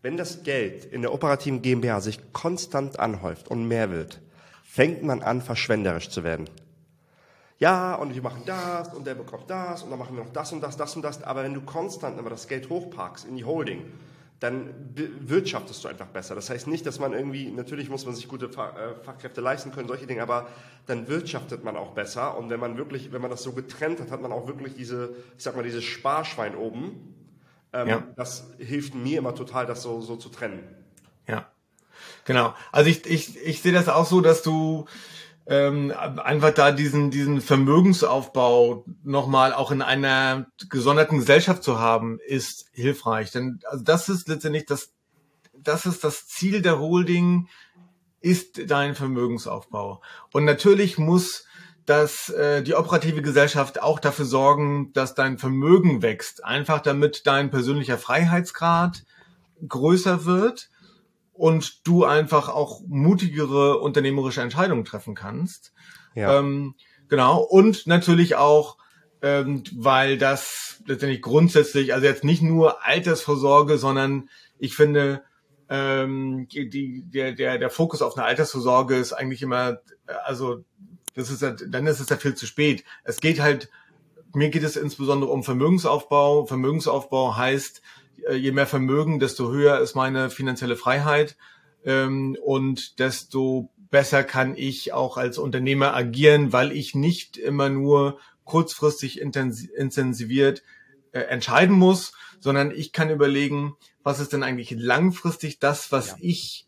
wenn 0.03 0.17
das 0.17 0.43
Geld 0.45 0.85
in 0.85 1.03
der 1.03 1.13
operativen 1.13 1.63
GmbH 1.63 2.01
sich 2.01 2.33
konstant 2.33 2.99
anhäuft 2.99 3.49
und 3.49 3.69
mehr 3.69 3.91
wird, 3.91 4.21
fängt 4.65 5.03
man 5.03 5.23
an, 5.23 5.43
verschwenderisch 5.43 6.09
zu 6.09 6.25
werden. 6.25 6.49
Ja, 7.59 7.95
und 7.97 8.15
wir 8.15 8.23
machen 8.23 8.43
das 8.47 8.95
und 8.95 9.07
der 9.07 9.15
bekommt 9.15 9.51
das 9.51 9.83
und 9.83 9.91
dann 9.91 9.99
machen 9.99 10.17
wir 10.17 10.25
noch 10.25 10.33
das 10.33 10.53
und 10.53 10.63
das, 10.63 10.79
das 10.79 10.97
und 10.97 11.03
das. 11.03 11.23
Aber 11.23 11.43
wenn 11.43 11.53
du 11.53 11.61
konstant 11.61 12.19
immer 12.19 12.31
das 12.31 12.49
Geld 12.49 12.71
hochparkst 12.71 13.27
in 13.27 13.37
die 13.37 13.45
Holding 13.45 13.83
dann 14.41 14.73
wirtschaftest 14.95 15.85
du 15.85 15.89
einfach 15.89 16.07
besser. 16.07 16.35
Das 16.35 16.49
heißt 16.49 16.67
nicht, 16.67 16.87
dass 16.87 16.99
man 16.99 17.13
irgendwie, 17.13 17.51
natürlich 17.51 17.91
muss 17.91 18.07
man 18.07 18.15
sich 18.15 18.27
gute 18.27 18.47
äh, 18.47 18.95
Fachkräfte 19.05 19.43
leisten 19.43 19.71
können, 19.71 19.87
solche 19.87 20.07
Dinge, 20.07 20.23
aber 20.23 20.49
dann 20.87 21.09
wirtschaftet 21.09 21.63
man 21.63 21.77
auch 21.77 21.93
besser. 21.93 22.39
Und 22.39 22.49
wenn 22.49 22.59
man 22.59 22.79
wirklich, 22.79 23.13
wenn 23.13 23.21
man 23.21 23.31
das 23.31 23.43
so 23.43 23.53
getrennt 23.53 24.01
hat, 24.01 24.11
hat 24.11 24.23
man 24.23 24.33
auch 24.33 24.47
wirklich 24.47 24.75
diese, 24.75 25.15
ich 25.37 25.45
sag 25.45 25.57
mal, 25.57 25.63
dieses 25.63 25.85
Sparschwein 25.85 26.57
oben. 26.57 27.15
Ähm, 27.75 27.89
ja. 27.89 28.03
Das 28.17 28.51
hilft 28.59 28.95
mir 28.95 29.19
immer 29.19 29.35
total, 29.35 29.67
das 29.67 29.83
so, 29.83 30.01
so 30.01 30.17
zu 30.17 30.31
trennen. 30.31 30.63
Ja, 31.29 31.47
genau. 32.25 32.55
Also 32.73 32.89
ich, 32.89 33.05
ich, 33.05 33.37
ich 33.45 33.61
sehe 33.61 33.73
das 33.73 33.91
auch 33.91 34.07
so, 34.07 34.23
dass 34.23 34.43
du 34.43 34.87
ähm, 35.51 35.93
einfach 35.93 36.55
da 36.55 36.71
diesen, 36.71 37.11
diesen 37.11 37.41
Vermögensaufbau 37.41 38.85
nochmal 39.03 39.53
auch 39.53 39.73
in 39.73 39.83
einer 39.83 40.47
gesonderten 40.69 41.19
Gesellschaft 41.19 41.65
zu 41.65 41.81
haben, 41.81 42.21
ist 42.25 42.67
hilfreich. 42.73 43.33
Denn 43.33 43.59
also 43.69 43.83
das 43.83 44.09
ist 44.09 44.29
letztendlich 44.29 44.65
das, 44.67 44.93
das 45.53 45.87
ist 45.87 46.05
das 46.05 46.29
Ziel 46.29 46.63
der 46.63 46.79
Holding, 46.79 47.49
ist 48.21 48.71
dein 48.71 48.95
Vermögensaufbau. 48.95 50.01
Und 50.33 50.45
natürlich 50.45 50.99
muss 50.99 51.47
dass 51.87 52.29
äh, 52.29 52.63
die 52.63 52.77
operative 52.77 53.21
Gesellschaft 53.21 53.83
auch 53.83 53.99
dafür 53.99 54.27
sorgen, 54.27 54.93
dass 54.93 55.17
dein 55.17 55.39
Vermögen 55.39 56.03
wächst, 56.03 56.45
einfach 56.45 56.81
damit 56.81 57.27
dein 57.27 57.51
persönlicher 57.51 57.99
Freiheitsgrad 57.99 59.03
größer 59.67 60.25
wird 60.25 60.71
und 61.41 61.87
du 61.87 62.05
einfach 62.05 62.51
auch 62.51 62.83
mutigere 62.87 63.79
unternehmerische 63.79 64.43
Entscheidungen 64.43 64.85
treffen 64.85 65.15
kannst. 65.15 65.73
Ja. 66.15 66.39
Ähm, 66.39 66.75
genau. 67.09 67.41
Und 67.41 67.87
natürlich 67.87 68.37
auch, 68.37 68.77
ähm, 69.23 69.65
weil 69.75 70.19
das 70.19 70.83
letztendlich 70.85 71.23
grundsätzlich, 71.23 71.95
also 71.95 72.05
jetzt 72.05 72.25
nicht 72.25 72.43
nur 72.43 72.85
Altersvorsorge, 72.85 73.79
sondern 73.79 74.29
ich 74.59 74.77
finde, 74.77 75.23
ähm, 75.71 76.47
die, 76.51 77.05
der, 77.07 77.33
der, 77.33 77.57
der 77.57 77.71
Fokus 77.71 78.03
auf 78.03 78.19
eine 78.19 78.27
Altersvorsorge 78.27 78.97
ist 78.97 79.15
eigentlich 79.15 79.41
immer, 79.41 79.79
also 80.27 80.63
das 81.15 81.31
ist 81.31 81.43
dann 81.43 81.87
ist 81.87 82.01
es 82.01 82.11
ja 82.11 82.19
viel 82.19 82.35
zu 82.35 82.45
spät. 82.45 82.85
Es 83.03 83.19
geht 83.19 83.41
halt, 83.41 83.71
mir 84.35 84.51
geht 84.51 84.63
es 84.63 84.77
insbesondere 84.77 85.31
um 85.31 85.43
Vermögensaufbau. 85.43 86.45
Vermögensaufbau 86.45 87.35
heißt, 87.35 87.81
je 88.33 88.53
mehr 88.53 88.67
Vermögen, 88.67 89.19
desto 89.19 89.51
höher 89.51 89.79
ist 89.81 89.95
meine 89.95 90.31
finanzielle 90.31 90.77
Freiheit. 90.77 91.37
ähm, 91.85 92.37
und 92.45 92.99
desto 92.99 93.71
besser 93.91 94.23
kann 94.23 94.55
ich 94.57 94.93
auch 94.93 95.17
als 95.17 95.39
Unternehmer 95.39 95.95
agieren, 95.95 96.53
weil 96.53 96.73
ich 96.73 96.95
nicht 96.95 97.37
immer 97.37 97.69
nur 97.69 98.19
kurzfristig 98.45 99.21
intensiviert 99.21 100.63
äh, 101.13 101.21
entscheiden 101.21 101.77
muss, 101.77 102.13
sondern 102.41 102.71
ich 102.71 102.93
kann 102.93 103.11
überlegen, 103.11 103.77
was 104.03 104.21
ist 104.21 104.33
denn 104.33 104.43
eigentlich 104.43 104.71
langfristig 104.77 105.59
das, 105.59 105.93
was 105.93 106.09
ja. 106.09 106.17
ich 106.21 106.67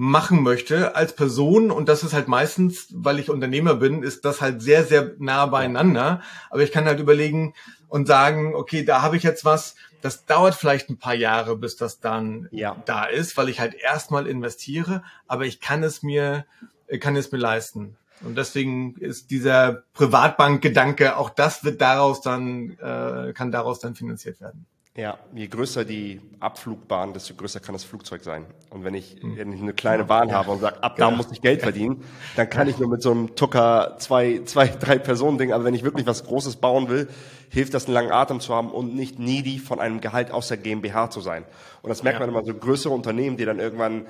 machen 0.00 0.42
möchte 0.42 0.96
als 0.96 1.14
Person 1.14 1.70
und 1.70 1.90
das 1.90 2.02
ist 2.02 2.14
halt 2.14 2.26
meistens, 2.26 2.86
weil 2.90 3.18
ich 3.18 3.28
Unternehmer 3.28 3.74
bin, 3.74 4.02
ist 4.02 4.24
das 4.24 4.40
halt 4.40 4.62
sehr, 4.62 4.82
sehr 4.84 5.12
nah 5.18 5.44
beieinander. 5.44 6.22
Aber 6.48 6.62
ich 6.62 6.72
kann 6.72 6.86
halt 6.86 7.00
überlegen 7.00 7.52
und 7.86 8.06
sagen, 8.06 8.54
okay, 8.54 8.82
da 8.82 9.02
habe 9.02 9.18
ich 9.18 9.22
jetzt 9.24 9.44
was, 9.44 9.74
das 10.00 10.24
dauert 10.24 10.54
vielleicht 10.54 10.88
ein 10.88 10.98
paar 10.98 11.14
Jahre, 11.14 11.54
bis 11.54 11.76
das 11.76 12.00
dann 12.00 12.48
ja. 12.50 12.82
da 12.86 13.04
ist, 13.04 13.36
weil 13.36 13.50
ich 13.50 13.60
halt 13.60 13.74
erstmal 13.74 14.26
investiere, 14.26 15.02
aber 15.26 15.44
ich 15.44 15.60
kann 15.60 15.82
es 15.82 16.02
mir, 16.02 16.46
kann 16.98 17.14
es 17.14 17.30
mir 17.30 17.36
leisten. 17.36 17.98
Und 18.22 18.38
deswegen 18.38 18.96
ist 18.96 19.30
dieser 19.30 19.84
Privatbankgedanke, 19.92 21.18
auch 21.18 21.28
das 21.28 21.62
wird 21.62 21.82
daraus 21.82 22.22
dann, 22.22 22.70
äh, 22.78 23.34
kann 23.34 23.52
daraus 23.52 23.80
dann 23.80 23.94
finanziert 23.94 24.40
werden. 24.40 24.64
Ja, 24.96 25.18
je 25.32 25.46
größer 25.46 25.84
die 25.84 26.20
Abflugbahn, 26.40 27.12
desto 27.12 27.34
größer 27.34 27.60
kann 27.60 27.74
das 27.74 27.84
Flugzeug 27.84 28.24
sein. 28.24 28.44
Und 28.70 28.82
wenn 28.82 28.94
ich, 28.94 29.18
hm. 29.20 29.36
wenn 29.36 29.52
ich 29.52 29.60
eine 29.60 29.72
kleine 29.72 30.04
Bahn 30.04 30.30
ja. 30.30 30.34
habe 30.34 30.50
und 30.50 30.60
sage, 30.60 30.82
ab 30.82 30.96
da 30.96 31.12
muss 31.12 31.30
ich 31.30 31.40
Geld 31.40 31.62
verdienen, 31.62 32.02
dann 32.34 32.50
kann 32.50 32.68
ich 32.68 32.76
nur 32.78 32.88
mit 32.88 33.00
so 33.00 33.12
einem 33.12 33.36
Tucker 33.36 33.94
zwei, 33.98 34.42
zwei, 34.46 34.66
drei 34.66 34.98
Personen 34.98 35.38
Ding. 35.38 35.52
Aber 35.52 35.62
wenn 35.64 35.74
ich 35.74 35.84
wirklich 35.84 36.06
was 36.06 36.24
Großes 36.24 36.56
bauen 36.56 36.88
will, 36.88 37.08
hilft 37.50 37.72
das, 37.72 37.86
einen 37.86 37.94
langen 37.94 38.10
Atem 38.10 38.40
zu 38.40 38.52
haben 38.52 38.72
und 38.72 38.96
nicht 38.96 39.20
needy 39.20 39.60
von 39.60 39.78
einem 39.78 40.00
Gehalt 40.00 40.32
aus 40.32 40.48
der 40.48 40.56
GmbH 40.56 41.08
zu 41.10 41.20
sein. 41.20 41.44
Und 41.82 41.88
das 41.88 42.02
merkt 42.02 42.18
ja. 42.18 42.26
man 42.26 42.34
immer 42.34 42.44
so 42.44 42.52
größere 42.52 42.92
Unternehmen, 42.92 43.36
die 43.36 43.44
dann 43.44 43.60
irgendwann 43.60 44.06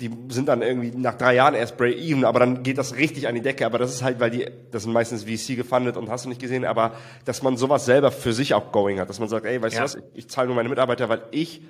die 0.00 0.10
sind 0.28 0.48
dann 0.48 0.62
irgendwie 0.62 0.92
nach 0.96 1.18
drei 1.18 1.34
Jahren 1.34 1.54
erst 1.54 1.76
break-even, 1.76 2.24
aber 2.24 2.40
dann 2.40 2.62
geht 2.62 2.78
das 2.78 2.96
richtig 2.96 3.28
an 3.28 3.34
die 3.34 3.42
Decke. 3.42 3.66
Aber 3.66 3.78
das 3.78 3.92
ist 3.92 4.02
halt, 4.02 4.18
weil 4.18 4.30
die, 4.30 4.46
das 4.70 4.84
sind 4.84 4.92
meistens 4.92 5.24
VC 5.24 5.56
gefundet 5.56 5.96
und 5.96 6.08
hast 6.08 6.24
du 6.24 6.30
nicht 6.30 6.40
gesehen, 6.40 6.64
aber 6.64 6.94
dass 7.26 7.42
man 7.42 7.56
sowas 7.58 7.84
selber 7.84 8.10
für 8.10 8.32
sich 8.32 8.54
auch 8.54 8.72
going 8.72 8.98
hat, 8.98 9.10
dass 9.10 9.20
man 9.20 9.28
sagt, 9.28 9.44
ey, 9.44 9.60
weißt 9.60 9.74
ja. 9.74 9.80
du 9.80 9.84
was, 9.84 9.94
ich, 9.96 10.02
ich 10.14 10.28
zahle 10.28 10.46
nur 10.46 10.56
meine 10.56 10.70
Mitarbeiter, 10.70 11.08
weil 11.08 11.22
ich 11.32 11.62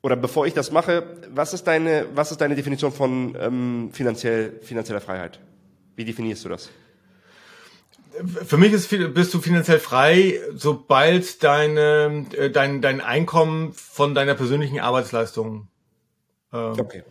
oder 0.00 0.16
bevor 0.16 0.46
ich 0.46 0.54
das 0.54 0.70
mache, 0.70 1.02
was 1.30 1.52
ist 1.52 1.64
deine, 1.64 2.06
was 2.14 2.30
ist 2.30 2.40
deine 2.40 2.54
Definition 2.54 2.92
von 2.92 3.36
ähm, 3.38 3.90
finanziell, 3.92 4.60
finanzieller 4.62 5.00
Freiheit? 5.00 5.40
Wie 5.96 6.04
definierst 6.04 6.44
du 6.44 6.48
das? 6.48 6.70
Für 8.46 8.56
mich 8.56 8.72
ist, 8.72 8.88
bist 8.88 9.34
du 9.34 9.40
finanziell 9.40 9.80
frei, 9.80 10.40
sobald 10.54 11.42
deine, 11.42 12.26
äh, 12.32 12.50
dein, 12.50 12.80
dein 12.80 13.00
Einkommen 13.00 13.72
von 13.74 14.14
deiner 14.14 14.34
persönlichen 14.34 14.80
Arbeitsleistung 14.80 15.68
ähm, 16.52 16.74
okay 16.78 17.02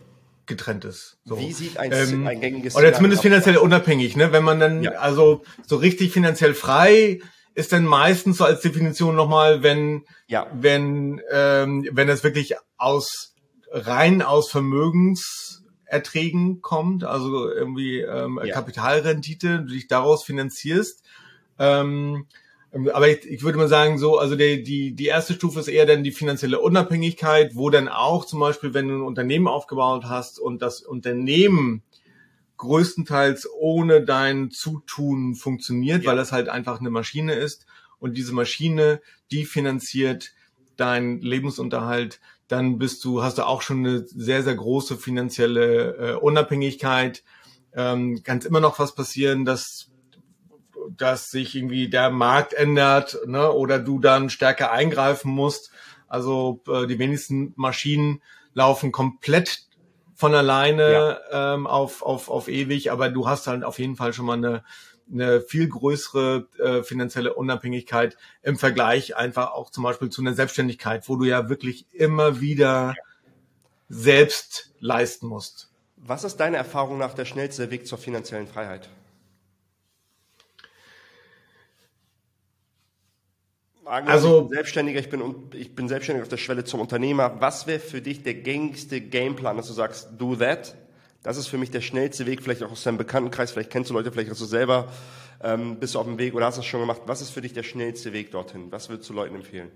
getrennt 0.48 0.84
ist. 0.84 1.18
So. 1.24 1.38
Wie 1.38 1.52
sieht 1.52 1.78
ein, 1.78 1.92
ähm, 1.92 2.26
ein 2.26 2.40
gängiges 2.40 2.74
Oder 2.74 2.92
zumindest 2.92 3.22
finanziell 3.22 3.58
unabhängig, 3.58 4.16
ne? 4.16 4.32
Wenn 4.32 4.42
man 4.42 4.58
dann, 4.58 4.82
ja. 4.82 4.92
also 4.92 5.44
so 5.66 5.76
richtig 5.76 6.12
finanziell 6.12 6.54
frei 6.54 7.20
ist 7.54 7.72
dann 7.72 7.84
meistens 7.84 8.38
so 8.38 8.44
als 8.44 8.60
Definition 8.60 9.16
nochmal, 9.16 9.62
wenn, 9.62 10.04
ja. 10.28 10.46
wenn, 10.52 11.20
ähm, 11.32 11.88
wenn 11.92 12.08
es 12.08 12.22
wirklich 12.22 12.54
aus 12.76 13.34
rein 13.70 14.22
aus 14.22 14.50
Vermögenserträgen 14.50 16.62
kommt, 16.62 17.04
also 17.04 17.50
irgendwie 17.50 18.00
ähm, 18.00 18.40
ja. 18.44 18.54
Kapitalrendite, 18.54 19.60
du 19.60 19.74
dich 19.74 19.88
daraus 19.88 20.24
finanzierst. 20.24 21.02
Ähm, 21.58 22.26
aber 22.72 23.08
ich, 23.08 23.24
ich 23.24 23.42
würde 23.42 23.58
mal 23.58 23.68
sagen, 23.68 23.98
so, 23.98 24.18
also 24.18 24.36
die, 24.36 24.62
die, 24.62 24.92
die 24.92 25.06
erste 25.06 25.34
Stufe 25.34 25.60
ist 25.60 25.68
eher 25.68 25.86
dann 25.86 26.04
die 26.04 26.12
finanzielle 26.12 26.60
Unabhängigkeit, 26.60 27.54
wo 27.54 27.70
dann 27.70 27.88
auch 27.88 28.26
zum 28.26 28.40
Beispiel, 28.40 28.74
wenn 28.74 28.88
du 28.88 28.96
ein 28.96 29.02
Unternehmen 29.02 29.48
aufgebaut 29.48 30.04
hast 30.04 30.38
und 30.38 30.60
das 30.60 30.82
Unternehmen 30.82 31.82
größtenteils 32.58 33.48
ohne 33.58 34.04
dein 34.04 34.50
Zutun 34.50 35.34
funktioniert, 35.34 36.02
ja. 36.02 36.10
weil 36.10 36.16
das 36.16 36.32
halt 36.32 36.48
einfach 36.48 36.80
eine 36.80 36.90
Maschine 36.90 37.34
ist 37.34 37.66
und 37.98 38.16
diese 38.16 38.34
Maschine, 38.34 39.00
die 39.30 39.44
finanziert 39.44 40.32
dein 40.76 41.20
Lebensunterhalt, 41.20 42.20
dann 42.48 42.78
bist 42.78 43.04
du, 43.04 43.22
hast 43.22 43.38
du 43.38 43.46
auch 43.46 43.62
schon 43.62 43.86
eine 43.86 44.06
sehr, 44.06 44.42
sehr 44.42 44.54
große 44.54 44.96
finanzielle 44.96 45.96
äh, 45.96 46.14
Unabhängigkeit. 46.14 47.22
Ähm, 47.74 48.22
kann 48.22 48.40
immer 48.40 48.60
noch 48.60 48.78
was 48.78 48.94
passieren, 48.94 49.44
dass 49.44 49.90
dass 50.96 51.30
sich 51.30 51.54
irgendwie 51.54 51.88
der 51.88 52.10
Markt 52.10 52.54
ändert 52.54 53.18
ne, 53.26 53.52
oder 53.52 53.78
du 53.78 53.98
dann 53.98 54.30
stärker 54.30 54.72
eingreifen 54.72 55.30
musst. 55.30 55.70
Also 56.08 56.62
äh, 56.68 56.86
die 56.86 56.98
wenigsten 56.98 57.52
Maschinen 57.56 58.22
laufen 58.54 58.92
komplett 58.92 59.68
von 60.14 60.34
alleine 60.34 61.20
ja. 61.30 61.54
ähm, 61.54 61.66
auf, 61.66 62.02
auf, 62.02 62.28
auf 62.28 62.48
ewig, 62.48 62.90
aber 62.90 63.08
du 63.08 63.28
hast 63.28 63.46
halt 63.46 63.62
auf 63.62 63.78
jeden 63.78 63.94
Fall 63.94 64.12
schon 64.12 64.26
mal 64.26 64.36
eine, 64.36 64.64
eine 65.12 65.40
viel 65.40 65.68
größere 65.68 66.48
äh, 66.58 66.82
finanzielle 66.82 67.34
Unabhängigkeit 67.34 68.16
im 68.42 68.58
Vergleich 68.58 69.16
einfach 69.16 69.52
auch 69.52 69.70
zum 69.70 69.84
Beispiel 69.84 70.08
zu 70.08 70.20
einer 70.20 70.34
Selbstständigkeit, 70.34 71.08
wo 71.08 71.16
du 71.16 71.24
ja 71.24 71.48
wirklich 71.48 71.86
immer 71.92 72.40
wieder 72.40 72.94
selbst 73.88 74.72
leisten 74.80 75.28
musst. 75.28 75.70
Was 75.96 76.24
ist 76.24 76.36
deine 76.38 76.56
Erfahrung 76.56 76.98
nach 76.98 77.14
der 77.14 77.24
schnellste 77.24 77.70
Weg 77.70 77.86
zur 77.86 77.98
finanziellen 77.98 78.46
Freiheit? 78.46 78.88
Also 83.88 84.42
ich 84.42 84.48
bin 84.48 84.54
Selbstständiger, 84.54 85.00
ich 85.00 85.10
bin, 85.10 85.50
ich 85.54 85.74
bin 85.74 85.88
selbstständig 85.88 86.22
auf 86.22 86.28
der 86.28 86.36
Schwelle 86.36 86.64
zum 86.64 86.80
Unternehmer. 86.80 87.40
Was 87.40 87.66
wäre 87.66 87.80
für 87.80 88.00
dich 88.00 88.22
der 88.22 88.34
gängigste 88.34 89.00
Gameplan, 89.00 89.56
dass 89.56 89.68
du 89.68 89.72
sagst, 89.72 90.10
do 90.18 90.36
that? 90.36 90.76
Das 91.22 91.36
ist 91.36 91.48
für 91.48 91.58
mich 91.58 91.70
der 91.70 91.80
schnellste 91.80 92.26
Weg, 92.26 92.42
vielleicht 92.42 92.62
auch 92.62 92.70
aus 92.70 92.84
deinem 92.84 92.98
Bekanntenkreis, 92.98 93.50
vielleicht 93.50 93.70
kennst 93.70 93.90
du 93.90 93.94
Leute, 93.94 94.12
vielleicht 94.12 94.30
hast 94.30 94.40
du 94.40 94.44
selber, 94.44 94.92
ähm, 95.42 95.78
bist 95.80 95.94
du 95.94 95.98
auf 95.98 96.06
dem 96.06 96.18
Weg 96.18 96.34
oder 96.34 96.46
hast 96.46 96.56
du 96.56 96.60
es 96.60 96.66
schon 96.66 96.80
gemacht. 96.80 97.02
Was 97.06 97.20
ist 97.20 97.30
für 97.30 97.40
dich 97.40 97.52
der 97.52 97.64
schnellste 97.64 98.12
Weg 98.12 98.30
dorthin? 98.30 98.70
Was 98.70 98.88
würdest 98.88 99.08
du 99.10 99.14
Leuten 99.14 99.34
empfehlen? 99.34 99.70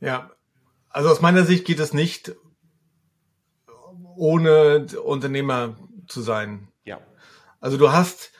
Ja, 0.00 0.30
also 0.90 1.08
aus 1.08 1.20
meiner 1.20 1.44
Sicht 1.44 1.64
geht 1.64 1.80
es 1.80 1.92
nicht 1.92 2.34
ohne 4.16 4.86
Unternehmer 5.02 5.76
zu 6.06 6.20
sein. 6.20 6.68
Ja. 6.84 7.00
Also 7.60 7.76
du 7.76 7.92
hast, 7.92 8.32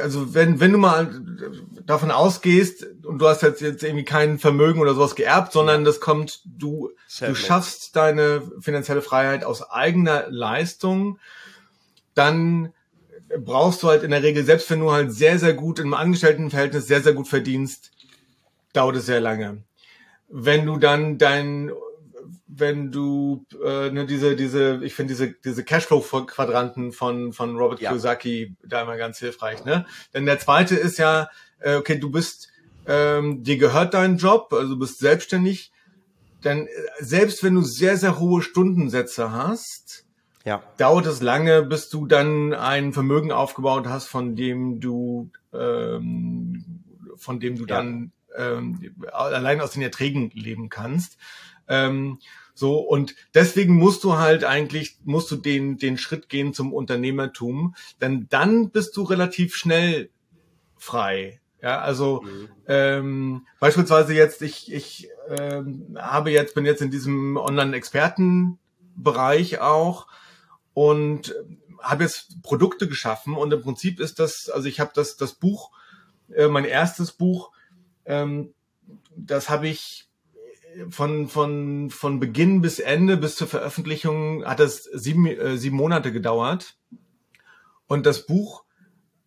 also 0.00 0.34
wenn, 0.34 0.60
wenn 0.60 0.72
du 0.72 0.78
mal 0.78 1.22
davon 1.84 2.10
ausgehst 2.10 2.86
und 3.04 3.18
du 3.18 3.28
hast 3.28 3.42
jetzt, 3.42 3.60
jetzt 3.60 3.82
irgendwie 3.82 4.04
kein 4.04 4.38
Vermögen 4.38 4.80
oder 4.80 4.94
sowas 4.94 5.14
geerbt, 5.14 5.52
sondern 5.52 5.84
das 5.84 6.00
kommt, 6.00 6.40
du, 6.44 6.90
du 7.20 7.34
schaffst 7.34 7.96
deine 7.96 8.42
finanzielle 8.60 9.02
Freiheit 9.02 9.44
aus 9.44 9.70
eigener 9.70 10.26
Leistung, 10.28 11.18
dann 12.14 12.72
brauchst 13.38 13.82
du 13.82 13.88
halt 13.88 14.02
in 14.02 14.10
der 14.10 14.22
Regel, 14.22 14.44
selbst 14.44 14.70
wenn 14.70 14.80
du 14.80 14.90
halt 14.90 15.12
sehr, 15.12 15.38
sehr 15.38 15.54
gut 15.54 15.78
im 15.78 15.94
Angestelltenverhältnis 15.94 16.86
sehr, 16.86 17.02
sehr 17.02 17.12
gut 17.12 17.28
verdienst, 17.28 17.90
dauert 18.72 18.96
es 18.96 19.06
sehr 19.06 19.20
lange. 19.20 19.62
Wenn 20.28 20.66
du 20.66 20.76
dann 20.76 21.18
dein 21.18 21.70
wenn 22.46 22.92
du 22.92 23.44
äh, 23.64 23.90
ne, 23.90 24.06
diese, 24.06 24.36
diese, 24.36 24.80
ich 24.84 24.94
finde 24.94 25.14
diese, 25.14 25.32
diese 25.32 25.64
Cashflow-Quadranten 25.64 26.92
von, 26.92 27.32
von 27.32 27.56
Robert 27.56 27.80
ja. 27.80 27.90
Kiyosaki 27.90 28.56
da 28.64 28.82
immer 28.82 28.96
ganz 28.96 29.18
hilfreich. 29.18 29.64
Ne? 29.64 29.84
Denn 30.14 30.26
der 30.26 30.38
zweite 30.38 30.76
ist 30.76 30.98
ja, 30.98 31.28
äh, 31.58 31.74
okay, 31.74 31.98
du 31.98 32.10
bist, 32.10 32.48
ähm, 32.86 33.42
dir 33.42 33.58
gehört 33.58 33.94
dein 33.94 34.16
Job, 34.16 34.52
also 34.52 34.74
du 34.74 34.78
bist 34.78 34.98
selbstständig, 34.98 35.72
dann 36.42 36.66
äh, 36.66 36.70
selbst 37.00 37.42
wenn 37.42 37.54
du 37.54 37.62
sehr, 37.62 37.96
sehr 37.96 38.20
hohe 38.20 38.42
Stundensätze 38.42 39.32
hast, 39.32 40.04
ja. 40.44 40.62
dauert 40.78 41.06
es 41.06 41.20
lange, 41.20 41.64
bis 41.64 41.88
du 41.88 42.06
dann 42.06 42.54
ein 42.54 42.92
Vermögen 42.92 43.32
aufgebaut 43.32 43.88
hast, 43.88 44.06
von 44.06 44.36
dem 44.36 44.78
du, 44.78 45.30
ähm, 45.52 46.84
von 47.16 47.40
dem 47.40 47.56
du 47.56 47.62
ja. 47.62 47.76
dann 47.76 48.12
ähm, 48.36 48.94
allein 49.12 49.60
aus 49.60 49.72
den 49.72 49.82
Erträgen 49.82 50.30
leben 50.34 50.68
kannst. 50.68 51.18
Ähm, 51.68 52.18
so, 52.54 52.78
und 52.78 53.14
deswegen 53.34 53.74
musst 53.74 54.02
du 54.02 54.16
halt 54.16 54.44
eigentlich, 54.44 54.96
musst 55.04 55.30
du 55.30 55.36
den, 55.36 55.76
den 55.76 55.98
Schritt 55.98 56.30
gehen 56.30 56.54
zum 56.54 56.72
Unternehmertum, 56.72 57.74
denn 58.00 58.28
dann 58.30 58.70
bist 58.70 58.96
du 58.96 59.02
relativ 59.02 59.54
schnell 59.54 60.08
frei. 60.78 61.42
Ja, 61.62 61.80
also 61.80 62.22
mhm. 62.22 62.48
ähm, 62.66 63.46
beispielsweise 63.60 64.14
jetzt, 64.14 64.40
ich, 64.40 64.72
ich 64.72 65.10
ähm, 65.28 65.98
habe 65.98 66.30
jetzt, 66.30 66.54
bin 66.54 66.64
jetzt 66.64 66.80
in 66.80 66.90
diesem 66.90 67.36
Online-Experten-Bereich 67.36 69.60
auch 69.60 70.06
und 70.72 71.34
habe 71.80 72.04
jetzt 72.04 72.42
Produkte 72.42 72.88
geschaffen 72.88 73.34
und 73.34 73.52
im 73.52 73.62
Prinzip 73.62 74.00
ist 74.00 74.18
das, 74.18 74.48
also 74.48 74.68
ich 74.68 74.80
habe 74.80 74.92
das, 74.94 75.16
das 75.16 75.34
Buch, 75.34 75.70
äh, 76.34 76.48
mein 76.48 76.64
erstes 76.64 77.12
Buch, 77.12 77.52
ähm, 78.04 78.54
das 79.16 79.50
habe 79.50 79.68
ich 79.68 80.05
von, 80.90 81.28
von, 81.28 81.90
von 81.90 82.20
Beginn 82.20 82.60
bis 82.60 82.78
Ende, 82.78 83.16
bis 83.16 83.36
zur 83.36 83.46
Veröffentlichung 83.46 84.44
hat 84.44 84.60
es 84.60 84.84
sieben, 84.84 85.26
äh, 85.26 85.56
sieben 85.56 85.76
Monate 85.76 86.12
gedauert. 86.12 86.76
Und 87.86 88.06
das 88.06 88.26
Buch 88.26 88.64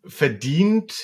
verdient 0.06 0.96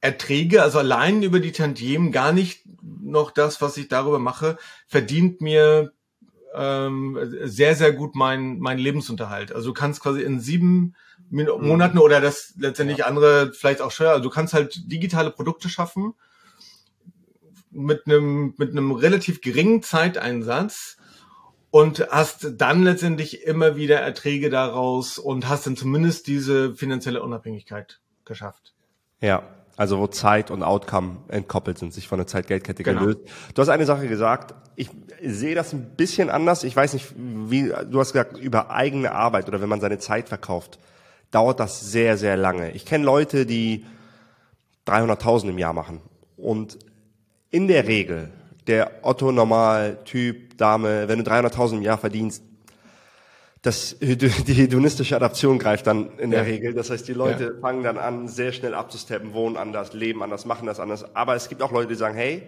Erträge, 0.00 0.62
also 0.62 0.78
allein 0.78 1.22
über 1.22 1.40
die 1.40 1.52
Tantiemen, 1.52 2.12
gar 2.12 2.32
nicht 2.32 2.62
noch 2.82 3.30
das, 3.30 3.60
was 3.62 3.76
ich 3.76 3.88
darüber 3.88 4.18
mache, 4.18 4.58
verdient 4.86 5.40
mir 5.40 5.92
ähm, 6.54 7.18
sehr, 7.44 7.74
sehr 7.74 7.92
gut 7.92 8.14
mein, 8.14 8.58
mein 8.58 8.78
Lebensunterhalt. 8.78 9.52
Also 9.52 9.68
du 9.68 9.74
kannst 9.74 10.00
quasi 10.02 10.22
in 10.22 10.40
sieben 10.40 10.94
mhm. 11.30 11.48
Monaten 11.60 11.98
oder 11.98 12.20
das 12.20 12.54
letztendlich 12.58 12.98
ja. 12.98 13.06
andere 13.06 13.52
vielleicht 13.52 13.80
auch 13.80 13.90
schwer, 13.90 14.10
also 14.10 14.22
du 14.22 14.30
kannst 14.30 14.54
halt 14.54 14.90
digitale 14.90 15.30
Produkte 15.30 15.68
schaffen 15.68 16.14
mit 17.74 18.06
einem, 18.06 18.54
mit 18.56 18.70
einem 18.70 18.92
relativ 18.92 19.40
geringen 19.40 19.82
Zeiteinsatz 19.82 20.96
und 21.70 22.06
hast 22.10 22.52
dann 22.56 22.84
letztendlich 22.84 23.42
immer 23.42 23.76
wieder 23.76 24.00
Erträge 24.00 24.48
daraus 24.48 25.18
und 25.18 25.48
hast 25.48 25.66
dann 25.66 25.76
zumindest 25.76 26.26
diese 26.26 26.74
finanzielle 26.74 27.22
Unabhängigkeit 27.22 28.00
geschafft. 28.24 28.74
Ja, 29.20 29.42
also 29.76 29.98
wo 29.98 30.06
Zeit 30.06 30.50
und 30.50 30.62
Outcome 30.62 31.16
entkoppelt 31.28 31.78
sind, 31.78 31.92
sich 31.92 32.06
von 32.06 32.18
der 32.18 32.26
Zeit-Geldkette 32.26 32.84
genau. 32.84 33.00
gelöst. 33.00 33.20
Du 33.54 33.62
hast 33.62 33.68
eine 33.70 33.86
Sache 33.86 34.06
gesagt, 34.06 34.54
ich 34.76 34.88
sehe 35.20 35.56
das 35.56 35.72
ein 35.72 35.96
bisschen 35.96 36.30
anders. 36.30 36.62
Ich 36.62 36.76
weiß 36.76 36.92
nicht, 36.92 37.12
wie 37.16 37.72
du 37.90 37.98
hast 37.98 38.12
gesagt, 38.12 38.38
über 38.38 38.70
eigene 38.70 39.12
Arbeit 39.12 39.48
oder 39.48 39.60
wenn 39.60 39.68
man 39.68 39.80
seine 39.80 39.98
Zeit 39.98 40.28
verkauft, 40.28 40.78
dauert 41.32 41.58
das 41.58 41.80
sehr, 41.80 42.16
sehr 42.16 42.36
lange. 42.36 42.70
Ich 42.72 42.86
kenne 42.86 43.04
Leute, 43.04 43.46
die 43.46 43.84
300.000 44.86 45.48
im 45.48 45.58
Jahr 45.58 45.72
machen 45.72 46.00
und 46.36 46.78
in 47.54 47.68
der 47.68 47.86
Regel 47.86 48.30
der 48.66 48.90
Otto 49.02 49.30
Normal 49.30 49.98
Typ 50.04 50.58
Dame, 50.58 51.06
wenn 51.06 51.22
du 51.22 51.30
300.000 51.30 51.74
im 51.74 51.82
Jahr 51.82 51.98
verdienst, 51.98 52.42
das, 53.62 53.96
die 54.00 54.28
hedonistische 54.52 55.14
Adaption 55.14 55.60
greift 55.60 55.86
dann 55.86 56.18
in 56.18 56.32
der 56.32 56.40
ja. 56.40 56.46
Regel. 56.46 56.74
Das 56.74 56.90
heißt, 56.90 57.06
die 57.06 57.12
Leute 57.12 57.52
ja. 57.54 57.60
fangen 57.60 57.84
dann 57.84 57.96
an, 57.96 58.26
sehr 58.26 58.52
schnell 58.52 58.74
abzusteppen, 58.74 59.34
wohnen 59.34 59.56
anders, 59.56 59.92
leben 59.92 60.22
anders, 60.22 60.46
machen 60.46 60.66
das 60.66 60.80
anders. 60.80 61.14
Aber 61.14 61.36
es 61.36 61.48
gibt 61.48 61.62
auch 61.62 61.70
Leute, 61.70 61.88
die 61.88 61.94
sagen, 61.94 62.16
hey, 62.16 62.42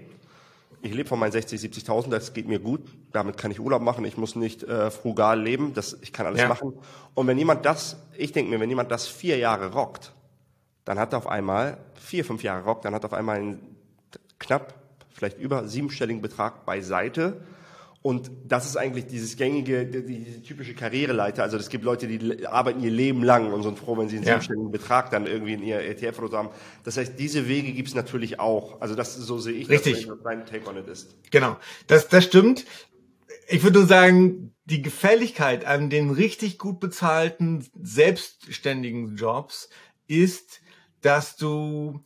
ich 0.83 0.93
lebe 0.93 1.09
von 1.09 1.21
meinen 1.21 1.33
60, 1.33 1.61
70.000, 1.61 2.11
das 2.11 2.35
geht 2.35 2.49
mir 2.49 2.59
gut, 2.59 2.83
damit 3.13 3.37
kann 3.37 3.53
ich 3.53 3.61
Urlaub 3.61 3.83
machen, 3.83 4.05
ich 4.05 4.17
muss 4.17 4.35
nicht 4.35 4.65
äh, 4.65 4.91
frugal 4.91 5.41
leben, 5.41 5.73
das, 5.73 5.97
ich 6.03 6.13
kann 6.13 6.27
alles 6.27 6.41
ja. 6.41 6.49
machen. 6.49 6.75
Und 7.15 7.27
wenn 7.29 7.39
jemand 7.39 7.65
das, 7.65 7.97
ich 8.17 8.33
denke 8.33 8.51
mir, 8.51 8.59
wenn 8.59 8.69
jemand 8.69 8.91
das 8.91 9.07
vier 9.07 9.39
Jahre 9.39 9.73
rockt, 9.73 10.13
dann 10.85 10.99
hat 10.99 11.13
er 11.13 11.19
auf 11.19 11.29
einmal, 11.29 11.79
vier, 11.95 12.25
fünf 12.25 12.43
Jahre 12.43 12.65
rockt, 12.65 12.85
dann 12.85 12.95
hat 12.95 13.05
er 13.05 13.07
auf 13.07 13.15
einmal 13.15 13.37
einen 13.37 13.77
knapp, 14.39 14.75
vielleicht 15.17 15.39
über 15.39 15.67
siebenstelligen 15.67 16.23
Betrag 16.23 16.67
beiseite 16.67 17.43
und 18.07 18.31
das 18.45 18.67
ist 18.67 18.77
eigentlich 18.77 19.09
dieses 19.09 19.37
gängige, 19.37 19.85
die, 19.85 20.41
typische 20.41 20.75
Karriereleiter. 20.75 21.43
Also 21.43 21.57
es 21.57 21.69
gibt 21.69 21.83
Leute, 21.83 22.07
die 22.07 22.47
arbeiten 22.47 22.81
ihr 22.81 22.93
Leben 22.93 23.25
lang 23.25 23.53
und 23.53 23.65
sind 23.65 23.81
froh, 23.81 23.99
wenn 23.99 24.09
sie 24.09 24.15
einen 24.15 24.25
ja. 24.25 24.35
selbstständigen 24.35 24.71
Betrag 24.71 25.11
dann 25.11 25.27
irgendwie 25.27 25.55
in 25.55 25.63
ihr 25.65 25.81
ETF 25.81 26.21
oder 26.21 26.39
haben. 26.39 26.51
Das 26.85 26.97
heißt, 26.99 27.19
diese 27.19 27.49
Wege 27.49 27.73
gibt 27.73 27.89
es 27.89 27.97
natürlich 27.97 28.39
auch. 28.39 28.81
Also 28.81 28.95
das 28.95 29.17
so 29.17 29.41
sehe 29.41 29.55
ich, 29.55 29.69
Richtig. 29.69 30.07
dass 30.07 30.19
dein 30.23 30.47
Take 30.47 30.69
on 30.71 30.77
it 30.77 30.87
ist. 30.87 31.17
Genau, 31.33 31.57
das, 31.89 32.07
das 32.07 32.23
stimmt. 32.23 32.65
Ich 33.49 33.65
würde 33.65 33.81
nur 33.81 33.89
sagen, 33.89 34.55
die 34.67 34.83
Gefälligkeit 34.83 35.65
an 35.65 35.91
den 35.91 36.11
richtig 36.11 36.59
gut 36.59 36.79
bezahlten, 36.79 37.67
selbstständigen 37.75 39.17
Jobs 39.17 39.69
ist, 40.07 40.61
dass 41.01 41.35
du 41.35 42.05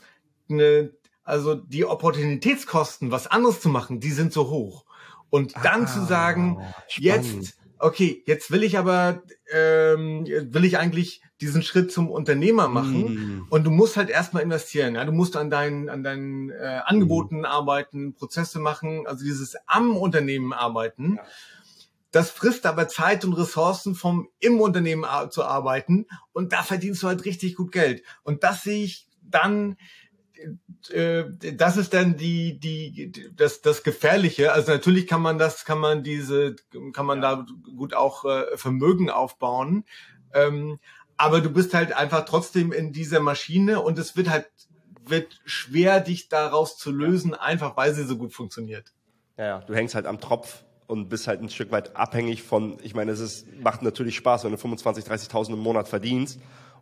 eine, 0.49 0.93
also 1.31 1.55
die 1.55 1.85
Opportunitätskosten, 1.85 3.11
was 3.11 3.27
anderes 3.29 3.61
zu 3.61 3.69
machen, 3.69 4.01
die 4.01 4.11
sind 4.11 4.33
so 4.33 4.51
hoch. 4.51 4.85
Und 5.31 5.55
dann 5.63 5.85
ah, 5.85 5.87
zu 5.87 6.05
sagen, 6.05 6.59
spannend. 6.89 7.05
jetzt, 7.05 7.59
okay, 7.79 8.23
jetzt 8.27 8.51
will 8.51 8.65
ich 8.65 8.77
aber, 8.77 9.23
ähm, 9.53 10.27
will 10.27 10.65
ich 10.65 10.77
eigentlich 10.77 11.23
diesen 11.41 11.63
Schritt 11.63 11.93
zum 11.93 12.11
Unternehmer 12.11 12.69
machen 12.69 13.05
mm. 13.15 13.47
und 13.49 13.65
du 13.65 13.71
musst 13.71 13.97
halt 13.97 14.11
erstmal 14.11 14.43
investieren, 14.43 14.97
ja, 14.97 15.05
du 15.05 15.13
musst 15.13 15.37
an 15.37 15.49
deinen 15.49 15.89
an 15.89 16.03
deinen 16.03 16.51
äh, 16.51 16.81
Angeboten 16.85 17.43
mm. 17.43 17.45
arbeiten, 17.47 18.13
Prozesse 18.13 18.59
machen, 18.59 19.07
also 19.07 19.25
dieses 19.25 19.57
am 19.67 19.97
Unternehmen 19.97 20.53
arbeiten. 20.53 21.15
Ja. 21.17 21.23
Das 22.11 22.31
frisst 22.31 22.67
aber 22.67 22.89
Zeit 22.89 23.25
und 23.25 23.35
Ressourcen 23.35 23.95
vom 23.95 24.29
im 24.41 24.61
Unternehmen 24.61 25.07
zu 25.31 25.45
arbeiten 25.45 26.07
und 26.33 26.53
da 26.53 26.65
verdienst 26.65 27.03
du 27.05 27.07
halt 27.07 27.25
richtig 27.25 27.55
gut 27.55 27.71
Geld 27.71 28.03
und 28.25 28.43
das 28.43 28.65
sehe 28.65 28.85
ich 28.85 29.07
dann 29.23 29.77
das 31.55 31.77
ist 31.77 31.93
dann 31.93 32.17
die 32.17 32.59
die 32.59 33.13
das 33.37 33.61
das 33.61 33.83
gefährliche. 33.83 34.53
Also 34.53 34.73
natürlich 34.73 35.07
kann 35.07 35.23
man 35.23 35.39
das 35.39 35.65
kann 35.65 35.79
man 35.79 36.03
diese 36.03 36.57
kann 36.93 37.07
man 37.07 37.21
da 37.21 37.47
gut 37.77 37.95
auch 37.95 38.25
äh, 38.25 38.57
Vermögen 38.57 39.11
aufbauen. 39.11 39.85
Ähm, 40.33 40.79
aber 41.17 41.41
du 41.41 41.51
bist 41.51 41.75
halt 41.75 41.93
einfach 41.93 42.25
trotzdem 42.25 42.73
in 42.73 42.93
dieser 42.93 43.21
Maschine 43.21 43.81
und 43.81 43.99
es 43.99 44.17
wird 44.17 44.31
halt 44.31 44.47
wird 45.05 45.41
schwer 45.45 46.01
dich 46.01 46.29
daraus 46.29 46.79
zu 46.79 46.91
lösen 46.91 47.35
einfach 47.35 47.77
weil 47.77 47.95
sie 47.95 48.05
so 48.05 48.17
gut 48.17 48.33
funktioniert. 48.33 48.93
Ja, 49.37 49.45
ja. 49.45 49.59
du 49.61 49.75
hängst 49.75 49.95
halt 49.95 50.07
am 50.07 50.21
Tropf 50.21 50.65
und 50.87 51.09
bist 51.09 51.27
halt 51.27 51.43
ein 51.43 51.51
Stück 51.51 51.71
weit 51.71 51.97
abhängig 51.97 52.43
von 52.43 52.79
ich 52.83 52.95
meine 52.95 53.13
es 53.13 53.21
ist 53.21 53.47
macht 53.61 53.83
natürlich 53.83 54.17
Spaß 54.17 54.45
wenn 54.45 54.53
du 54.53 54.59
25 54.59 55.05
30.000 55.05 55.53
im 55.53 55.59
Monat 55.59 55.89
verdienst 55.89 56.41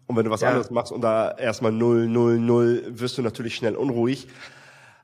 und 0.09 0.17
wenn 0.17 0.25
du 0.25 0.31
was 0.31 0.41
ja. 0.41 0.49
anderes 0.49 0.71
machst 0.71 0.91
und 0.91 1.03
da 1.03 1.31
erstmal 1.33 1.71
null, 1.71 2.09
null, 2.09 2.39
null, 2.39 2.83
wirst 2.89 3.19
du 3.19 3.23
natürlich 3.23 3.55
schnell 3.55 3.77
unruhig. 3.77 4.27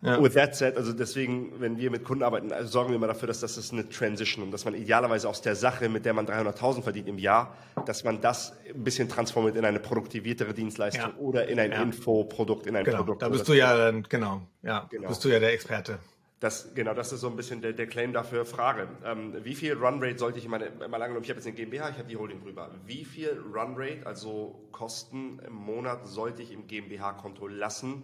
Ja. 0.01 0.23
With 0.23 0.35
that 0.35 0.55
said, 0.55 0.77
also 0.77 0.93
deswegen, 0.93 1.53
wenn 1.61 1.79
wir 1.79 1.91
mit 1.91 2.05
Kunden 2.05 2.25
arbeiten, 2.25 2.53
also 2.53 2.69
sorgen 2.71 2.91
wir 2.91 2.97
immer 2.97 3.07
dafür, 3.07 3.27
dass 3.27 3.41
das 3.41 3.57
ist 3.57 3.73
eine 3.73 3.89
Transition 3.89 4.45
und 4.45 4.51
dass 4.51 4.67
man 4.67 4.75
idealerweise 4.75 5.27
aus 5.27 5.41
der 5.41 5.57
Sache, 5.57 5.89
mit 5.89 6.05
der 6.05 6.13
man 6.13 6.27
300.000 6.27 6.83
verdient 6.83 7.09
im 7.09 7.19
Jahr, 7.19 7.55
dass 7.87 8.05
man 8.05 8.21
das 8.21 8.55
ein 8.69 8.85
bisschen 8.85 9.09
transformiert 9.09 9.57
in 9.57 9.65
eine 9.65 9.81
produktiviertere 9.81 10.53
Dienstleistung 10.53 11.13
ja. 11.13 11.19
oder 11.19 11.49
in 11.49 11.59
ein 11.59 11.73
ja. 11.73 11.83
Infoprodukt, 11.83 12.67
in 12.67 12.77
ein 12.77 12.85
genau. 12.85 12.99
Produkt. 12.99 13.23
Da 13.23 13.31
bist 13.31 13.49
du 13.49 13.55
ja 13.55 13.77
dann, 13.77 14.03
genau, 14.03 14.43
ja, 14.63 14.87
genau. 14.91 15.09
bist 15.09 15.25
du 15.25 15.31
ja 15.31 15.39
der 15.39 15.55
Experte. 15.55 15.99
Das, 16.45 16.75
genau, 16.75 16.93
das 16.93 17.11
ist 17.11 17.23
so 17.23 17.31
ein 17.31 17.37
bisschen 17.37 17.63
der, 17.63 17.73
der 17.73 17.87
Claim 17.87 18.13
dafür. 18.13 18.45
Frage, 18.45 18.87
ähm, 19.03 19.33
wie 19.45 19.55
viel 19.55 19.73
Runrate 19.73 20.19
sollte 20.19 20.39
ich, 20.39 20.47
meine, 20.47 20.69
mal 20.73 21.01
angenommen, 21.01 21.25
ich 21.25 21.31
habe 21.31 21.41
jetzt 21.41 21.47
eine 21.47 21.57
GmbH, 21.57 21.89
ich 21.89 21.97
habe 21.97 22.07
die 22.07 22.19
Holding 22.19 22.43
drüber. 22.43 22.71
Wie 22.85 23.07
viel 23.07 23.43
Runrate, 23.51 24.07
also 24.07 24.69
Kosten 24.71 25.39
im 25.39 25.55
Monat, 25.55 26.07
sollte 26.07 26.43
ich 26.43 26.53
im 26.53 26.67
GmbH-Konto 26.67 27.47
lassen, 27.47 28.03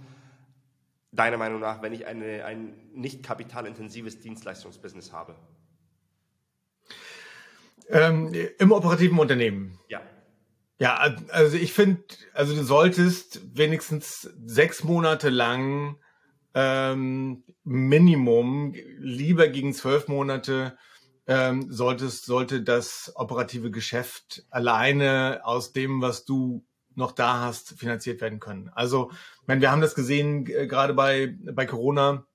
deiner 1.12 1.36
Meinung 1.36 1.60
nach, 1.60 1.82
wenn 1.82 1.92
ich 1.92 2.06
eine, 2.06 2.46
ein 2.46 2.72
nicht 2.94 3.22
kapitalintensives 3.22 4.20
Dienstleistungsbusiness 4.20 5.12
habe? 5.12 5.36
Ähm, 7.90 8.32
Im 8.58 8.72
operativen 8.72 9.18
Unternehmen? 9.18 9.78
Ja. 9.88 10.00
Ja, 10.78 10.96
also 11.28 11.58
ich 11.58 11.74
finde, 11.74 12.04
also 12.32 12.56
du 12.56 12.64
solltest 12.64 13.54
wenigstens 13.54 14.22
sechs 14.46 14.82
Monate 14.82 15.28
lang 15.28 15.98
ähm, 16.54 17.44
Minimum, 17.64 18.74
lieber 18.98 19.48
gegen 19.48 19.72
zwölf 19.72 20.08
Monate, 20.08 20.76
ähm, 21.26 21.70
solltest, 21.70 22.24
sollte 22.24 22.62
das 22.62 23.12
operative 23.14 23.70
Geschäft 23.70 24.44
alleine 24.50 25.40
aus 25.44 25.72
dem, 25.72 26.02
was 26.02 26.24
du 26.24 26.64
noch 26.94 27.12
da 27.12 27.40
hast, 27.40 27.78
finanziert 27.78 28.20
werden 28.20 28.40
können. 28.40 28.70
Also, 28.74 29.10
ich 29.12 29.48
meine, 29.48 29.60
wir 29.60 29.70
haben 29.70 29.80
das 29.80 29.94
gesehen, 29.94 30.46
äh, 30.46 30.66
gerade 30.66 30.94
bei, 30.94 31.36
bei 31.40 31.66
Corona, 31.66 32.26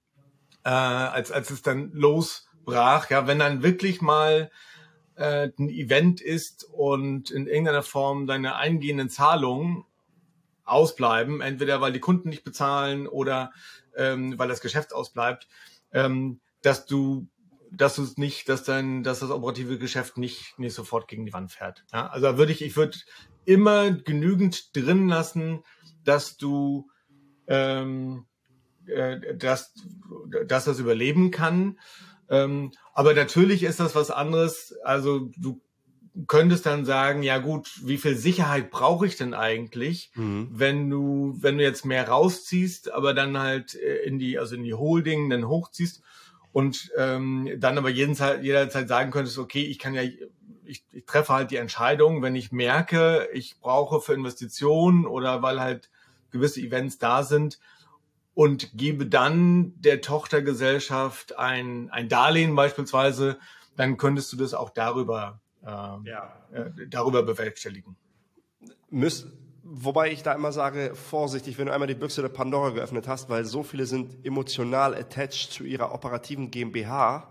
äh, 0.63 0.70
als, 0.70 1.32
als 1.32 1.49
es 1.51 1.61
dann 1.61 1.91
losbrach, 1.91 3.09
ja, 3.09 3.28
wenn 3.28 3.39
dann 3.39 3.63
wirklich 3.63 4.01
mal 4.01 4.49
äh, 5.16 5.49
ein 5.59 5.70
Event 5.70 6.22
ist 6.22 6.66
und 6.72 7.32
in 7.32 7.47
irgendeiner 7.47 7.84
Form 7.84 8.28
deine 8.28 8.55
eingehenden 8.55 9.09
Zahlungen 9.09 9.86
ausbleiben, 10.63 11.41
entweder 11.41 11.82
weil 11.82 11.93
die 11.93 11.99
Kunden 11.99 12.30
nicht 12.30 12.43
bezahlen 12.43 13.07
oder 13.07 13.51
ähm, 13.98 14.38
weil 14.38 14.48
das 14.48 14.62
Geschäft 14.62 14.93
ausbleibt, 14.93 15.48
ähm, 15.91 16.39
dass 16.62 16.86
du 16.86 17.28
dass 17.72 17.96
du 17.96 18.04
es 18.04 18.18
nicht, 18.18 18.48
dass 18.48 18.64
dein, 18.64 19.04
dass 19.04 19.20
das 19.20 19.32
operative 19.32 19.78
Geschäft 19.78 20.18
nicht, 20.18 20.58
nicht 20.58 20.74
sofort 20.74 21.08
gegen 21.08 21.26
die 21.26 21.34
Wand 21.34 21.52
fährt. 21.52 21.84
Ja? 21.91 22.08
Also 22.08 22.38
würde 22.38 22.52
ich, 22.52 22.62
ich 22.62 22.78
würde 22.78 22.98
immer 23.43 23.91
genügend 23.91 24.76
drin 24.76 25.08
lassen, 25.10 25.64
dass 26.04 26.38
du, 26.38 26.89
ähm, 27.48 28.26
äh, 28.86 29.36
dass, 29.36 29.74
dass 30.46 30.66
das 30.66 30.80
überleben 30.80 31.32
kann. 31.32 31.80
Ähm, 32.30 32.72
aber 32.93 33.14
natürlich 33.14 33.64
ist 33.64 33.80
das 33.80 33.96
was 33.96 34.12
anderes. 34.12 34.76
Also 34.84 35.30
du 35.38 35.62
könntest 36.28 36.66
dann 36.66 36.86
sagen, 36.86 37.24
ja 37.24 37.39
gut, 37.39 37.70
wie 37.84 37.97
viel 37.97 38.16
Sicherheit 38.16 38.72
brauche 38.72 39.05
ich 39.05 39.18
denn 39.18 39.34
eigentlich, 39.34 40.11
mhm. 40.16 40.47
wenn 40.51 40.89
du, 40.89 41.36
wenn 41.39 41.57
du 41.57 41.63
jetzt 41.63 41.86
mehr 41.86 42.07
rausziehst, 42.07 42.91
aber 42.91 43.13
dann 43.13 43.38
halt 43.38 43.76
äh, 43.76 44.03
in 44.03 44.18
die, 44.18 44.39
also 44.39 44.55
in 44.55 44.63
die 44.63 44.74
Holding 44.74 45.30
dann 45.30 45.47
hochziehst 45.47 46.01
und 46.53 46.91
ähm, 46.97 47.51
dann 47.57 47.78
aber 47.78 47.89
jeden 47.89 48.16
Zeit, 48.16 48.43
jederzeit 48.43 48.88
sagen 48.88 49.11
könntest, 49.11 49.38
okay, 49.38 49.63
ich 49.63 49.78
kann 49.78 49.93
ja, 49.93 50.03
ich, 50.63 50.86
ich 50.91 51.05
treffe 51.05 51.34
halt 51.34 51.51
die 51.51 51.57
Entscheidung, 51.57 52.22
wenn 52.22 52.36
ich 52.36 52.51
merke, 52.51 53.28
ich 53.34 53.59
brauche 53.59 53.99
für 53.99 54.13
Investitionen 54.13 55.05
oder 55.05 55.41
weil 55.41 55.59
halt 55.59 55.89
gewisse 56.32 56.61
Events 56.61 56.97
da 56.97 57.24
sind 57.24 57.59
und 58.34 58.78
gebe 58.78 59.05
dann 59.05 59.74
der 59.82 60.01
Tochtergesellschaft 60.01 61.38
ein, 61.38 61.89
ein 61.91 62.07
Darlehen 62.07 62.55
beispielsweise, 62.55 63.38
dann 63.76 63.97
könntest 63.97 64.32
du 64.32 64.38
das 64.38 64.53
auch 64.53 64.70
darüber 64.70 65.41
ähm, 65.66 66.05
ja. 66.05 66.34
äh, 66.51 66.72
darüber 66.88 67.24
bewerkstelligen. 67.24 67.95
Müs 68.89 69.28
Wobei 69.68 70.11
ich 70.11 70.22
da 70.22 70.34
immer 70.34 70.51
sage, 70.51 70.93
vorsichtig, 70.93 71.57
wenn 71.57 71.66
du 71.66 71.74
einmal 71.74 71.88
die 71.88 71.95
Büchse 71.95 72.22
der 72.22 72.30
Pandora 72.30 72.70
geöffnet 72.70 73.07
hast, 73.07 73.32
weil 73.32 73.45
so 73.45 73.63
viele 73.63 73.88
sind 73.88 74.24
emotional 74.24 74.93
attached 74.93 75.51
zu 75.51 75.63
ihrer 75.63 75.91
operativen 75.91 76.51
GmbH, 76.51 77.28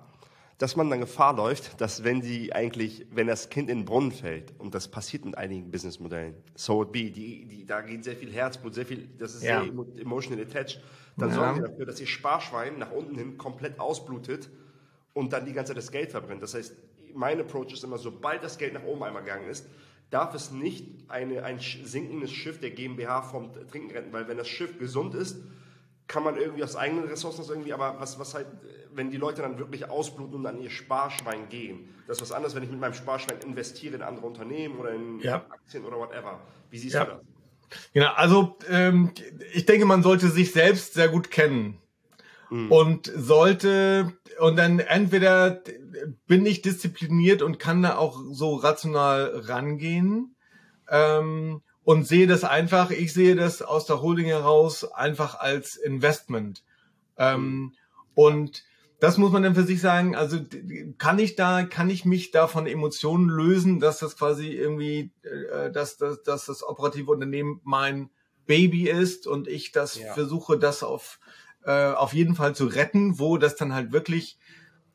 dass 0.58 0.74
man 0.74 0.90
dann 0.90 0.98
Gefahr 0.98 1.36
läuft, 1.36 1.80
dass 1.80 2.02
wenn 2.02 2.22
sie 2.22 2.52
eigentlich, 2.52 3.06
wenn 3.12 3.28
das 3.28 3.50
Kind 3.50 3.70
in 3.70 3.78
den 3.78 3.84
Brunnen 3.84 4.10
fällt, 4.10 4.52
und 4.58 4.74
das 4.74 4.88
passiert 4.88 5.24
in 5.24 5.36
einigen 5.36 5.70
Businessmodellen, 5.70 6.34
so 6.56 6.82
it 6.82 6.90
be, 6.90 7.08
die, 7.08 7.46
die, 7.46 7.66
da 7.66 7.82
geht 7.82 8.02
sehr 8.02 8.16
viel 8.16 8.32
Herzblut, 8.32 8.74
sehr 8.74 8.86
viel, 8.86 9.08
das 9.16 9.36
ist 9.36 9.44
ja. 9.44 9.62
sehr 9.62 9.72
emotional 10.00 10.42
attached, 10.42 10.80
dann 11.16 11.28
ja. 11.28 11.34
sorgen 11.36 11.54
sie 11.54 11.62
dafür, 11.68 11.86
dass 11.86 12.00
ihr 12.00 12.08
Sparschwein 12.08 12.80
nach 12.80 12.90
unten 12.90 13.14
hin 13.14 13.38
komplett 13.38 13.78
ausblutet 13.78 14.50
und 15.12 15.32
dann 15.32 15.46
die 15.46 15.52
ganze 15.52 15.70
Zeit 15.70 15.78
das 15.78 15.92
Geld 15.92 16.10
verbrennt. 16.10 16.42
Das 16.42 16.54
heißt, 16.54 16.74
mein 17.14 17.40
Approach 17.40 17.72
ist 17.72 17.84
immer, 17.84 17.98
sobald 17.98 18.42
das 18.42 18.58
Geld 18.58 18.74
nach 18.74 18.84
oben 18.84 19.02
einmal 19.02 19.22
gegangen 19.22 19.48
ist, 19.48 19.66
darf 20.10 20.34
es 20.34 20.50
nicht 20.50 20.86
eine, 21.08 21.44
ein 21.44 21.58
sinkendes 21.58 22.30
Schiff 22.30 22.60
der 22.60 22.70
GmbH 22.70 23.22
vom 23.22 23.52
Trinken 23.68 23.90
retten, 23.90 24.12
weil 24.12 24.28
wenn 24.28 24.36
das 24.36 24.48
Schiff 24.48 24.78
gesund 24.78 25.14
ist, 25.14 25.38
kann 26.06 26.22
man 26.22 26.36
irgendwie 26.36 26.62
aus 26.62 26.76
eigenen 26.76 27.04
Ressourcen 27.04 27.44
irgendwie, 27.48 27.72
aber 27.72 27.96
was, 27.98 28.18
was 28.18 28.34
halt, 28.34 28.46
wenn 28.92 29.10
die 29.10 29.16
Leute 29.16 29.42
dann 29.42 29.58
wirklich 29.58 29.88
ausbluten 29.88 30.36
und 30.36 30.46
an 30.46 30.60
ihr 30.60 30.70
Sparschwein 30.70 31.48
gehen, 31.48 31.94
das 32.06 32.18
ist 32.18 32.22
was 32.22 32.32
anderes, 32.32 32.54
wenn 32.54 32.62
ich 32.62 32.70
mit 32.70 32.78
meinem 32.78 32.94
Sparschwein 32.94 33.38
investiere 33.38 33.96
in 33.96 34.02
andere 34.02 34.26
Unternehmen 34.26 34.78
oder 34.78 34.90
in 34.90 35.20
ja. 35.20 35.36
Aktien 35.48 35.84
oder 35.84 35.98
whatever. 35.98 36.40
Wie 36.70 36.78
siehst 36.78 36.94
ja. 36.94 37.04
du 37.06 37.10
das? 37.12 37.20
Genau, 37.94 38.12
also 38.14 38.58
ähm, 38.68 39.10
ich 39.52 39.64
denke, 39.64 39.86
man 39.86 40.02
sollte 40.02 40.28
sich 40.28 40.52
selbst 40.52 40.94
sehr 40.94 41.08
gut 41.08 41.30
kennen 41.30 41.80
mhm. 42.54 42.70
und 42.70 43.12
sollte 43.14 44.12
und 44.38 44.56
dann 44.56 44.78
entweder 44.78 45.62
bin 46.26 46.46
ich 46.46 46.62
diszipliniert 46.62 47.42
und 47.42 47.58
kann 47.58 47.82
da 47.82 47.96
auch 47.96 48.20
so 48.30 48.54
rational 48.54 49.42
rangehen 49.44 50.36
ähm, 50.88 51.62
und 51.82 52.06
sehe 52.06 52.26
das 52.26 52.44
einfach, 52.44 52.90
ich 52.90 53.12
sehe 53.12 53.36
das 53.36 53.60
aus 53.62 53.86
der 53.86 54.00
Holding 54.00 54.26
heraus 54.26 54.84
einfach 54.84 55.38
als 55.38 55.76
Investment. 55.76 56.64
Ähm, 57.16 57.74
und 58.14 58.64
das 59.00 59.18
muss 59.18 59.32
man 59.32 59.42
dann 59.42 59.54
für 59.54 59.64
sich 59.64 59.80
sagen, 59.80 60.14
also 60.14 60.38
kann 60.98 61.18
ich 61.18 61.36
da, 61.36 61.64
kann 61.64 61.90
ich 61.90 62.04
mich 62.04 62.30
da 62.30 62.46
von 62.46 62.66
Emotionen 62.66 63.28
lösen, 63.28 63.80
dass 63.80 63.98
das 63.98 64.16
quasi 64.16 64.48
irgendwie, 64.48 65.12
äh, 65.22 65.70
dass, 65.70 65.96
dass, 65.98 66.22
dass 66.22 66.46
das 66.46 66.62
operative 66.62 67.10
Unternehmen 67.10 67.60
mein 67.64 68.10
Baby 68.46 68.88
ist 68.88 69.26
und 69.26 69.48
ich 69.48 69.72
das 69.72 69.96
ja. 69.96 70.12
versuche, 70.14 70.58
das 70.58 70.82
auf, 70.82 71.18
äh, 71.64 71.92
auf 71.92 72.12
jeden 72.12 72.34
Fall 72.34 72.54
zu 72.54 72.66
retten, 72.66 73.18
wo 73.18 73.36
das 73.38 73.56
dann 73.56 73.72
halt 73.72 73.92
wirklich, 73.92 74.38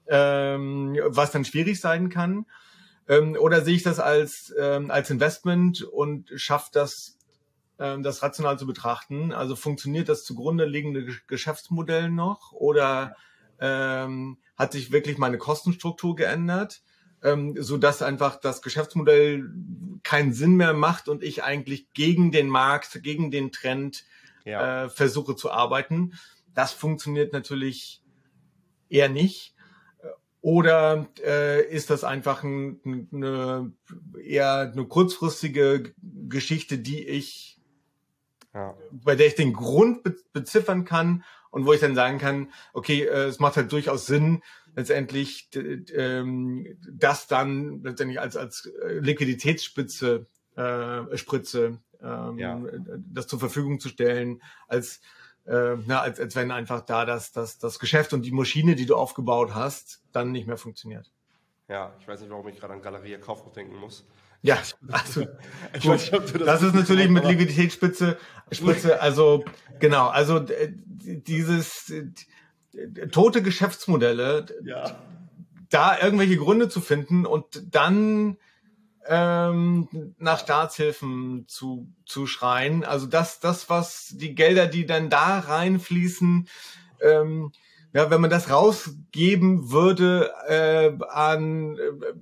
ähm, 0.07 0.97
was 1.05 1.31
dann 1.31 1.45
schwierig 1.45 1.79
sein 1.79 2.09
kann. 2.09 2.45
Ähm, 3.07 3.35
oder 3.39 3.61
sehe 3.61 3.75
ich 3.75 3.83
das 3.83 3.99
als, 3.99 4.53
ähm, 4.59 4.91
als 4.91 5.09
Investment 5.09 5.83
und 5.83 6.31
schafft 6.35 6.75
das, 6.75 7.17
ähm, 7.79 8.03
das 8.03 8.21
rational 8.21 8.59
zu 8.59 8.67
betrachten? 8.67 9.33
Also 9.33 9.55
funktioniert 9.55 10.09
das 10.09 10.23
zugrunde 10.23 10.65
liegende 10.65 11.07
Geschäftsmodell 11.27 12.09
noch 12.09 12.51
oder 12.51 13.15
ähm, 13.59 14.37
hat 14.57 14.73
sich 14.73 14.91
wirklich 14.91 15.17
meine 15.17 15.37
Kostenstruktur 15.37 16.15
geändert? 16.15 16.81
ähm, 17.23 17.55
so 17.59 17.77
dass 17.77 18.01
einfach 18.01 18.39
das 18.39 18.61
Geschäftsmodell 18.61 19.49
keinen 20.03 20.33
Sinn 20.33 20.55
mehr 20.55 20.73
macht 20.73 21.09
und 21.09 21.23
ich 21.23 21.43
eigentlich 21.43 21.91
gegen 21.93 22.31
den 22.31 22.47
Markt, 22.47 23.03
gegen 23.03 23.31
den 23.31 23.51
Trend 23.51 24.05
ja. 24.45 24.85
äh, 24.85 24.89
versuche 24.89 25.35
zu 25.35 25.51
arbeiten. 25.51 26.13
Das 26.53 26.73
funktioniert 26.73 27.33
natürlich 27.33 28.01
eher 28.89 29.09
nicht. 29.09 29.55
Oder 30.41 31.07
äh, 31.23 31.67
ist 31.67 31.89
das 31.89 32.03
einfach 32.03 32.43
ein, 32.43 32.79
eine 33.11 33.73
eher 34.23 34.71
eine 34.71 34.85
kurzfristige 34.85 35.93
Geschichte, 36.01 36.77
die 36.77 37.05
ich, 37.05 37.59
ja. 38.53 38.73
bei 38.91 39.15
der 39.15 39.27
ich 39.27 39.35
den 39.35 39.51
Grund 39.51 40.03
be 40.03 40.15
beziffern 40.31 40.85
kann 40.85 41.23
und 41.51 41.65
wo 41.65 41.73
ich 41.73 41.81
dann 41.81 41.95
sagen 41.95 42.19
kann, 42.19 42.51
okay, 42.71 43.03
äh, 43.03 43.25
es 43.25 43.39
macht 43.39 43.57
halt 43.57 43.71
durchaus 43.71 44.05
Sinn, 44.05 44.41
letztendlich 44.75 45.49
ähm, 45.93 46.77
das 46.89 47.27
dann 47.27 47.83
letztendlich 47.83 48.21
als 48.21 48.37
als 48.37 48.71
Liquiditätsspitze 48.87 50.27
äh, 50.55 51.17
Spritze 51.17 51.79
ähm, 52.01 52.37
ja. 52.37 52.61
das 53.11 53.27
zur 53.27 53.39
Verfügung 53.39 53.79
zu 53.81 53.89
stellen 53.89 54.41
als 54.67 55.01
äh, 55.49 55.77
na, 55.87 56.01
als, 56.01 56.19
als 56.19 56.35
wenn 56.35 56.51
einfach 56.51 56.81
da 56.81 57.05
das, 57.05 57.31
das, 57.31 57.57
das 57.57 57.79
Geschäft 57.79 58.13
und 58.13 58.21
die 58.23 58.31
Maschine, 58.31 58.75
die 58.75 58.85
du 58.85 58.95
aufgebaut 58.95 59.55
hast, 59.55 60.01
dann 60.11 60.31
nicht 60.31 60.47
mehr 60.47 60.57
funktioniert. 60.57 61.11
Ja, 61.67 61.93
ich 61.99 62.07
weiß 62.07 62.21
nicht, 62.21 62.29
warum 62.29 62.47
ich 62.47 62.59
gerade 62.59 62.73
an 62.73 62.81
Galerie 62.81 63.17
Kaufhof 63.17 63.51
denken 63.53 63.75
muss. 63.75 64.05
Ja, 64.41 64.59
also 64.89 65.21
ich 65.73 65.81
gut, 65.81 65.91
weiß, 65.91 66.11
das, 66.11 66.33
das 66.33 66.61
ist 66.61 66.75
natürlich 66.75 67.09
mit 67.09 67.25
Liquiditätsspitze, 67.27 68.17
Spritze, 68.51 69.01
also 69.01 69.43
genau, 69.79 70.07
also 70.07 70.39
dieses 70.39 71.91
tote 73.11 73.41
Geschäftsmodelle, 73.41 74.45
ja. 74.63 74.95
da 75.69 75.99
irgendwelche 75.99 76.37
Gründe 76.37 76.69
zu 76.69 76.79
finden 76.79 77.25
und 77.25 77.75
dann 77.75 78.37
ähm, 79.07 79.87
nach 80.17 80.39
Staatshilfen 80.39 81.45
zu, 81.47 81.91
zu 82.05 82.27
schreien. 82.27 82.83
Also 82.83 83.07
das, 83.07 83.39
das, 83.39 83.69
was 83.69 84.13
die 84.15 84.35
Gelder, 84.35 84.67
die 84.67 84.85
dann 84.85 85.09
da 85.09 85.39
reinfließen, 85.39 86.47
ähm, 87.01 87.51
ja, 87.93 88.11
wenn 88.11 88.21
man 88.21 88.29
das 88.29 88.51
rausgeben 88.51 89.71
würde 89.71 90.31
äh, 90.47 90.91
an 91.09 91.77
äh, 91.77 92.13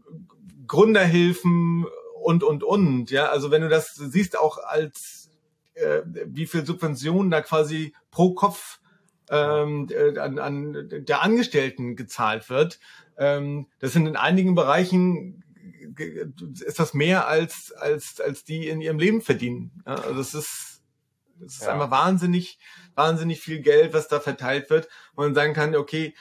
Gründerhilfen 0.66 1.86
und 2.22 2.44
und 2.44 2.64
und, 2.64 3.12
ja, 3.12 3.28
also 3.28 3.52
wenn 3.52 3.62
du 3.62 3.70
das 3.70 3.96
siehst 3.96 4.38
auch 4.38 4.58
als 4.58 5.30
äh, 5.76 6.02
wie 6.06 6.48
viel 6.48 6.66
Subventionen 6.66 7.32
da 7.32 7.42
quasi 7.42 7.94
pro 8.12 8.34
Kopf 8.34 8.80
ähm, 9.30 9.88
äh, 9.92 10.18
an, 10.20 10.40
an 10.40 10.90
der 10.90 11.22
Angestellten 11.22 11.96
gezahlt 11.96 12.50
wird, 12.50 12.80
ähm, 13.18 13.68
das 13.80 13.94
sind 13.94 14.08
in 14.08 14.16
einigen 14.16 14.56
Bereichen 14.56 15.44
ist 16.00 16.80
das 16.80 16.94
mehr 16.94 17.28
als, 17.28 17.72
als, 17.74 18.20
als 18.22 18.44
die 18.44 18.68
in 18.68 18.82
ihrem 18.82 19.00
Leben 19.00 19.22
verdienen. 19.22 19.84
Ja, 19.86 19.96
also 19.96 20.16
das 20.16 20.34
ist, 20.34 20.82
das 21.40 21.56
ist 21.56 21.64
ja. 21.64 21.74
einfach 21.74 21.92
wahnsinnig, 21.92 22.60
wahnsinnig 22.96 23.40
viel 23.40 23.60
Geld, 23.60 23.94
was 23.94 24.08
da 24.08 24.20
verteilt 24.20 24.70
wird. 24.70 24.88
wo 25.16 25.24
man 25.24 25.36
sagen 25.36 25.54
kann, 25.54 25.76
okay, 25.76 26.14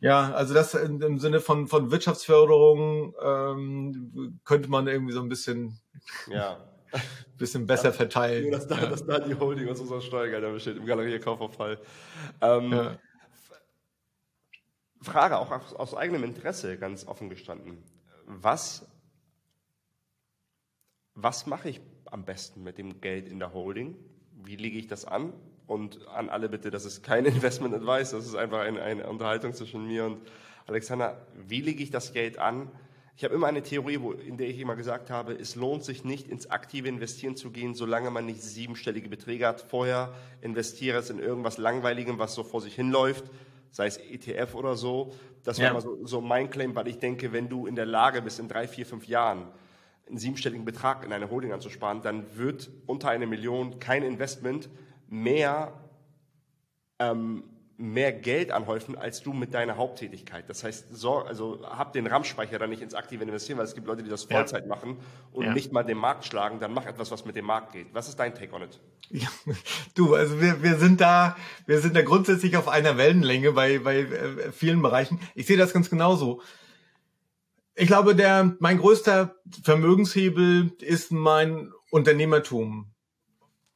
ja, 0.00 0.32
also 0.32 0.54
das 0.54 0.74
im 0.74 1.18
Sinne 1.18 1.40
von, 1.40 1.68
von 1.68 1.90
Wirtschaftsförderung 1.90 3.14
ähm, 3.22 4.40
könnte 4.44 4.70
man 4.70 4.86
irgendwie 4.86 5.12
so 5.12 5.20
ein 5.20 5.28
bisschen, 5.28 5.78
ja. 6.26 6.58
bisschen 7.38 7.66
besser 7.66 7.92
verteilen. 7.92 8.44
Nur, 8.44 8.52
dass 8.52 8.66
da, 8.66 8.76
ja. 8.80 8.86
dass 8.86 9.04
da 9.04 9.18
die 9.18 9.34
Holding 9.34 9.68
aus 9.68 9.80
unserer 9.80 10.00
Steuergelder 10.00 10.52
besteht, 10.52 10.78
im 10.78 10.86
Galeriekaufverfall. 10.86 11.78
Ähm, 12.40 12.72
ja. 12.72 12.98
Frage 15.02 15.38
auch 15.38 15.50
aus, 15.50 15.74
aus 15.74 15.94
eigenem 15.94 16.24
Interesse, 16.24 16.78
ganz 16.78 17.06
offen 17.06 17.28
gestanden. 17.28 17.82
Was 18.26 18.86
was 21.22 21.46
mache 21.46 21.70
ich 21.70 21.80
am 22.06 22.24
besten 22.24 22.62
mit 22.62 22.78
dem 22.78 23.00
Geld 23.00 23.28
in 23.28 23.38
der 23.38 23.52
Holding? 23.52 23.96
Wie 24.42 24.56
lege 24.56 24.78
ich 24.78 24.86
das 24.86 25.04
an? 25.04 25.32
Und 25.66 26.06
an 26.08 26.28
alle 26.28 26.48
bitte, 26.48 26.70
das 26.70 26.84
ist 26.84 27.02
kein 27.02 27.24
Investment 27.26 27.74
Advice, 27.74 28.10
das 28.10 28.26
ist 28.26 28.34
einfach 28.34 28.60
eine, 28.60 28.82
eine 28.82 29.08
Unterhaltung 29.08 29.52
zwischen 29.52 29.86
mir 29.86 30.04
und 30.04 30.18
Alexander. 30.66 31.26
Wie 31.34 31.60
lege 31.60 31.82
ich 31.82 31.90
das 31.90 32.12
Geld 32.12 32.38
an? 32.38 32.70
Ich 33.16 33.24
habe 33.24 33.34
immer 33.34 33.48
eine 33.48 33.62
Theorie, 33.62 34.00
wo, 34.00 34.12
in 34.12 34.38
der 34.38 34.48
ich 34.48 34.58
immer 34.58 34.76
gesagt 34.76 35.10
habe, 35.10 35.34
es 35.34 35.54
lohnt 35.54 35.84
sich 35.84 36.04
nicht 36.04 36.26
ins 36.26 36.50
aktive 36.50 36.88
Investieren 36.88 37.36
zu 37.36 37.50
gehen, 37.50 37.74
solange 37.74 38.10
man 38.10 38.24
nicht 38.24 38.42
siebenstellige 38.42 39.10
Beträge 39.10 39.46
hat. 39.46 39.60
Vorher 39.60 40.14
investiere 40.40 40.98
es 40.98 41.10
in 41.10 41.18
irgendwas 41.18 41.58
Langweiligem, 41.58 42.18
was 42.18 42.34
so 42.34 42.44
vor 42.44 42.62
sich 42.62 42.74
hinläuft, 42.74 43.24
sei 43.72 43.86
es 43.86 43.98
ETF 43.98 44.54
oder 44.54 44.74
so. 44.74 45.12
Das 45.44 45.58
ja. 45.58 45.64
wäre 45.64 45.74
mal 45.74 45.80
so, 45.82 46.06
so 46.06 46.20
mein 46.22 46.48
Claim, 46.48 46.74
weil 46.74 46.88
ich 46.88 46.98
denke, 46.98 47.32
wenn 47.32 47.48
du 47.50 47.66
in 47.66 47.74
der 47.74 47.84
Lage 47.84 48.22
bist, 48.22 48.40
in 48.40 48.48
drei, 48.48 48.66
vier, 48.66 48.86
fünf 48.86 49.06
Jahren 49.06 49.48
einen 50.10 50.18
siebenstelligen 50.18 50.64
Betrag 50.64 51.04
in 51.04 51.12
eine 51.12 51.30
Holding 51.30 51.52
anzusparen, 51.52 52.02
dann 52.02 52.36
wird 52.36 52.70
unter 52.86 53.08
eine 53.08 53.26
Million 53.26 53.78
kein 53.78 54.02
Investment 54.02 54.68
mehr, 55.08 55.72
ähm, 56.98 57.44
mehr 57.76 58.12
Geld 58.12 58.50
anhäufen, 58.50 58.96
als 58.96 59.22
du 59.22 59.32
mit 59.32 59.54
deiner 59.54 59.76
Haupttätigkeit. 59.78 60.48
Das 60.48 60.62
heißt, 60.62 60.94
so, 60.94 61.18
also 61.18 61.62
hab 61.62 61.94
den 61.94 62.06
RAM-Speicher 62.06 62.58
dann 62.58 62.68
nicht 62.68 62.82
ins 62.82 62.94
aktive 62.94 63.24
Investieren, 63.24 63.58
weil 63.58 63.64
es 63.64 63.74
gibt 63.74 63.86
Leute, 63.86 64.02
die 64.02 64.10
das 64.10 64.24
Vollzeit 64.24 64.64
ja. 64.64 64.68
machen 64.68 64.98
und 65.32 65.46
ja. 65.46 65.54
nicht 65.54 65.72
mal 65.72 65.82
den 65.82 65.96
Markt 65.96 66.26
schlagen, 66.26 66.60
dann 66.60 66.74
mach 66.74 66.84
etwas, 66.84 67.10
was 67.10 67.24
mit 67.24 67.36
dem 67.36 67.46
Markt 67.46 67.72
geht. 67.72 67.86
Was 67.94 68.08
ist 68.08 68.16
dein 68.16 68.34
Take 68.34 68.54
on 68.54 68.62
it? 68.62 68.78
Ja, 69.08 69.28
du, 69.94 70.14
also 70.14 70.40
wir, 70.40 70.62
wir 70.62 70.76
sind 70.76 71.00
da, 71.00 71.36
wir 71.66 71.80
sind 71.80 71.96
da 71.96 72.02
grundsätzlich 72.02 72.56
auf 72.58 72.68
einer 72.68 72.98
Wellenlänge 72.98 73.52
bei, 73.52 73.78
bei 73.78 74.00
äh, 74.00 74.52
vielen 74.52 74.82
Bereichen. 74.82 75.18
Ich 75.34 75.46
sehe 75.46 75.56
das 75.56 75.72
ganz 75.72 75.88
genauso. 75.88 76.42
Ich 77.74 77.86
glaube, 77.86 78.14
der, 78.14 78.56
mein 78.58 78.78
größter 78.78 79.36
Vermögenshebel 79.62 80.72
ist 80.80 81.12
mein 81.12 81.72
Unternehmertum. 81.90 82.92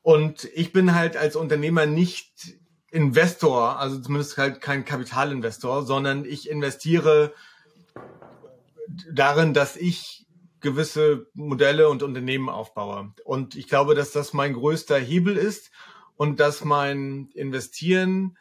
Und 0.02 0.44
ich 0.54 0.72
bin 0.72 0.94
halt 0.94 1.16
als 1.16 1.36
Unternehmer 1.36 1.86
nicht 1.86 2.58
Investor, 2.90 3.78
also 3.78 4.00
zumindest 4.00 4.36
halt 4.36 4.60
kein 4.60 4.84
Kapitalinvestor, 4.84 5.84
sondern 5.84 6.24
ich 6.24 6.48
investiere 6.48 7.32
darin, 9.12 9.54
dass 9.54 9.76
ich 9.76 10.26
gewisse 10.60 11.26
Modelle 11.34 11.88
und 11.88 12.02
Unternehmen 12.02 12.48
aufbaue. 12.48 13.12
Und 13.24 13.54
ich 13.56 13.68
glaube, 13.68 13.94
dass 13.94 14.12
das 14.12 14.32
mein 14.32 14.54
größter 14.54 14.98
Hebel 14.98 15.36
ist 15.36 15.70
und 16.16 16.40
dass 16.40 16.64
mein 16.64 17.30
Investieren 17.34 18.36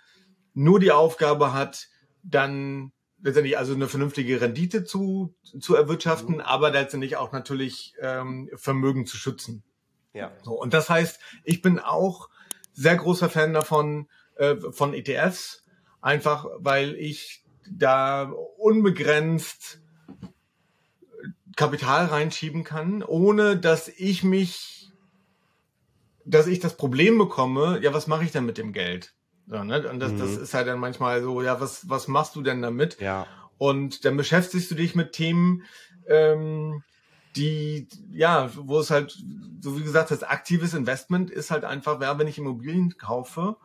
nur 0.54 0.80
die 0.80 0.92
Aufgabe 0.92 1.54
hat, 1.54 1.88
dann 2.24 2.92
letztendlich 3.24 3.58
also 3.58 3.74
eine 3.74 3.88
vernünftige 3.88 4.42
Rendite 4.42 4.84
zu, 4.84 5.34
zu 5.60 5.76
erwirtschaften, 5.76 6.36
mhm. 6.36 6.42
aber 6.42 6.72
letztendlich 6.72 7.18
auch 7.18 7.32
natürlich 7.32 7.96
ähm, 8.00 8.50
Vermögen 8.56 9.06
zu 9.06 9.18
schützen. 9.18 9.64
Ja. 10.14 10.32
So, 10.44 10.52
und 10.54 10.74
das 10.74 10.90
heißt, 10.90 11.20
ich 11.44 11.62
bin 11.62 11.80
auch 11.80 12.30
sehr 12.74 12.96
großer 12.96 13.30
Fan 13.30 13.54
davon, 13.54 14.10
äh, 14.36 14.58
von 14.72 14.94
ETFs, 14.94 15.66
einfach 16.02 16.46
weil 16.60 16.96
ich 16.96 17.44
da 17.70 18.32
unbegrenzt 18.58 19.80
Kapital 21.56 22.08
reinschieben 22.08 22.64
kann, 22.64 23.04
ohne 23.04 23.58
dass 23.58 23.88
ich 23.88 24.24
mich, 24.24 24.92
dass 26.26 26.48
ich 26.48 26.60
das 26.60 26.76
Problem 26.76 27.18
bekomme, 27.18 27.80
ja, 27.82 27.94
was 27.94 28.08
mache 28.08 28.26
ich 28.26 28.32
denn 28.32 28.46
mit 28.46 28.58
dem 28.58 28.74
Geld? 28.74 29.14
So, 29.48 29.64
ne? 29.64 29.88
Und 29.90 30.00
das, 30.00 30.12
mhm. 30.14 30.20
das 30.20 30.38
ist 30.38 30.54
halt 30.54 30.68
dann 30.68 30.80
manchmal 30.80 31.22
so, 31.22 31.42
ja, 31.42 31.60
was, 31.60 31.90
was 31.90 32.08
machst 32.08 32.36
du 32.36 32.42
denn 32.42 32.62
damit? 32.62 33.00
Ja. 33.00 33.28
Und 33.58 34.06
dann 34.06 34.18
beschäftigst 34.18 34.72
du 34.72 34.76
dich 34.76 34.96
mit 34.96 35.14
Themen, 35.14 35.64
ähm, 36.08 36.84
die, 37.36 37.88
ja, 38.12 38.50
wo 38.56 38.80
es 38.80 38.92
halt, 38.92 39.18
so 39.62 39.78
wie 39.78 39.84
gesagt, 39.84 40.12
das 40.12 40.24
aktives 40.24 40.74
Investment 40.74 41.32
ist 41.32 41.52
halt 41.52 41.66
einfach, 41.66 42.00
ja, 42.02 42.18
wenn 42.20 42.28
ich 42.28 42.38
Immobilien 42.38 42.98
kaufe, 42.98 43.58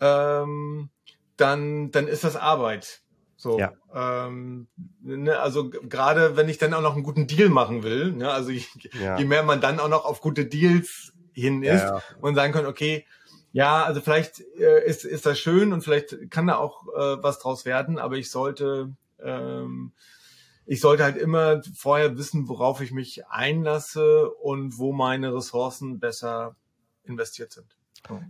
ähm, 0.00 0.90
dann, 1.36 1.90
dann 1.90 2.06
ist 2.06 2.24
das 2.24 2.36
Arbeit. 2.36 3.00
So, 3.36 3.58
ja. 3.58 3.72
ähm, 3.94 4.68
ne, 5.02 5.38
also 5.38 5.68
gerade 5.68 6.36
wenn 6.36 6.48
ich 6.48 6.58
dann 6.58 6.72
auch 6.72 6.80
noch 6.80 6.94
einen 6.94 7.02
guten 7.02 7.26
Deal 7.26 7.48
machen 7.48 7.82
will, 7.82 8.12
ne, 8.12 8.30
also 8.30 8.50
je, 8.50 8.62
ja. 9.00 9.18
je 9.18 9.24
mehr 9.24 9.42
man 9.42 9.60
dann 9.60 9.80
auch 9.80 9.88
noch 9.88 10.04
auf 10.04 10.20
gute 10.20 10.46
Deals 10.46 11.12
hin 11.32 11.62
ist 11.62 11.82
ja, 11.82 12.00
und 12.20 12.36
sagen 12.36 12.52
kann, 12.52 12.66
okay, 12.66 13.06
ja, 13.54 13.84
also 13.84 14.00
vielleicht 14.00 14.40
äh, 14.58 14.84
ist, 14.84 15.04
ist 15.04 15.26
das 15.26 15.38
schön 15.38 15.72
und 15.72 15.82
vielleicht 15.82 16.28
kann 16.28 16.48
da 16.48 16.56
auch 16.56 16.88
äh, 16.88 17.22
was 17.22 17.38
draus 17.38 17.64
werden, 17.64 18.00
aber 18.00 18.16
ich 18.16 18.28
sollte, 18.28 18.96
ähm, 19.22 19.92
ich 20.66 20.80
sollte 20.80 21.04
halt 21.04 21.16
immer 21.16 21.62
vorher 21.72 22.18
wissen, 22.18 22.48
worauf 22.48 22.80
ich 22.80 22.90
mich 22.90 23.28
einlasse 23.28 24.28
und 24.28 24.76
wo 24.78 24.92
meine 24.92 25.32
Ressourcen 25.32 26.00
besser 26.00 26.56
investiert 27.04 27.52
sind. 27.52 27.76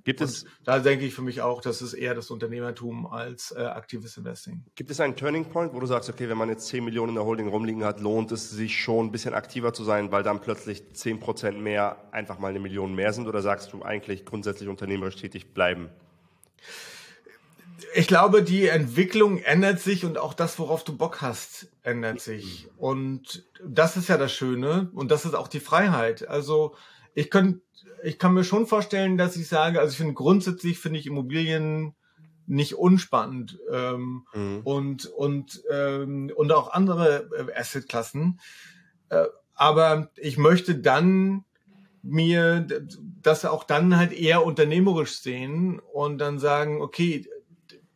Gibt 0.05 0.21
es? 0.21 0.45
da 0.63 0.79
denke 0.79 1.05
ich 1.05 1.15
für 1.15 1.23
mich 1.23 1.43
auch, 1.43 1.61
das 1.61 1.83
ist 1.83 1.95
eher 1.95 2.15
das 2.15 2.31
Unternehmertum 2.31 3.07
als 3.07 3.53
äh, 3.53 3.63
aktives 3.63 4.17
Investing. 4.17 4.65
Gibt 4.77 4.91
es 4.91 5.01
einen 5.01 5.17
Turning 5.17 5.47
Point, 5.47 5.73
wo 5.73 5.81
du 5.81 5.87
sagst, 5.87 6.09
okay, 6.09 6.29
wenn 6.29 6.39
man 6.39 6.49
jetzt 6.49 6.69
10 6.69 6.85
Millionen 6.85 7.11
in 7.11 7.15
der 7.17 7.25
Holding 7.25 7.49
rumliegen 7.49 7.85
hat, 7.85 8.01
lohnt 8.01 8.31
es 8.33 8.51
sich 8.51 8.81
schon 8.81 9.07
ein 9.07 9.13
bisschen 9.13 9.35
aktiver 9.35 9.73
zu 9.73 9.83
sein, 9.85 10.13
weil 10.13 10.23
dann 10.23 10.41
plötzlich 10.41 10.95
10 10.95 11.19
Prozent 11.19 11.61
mehr 11.61 12.09
einfach 12.13 12.39
mal 12.39 12.49
eine 12.49 12.61
Million 12.61 12.95
mehr 12.95 13.13
sind? 13.13 13.27
Oder 13.27 13.43
sagst 13.43 13.73
du 13.73 13.83
eigentlich 13.83 14.25
grundsätzlich 14.25 14.69
unternehmerisch 14.69 15.17
tätig 15.17 15.53
bleiben? 15.55 15.91
Ich 17.97 18.07
glaube, 18.07 18.43
die 18.43 18.67
Entwicklung 18.67 19.39
ändert 19.39 19.81
sich 19.81 20.05
und 20.05 20.19
auch 20.19 20.35
das, 20.35 20.59
worauf 20.59 20.85
du 20.85 20.97
Bock 20.97 21.21
hast, 21.21 21.69
ändert 21.83 22.21
sich. 22.21 22.69
Und 22.77 23.45
das 23.65 23.97
ist 23.97 24.09
ja 24.09 24.19
das 24.19 24.33
Schöne 24.33 24.91
und 24.95 25.11
das 25.11 25.25
ist 25.25 25.35
auch 25.35 25.49
die 25.49 25.61
Freiheit. 25.61 26.27
Also 26.27 26.75
ich 27.15 27.31
könnte 27.31 27.63
ich 28.03 28.19
kann 28.19 28.35
mir 28.35 28.45
schon 28.45 28.67
vorstellen, 28.67 29.17
dass 29.17 29.35
ich 29.37 29.49
sage, 29.49 29.81
also 29.81 29.93
ich 29.93 29.97
finde 29.97 30.13
grundsätzlich 30.13 30.79
finde 30.79 31.01
ich 31.01 31.07
Immobilien 31.07 31.95
nicht 32.47 32.75
unspannend 32.75 33.59
ähm, 33.71 34.27
mhm. 34.35 34.61
und 34.65 35.07
und 35.07 35.63
ähm, 35.71 36.31
und 36.37 36.53
auch 36.53 36.71
andere 36.73 37.31
äh, 37.35 37.59
Assetklassen. 37.59 38.41
Äh, 39.09 39.25
aber 39.55 40.11
ich 40.17 40.37
möchte 40.37 40.75
dann 40.75 41.45
mir 42.03 42.67
das 43.23 43.47
auch 43.47 43.65
dann 43.65 43.97
halt 43.97 44.13
eher 44.13 44.45
unternehmerisch 44.45 45.21
sehen 45.21 45.79
und 45.79 46.19
dann 46.19 46.39
sagen, 46.39 46.83
okay, 46.83 47.27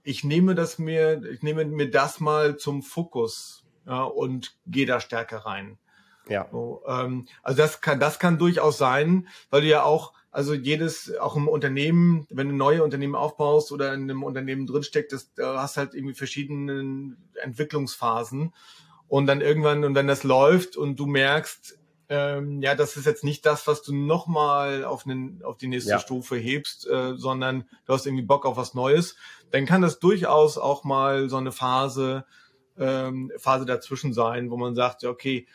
ich 0.03 0.25
nehme 0.25 0.55
das 0.55 0.79
mir, 0.79 1.23
ich 1.31 1.43
nehme 1.43 1.67
mir 1.67 1.91
das 1.91 2.19
mal 2.19 2.57
zum 2.57 2.83
Fokus 2.83 3.65
ja, 3.87 4.05
und 4.05 4.57
gehe 4.67 4.87
da 4.87 5.01
stärker 5.01 5.39
rein. 5.39 5.79
Ja. 6.29 6.47
So, 6.51 6.83
ähm, 6.87 7.27
also 7.43 7.59
das 7.59 7.81
kann, 7.81 8.01
das 8.01 8.19
kann 8.19 8.39
durchaus 8.39 8.79
sein, 8.79 9.29
weil 9.51 9.63
du 9.63 9.69
ja 9.69 9.83
auch, 9.83 10.13
also 10.31 10.55
jedes, 10.55 11.17
auch 11.17 11.37
im 11.37 11.49
Unternehmen, 11.49 12.27
wenn 12.31 12.49
du 12.49 12.55
neue 12.55 12.85
Unternehmen 12.85 13.15
aufbaust 13.15 13.73
oder 13.73 13.95
in 13.95 14.03
einem 14.03 14.23
Unternehmen 14.23 14.67
drinsteckt, 14.67 15.13
das, 15.13 15.33
da 15.35 15.63
hast 15.63 15.77
halt 15.77 15.95
irgendwie 15.95 16.15
verschiedene 16.15 17.17
Entwicklungsphasen. 17.43 18.53
Und 19.09 19.27
dann 19.27 19.41
irgendwann, 19.41 19.85
und 19.85 19.95
wenn 19.95 20.07
das 20.07 20.23
läuft 20.23 20.77
und 20.77 20.97
du 20.97 21.07
merkst, 21.07 21.79
ähm, 22.11 22.63
ja, 22.63 22.75
das 22.75 22.97
ist 22.97 23.07
jetzt 23.07 23.25
nicht 23.25 23.45
das, 23.45 23.67
was 23.67 23.83
du 23.83 23.95
nochmal 23.95 24.85
auf, 24.85 25.07
einen, 25.07 25.43
auf 25.45 25.59
die 25.59 25.69
nächste 25.69 25.93
ja. 25.93 25.99
Stufe 25.99 26.37
hebst, 26.37 26.87
äh, 26.89 27.15
sondern 27.17 27.69
du 27.87 27.93
hast 27.93 28.07
irgendwie 28.07 28.25
Bock 28.25 28.47
auf 28.47 28.57
was 28.57 28.75
Neues, 28.75 29.17
dann 29.51 29.67
kann 29.67 29.83
das 29.83 29.99
durchaus 29.99 30.57
auch 30.57 30.85
mal 30.85 31.29
so 31.29 31.37
eine 31.37 31.53
Phase, 31.53 32.25
ähm, 32.79 33.31
Phase 33.37 33.67
dazwischen 33.67 34.15
sein, 34.15 34.51
wo 34.51 34.57
man 34.57 34.75
sagt, 34.75 35.03
ja, 35.03 35.11
okay, 35.11 35.47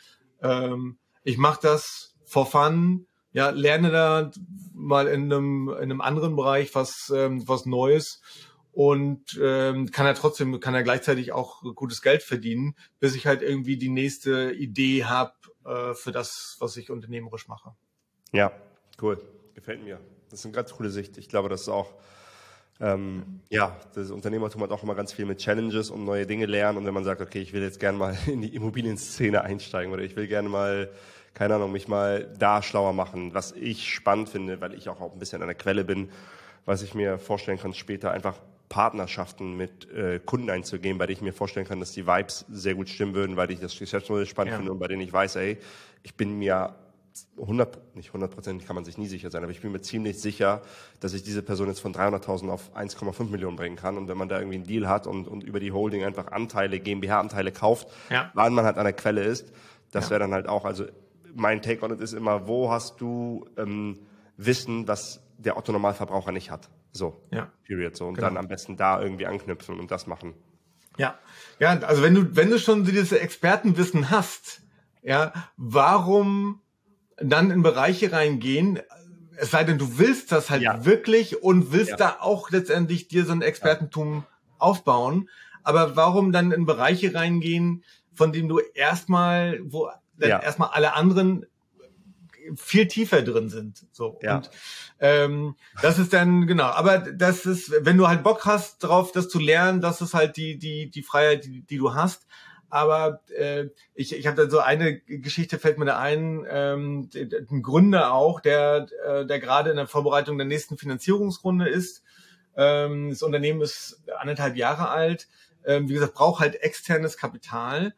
ähm, 0.43 0.97
ich 1.23 1.37
mache 1.37 1.59
das 1.61 2.15
for 2.25 2.45
fun, 2.45 3.07
ja, 3.31 3.49
lerne 3.49 3.89
da 3.89 4.31
mal 4.73 5.07
in 5.07 5.31
einem, 5.31 5.69
in 5.69 5.75
einem 5.75 6.01
anderen 6.01 6.35
Bereich 6.35 6.75
was, 6.75 7.11
ähm, 7.15 7.47
was 7.47 7.65
Neues 7.65 8.21
und 8.71 9.39
ähm, 9.41 9.91
kann 9.91 10.05
er 10.05 10.15
trotzdem, 10.15 10.59
kann 10.59 10.75
er 10.75 10.83
gleichzeitig 10.83 11.31
auch 11.31 11.63
gutes 11.75 12.01
Geld 12.01 12.23
verdienen, 12.23 12.75
bis 12.99 13.15
ich 13.15 13.25
halt 13.25 13.41
irgendwie 13.41 13.77
die 13.77 13.89
nächste 13.89 14.51
Idee 14.51 15.05
habe 15.05 15.33
äh, 15.65 15.93
für 15.93 16.11
das, 16.11 16.57
was 16.59 16.77
ich 16.77 16.91
unternehmerisch 16.91 17.47
mache. 17.47 17.75
Ja, 18.31 18.51
cool. 19.01 19.21
Gefällt 19.53 19.83
mir. 19.83 19.99
Das 20.29 20.39
ist 20.39 20.45
eine 20.45 20.55
ganz 20.55 20.73
coole 20.73 20.89
Sicht. 20.89 21.17
Ich 21.17 21.29
glaube, 21.29 21.49
das 21.49 21.61
ist 21.61 21.69
auch 21.69 21.93
ähm, 22.83 23.39
ja, 23.49 23.77
das 23.95 24.11
Unternehmertum 24.11 24.61
hat 24.61 24.71
auch 24.71 24.83
immer 24.83 24.93
ganz 24.93 25.13
viel 25.13 25.25
mit 25.25 25.39
Challenges 25.39 25.89
und 25.89 26.03
neue 26.03 26.27
Dinge 26.27 26.45
lernen. 26.47 26.77
Und 26.77 26.85
wenn 26.85 26.93
man 26.93 27.05
sagt, 27.05 27.21
okay, 27.21 27.39
ich 27.39 27.53
will 27.53 27.61
jetzt 27.61 27.79
gerne 27.79 27.97
mal 27.97 28.17
in 28.27 28.41
die 28.41 28.53
Immobilienszene 28.53 29.41
einsteigen 29.41 29.93
oder 29.93 30.03
ich 30.03 30.17
will 30.17 30.27
gerne 30.27 30.49
mal, 30.49 30.89
keine 31.33 31.55
Ahnung, 31.55 31.71
mich 31.71 31.87
mal 31.87 32.29
da 32.37 32.61
schlauer 32.61 32.91
machen, 32.91 33.33
was 33.33 33.53
ich 33.53 33.89
spannend 33.89 34.27
finde, 34.27 34.59
weil 34.59 34.73
ich 34.73 34.89
auch, 34.89 34.99
auch 34.99 35.13
ein 35.13 35.19
bisschen 35.19 35.41
an 35.41 35.47
der 35.47 35.55
Quelle 35.55 35.85
bin, 35.85 36.09
was 36.65 36.81
ich 36.81 36.93
mir 36.93 37.17
vorstellen 37.19 37.57
kann, 37.57 37.73
später 37.73 38.11
einfach 38.11 38.35
Partnerschaften 38.67 39.55
mit 39.55 39.89
äh, 39.91 40.19
Kunden 40.19 40.49
einzugehen, 40.49 40.97
bei 40.97 41.05
denen 41.05 41.17
ich 41.17 41.21
mir 41.21 41.33
vorstellen 41.33 41.65
kann, 41.65 41.79
dass 41.79 41.93
die 41.93 42.05
Vibes 42.05 42.45
sehr 42.49 42.75
gut 42.75 42.89
stimmen 42.89 43.13
würden, 43.13 43.37
weil 43.37 43.49
ich 43.51 43.59
das 43.59 43.77
Geschäftsmodell 43.77 44.25
spannend 44.25 44.51
ja. 44.51 44.57
finde 44.57 44.73
und 44.73 44.79
bei 44.79 44.87
denen 44.87 45.01
ich 45.01 45.13
weiß, 45.13 45.37
ey, 45.37 45.57
ich 46.01 46.15
bin 46.15 46.37
mir 46.37 46.75
100, 47.37 47.95
nicht 47.95 48.13
100 48.13 48.65
kann 48.65 48.75
man 48.75 48.85
sich 48.85 48.97
nie 48.97 49.07
sicher 49.07 49.29
sein, 49.29 49.43
aber 49.43 49.51
ich 49.51 49.61
bin 49.61 49.71
mir 49.71 49.81
ziemlich 49.81 50.19
sicher, 50.19 50.61
dass 50.99 51.13
ich 51.13 51.23
diese 51.23 51.41
Person 51.41 51.67
jetzt 51.67 51.79
von 51.79 51.93
300.000 51.93 52.49
auf 52.49 52.75
1,5 52.75 53.29
Millionen 53.29 53.55
bringen 53.55 53.75
kann. 53.75 53.97
Und 53.97 54.07
wenn 54.07 54.17
man 54.17 54.29
da 54.29 54.39
irgendwie 54.39 54.55
einen 54.55 54.67
Deal 54.67 54.87
hat 54.87 55.07
und, 55.07 55.27
und 55.27 55.43
über 55.43 55.59
die 55.59 55.71
Holding 55.71 56.03
einfach 56.03 56.31
Anteile, 56.31 56.79
GmbH-Anteile 56.79 57.51
kauft, 57.51 57.87
ja. 58.09 58.31
wann 58.33 58.53
man 58.53 58.65
halt 58.65 58.77
an 58.77 58.85
der 58.85 58.93
Quelle 58.93 59.23
ist, 59.23 59.51
das 59.91 60.05
ja. 60.05 60.11
wäre 60.11 60.21
dann 60.21 60.33
halt 60.33 60.47
auch, 60.47 60.65
also 60.65 60.85
mein 61.35 61.61
Take 61.61 61.83
on 61.83 61.91
it 61.91 62.01
ist 62.01 62.13
immer, 62.13 62.47
wo 62.47 62.71
hast 62.71 63.01
du 63.01 63.45
ähm, 63.57 63.99
Wissen, 64.37 64.87
was 64.87 65.21
der 65.37 65.57
Otto-Normalverbraucher 65.57 66.31
nicht 66.31 66.51
hat? 66.51 66.69
So, 66.91 67.21
ja. 67.31 67.51
period. 67.65 67.95
So, 67.95 68.07
und 68.07 68.15
genau. 68.15 68.27
dann 68.27 68.37
am 68.37 68.47
besten 68.47 68.77
da 68.77 69.01
irgendwie 69.01 69.25
anknüpfen 69.25 69.79
und 69.79 69.91
das 69.91 70.07
machen. 70.07 70.33
Ja, 70.97 71.17
ja, 71.59 71.79
also 71.79 72.03
wenn 72.03 72.13
du, 72.13 72.35
wenn 72.35 72.51
du 72.51 72.59
schon 72.59 72.85
dieses 72.85 73.11
Expertenwissen 73.11 74.11
hast, 74.11 74.61
ja, 75.01 75.33
warum 75.57 76.61
dann 77.23 77.51
in 77.51 77.63
Bereiche 77.63 78.11
reingehen, 78.11 78.79
es 79.35 79.51
sei 79.51 79.63
denn, 79.63 79.77
du 79.77 79.97
willst 79.97 80.31
das 80.31 80.49
halt 80.49 80.61
ja. 80.61 80.85
wirklich 80.85 81.41
und 81.41 81.71
willst 81.71 81.91
ja. 81.91 81.97
da 81.97 82.17
auch 82.19 82.51
letztendlich 82.51 83.07
dir 83.07 83.25
so 83.25 83.31
ein 83.31 83.41
Expertentum 83.41 84.17
ja. 84.17 84.25
aufbauen. 84.59 85.29
Aber 85.63 85.95
warum 85.95 86.31
dann 86.31 86.51
in 86.51 86.65
Bereiche 86.65 87.13
reingehen, 87.13 87.83
von 88.13 88.31
denen 88.31 88.49
du 88.49 88.59
erstmal, 88.59 89.59
wo 89.63 89.89
dann 90.17 90.41
erstmal 90.41 90.69
alle 90.69 90.93
anderen 90.93 91.45
viel 92.55 92.87
tiefer 92.87 93.21
drin 93.21 93.49
sind. 93.49 93.85
So. 93.91 94.19
Ja. 94.21 94.37
Und 94.37 94.49
ähm, 94.99 95.55
das 95.81 95.97
ist 95.97 96.13
dann, 96.13 96.45
genau, 96.45 96.65
aber 96.65 96.99
das 96.99 97.45
ist, 97.45 97.71
wenn 97.85 97.97
du 97.97 98.07
halt 98.07 98.23
Bock 98.23 98.45
hast 98.45 98.79
drauf, 98.79 99.11
das 99.11 99.29
zu 99.29 99.39
lernen, 99.39 99.81
das 99.81 100.01
ist 100.01 100.13
halt 100.13 100.37
die, 100.37 100.57
die, 100.57 100.89
die 100.89 101.03
Freiheit, 101.03 101.45
die, 101.45 101.61
die 101.61 101.77
du 101.77 101.93
hast 101.93 102.27
aber 102.73 103.21
äh, 103.29 103.67
ich, 103.93 104.17
ich 104.17 104.25
habe 104.25 104.35
da 104.35 104.49
so 104.49 104.57
eine 104.57 104.99
Geschichte 105.01 105.59
fällt 105.59 105.77
mir 105.77 105.85
da 105.85 105.99
ein, 105.99 106.43
ähm, 106.49 107.07
ein 107.13 107.61
Gründer 107.61 108.15
auch, 108.15 108.39
der, 108.39 108.87
äh, 109.05 109.27
der 109.27 109.39
gerade 109.39 109.69
in 109.69 109.75
der 109.75 109.85
Vorbereitung 109.85 110.39
der 110.39 110.47
nächsten 110.47 110.79
Finanzierungsrunde 110.79 111.69
ist. 111.69 112.03
Ähm, 112.57 113.11
das 113.11 113.21
Unternehmen 113.21 113.61
ist 113.61 114.01
anderthalb 114.17 114.55
Jahre 114.55 114.89
alt, 114.89 115.27
ähm, 115.65 115.87
wie 115.87 115.93
gesagt, 115.93 116.15
braucht 116.15 116.41
halt 116.41 116.55
externes 116.63 117.15
Kapital. 117.15 117.93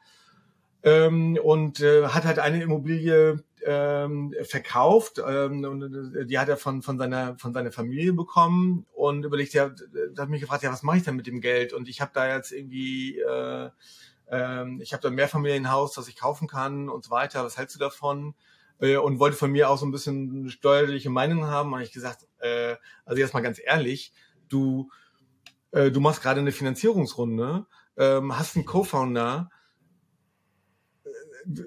Ähm, 0.84 1.40
und 1.42 1.80
äh, 1.80 2.08
hat 2.08 2.26
halt 2.26 2.40
eine 2.40 2.62
Immobilie 2.62 3.46
ähm, 3.66 4.36
verkauft. 4.44 5.22
Ähm, 5.26 5.64
und 5.64 6.16
äh, 6.18 6.26
die 6.26 6.38
hat 6.38 6.50
er 6.50 6.58
von 6.58 6.82
von 6.82 6.98
seiner 6.98 7.38
von 7.38 7.54
seiner 7.54 7.72
Familie 7.72 8.12
bekommen 8.12 8.86
und 8.94 9.24
überlegt 9.24 9.54
ja 9.54 9.72
hat 10.18 10.30
mich 10.30 10.42
gefragt 10.42 10.64
ja 10.64 10.72
was 10.72 10.84
mache 10.84 10.98
ich 10.98 11.04
denn 11.04 11.16
mit 11.16 11.28
dem 11.28 11.40
Geld? 11.40 11.72
Und 11.72 11.88
ich 11.88 12.02
habe 12.02 12.12
da 12.14 12.36
jetzt 12.36 12.52
irgendwie 12.52 13.20
äh, 13.20 13.70
ähm, 14.30 14.80
ich 14.82 14.94
habe 14.94 15.02
da 15.02 15.10
ein 15.10 15.16
Mehrfamilienhaus, 15.16 15.94
das 15.94 16.08
ich 16.08 16.16
kaufen 16.16 16.48
kann 16.48 16.90
und 16.90 17.04
so 17.04 17.12
weiter. 17.12 17.44
Was 17.44 17.58
hältst 17.58 17.76
du 17.76 17.80
davon? 17.80 18.36
Äh, 18.80 18.98
und 18.98 19.20
wollte 19.20 19.38
von 19.38 19.52
mir 19.52 19.70
auch 19.70 19.78
so 19.78 19.86
ein 19.86 19.92
bisschen 19.92 20.50
steuerliche 20.50 21.10
Meinung 21.10 21.46
haben. 21.46 21.74
Und 21.74 21.82
ich 21.82 21.92
gesagt, 21.92 22.28
äh, 22.40 22.76
also 23.06 23.20
jetzt 23.20 23.34
mal 23.34 23.42
ganz 23.42 23.60
ehrlich, 23.64 24.14
du, 24.50 24.90
äh, 25.72 25.92
du 25.92 26.00
machst 26.00 26.22
gerade 26.22 26.40
eine 26.40 26.52
Finanzierungsrunde. 26.52 27.66
ähm, 27.98 28.38
hast 28.38 28.56
einen 28.56 28.66
Co-Founder, 28.66 29.50
äh, 31.06 31.10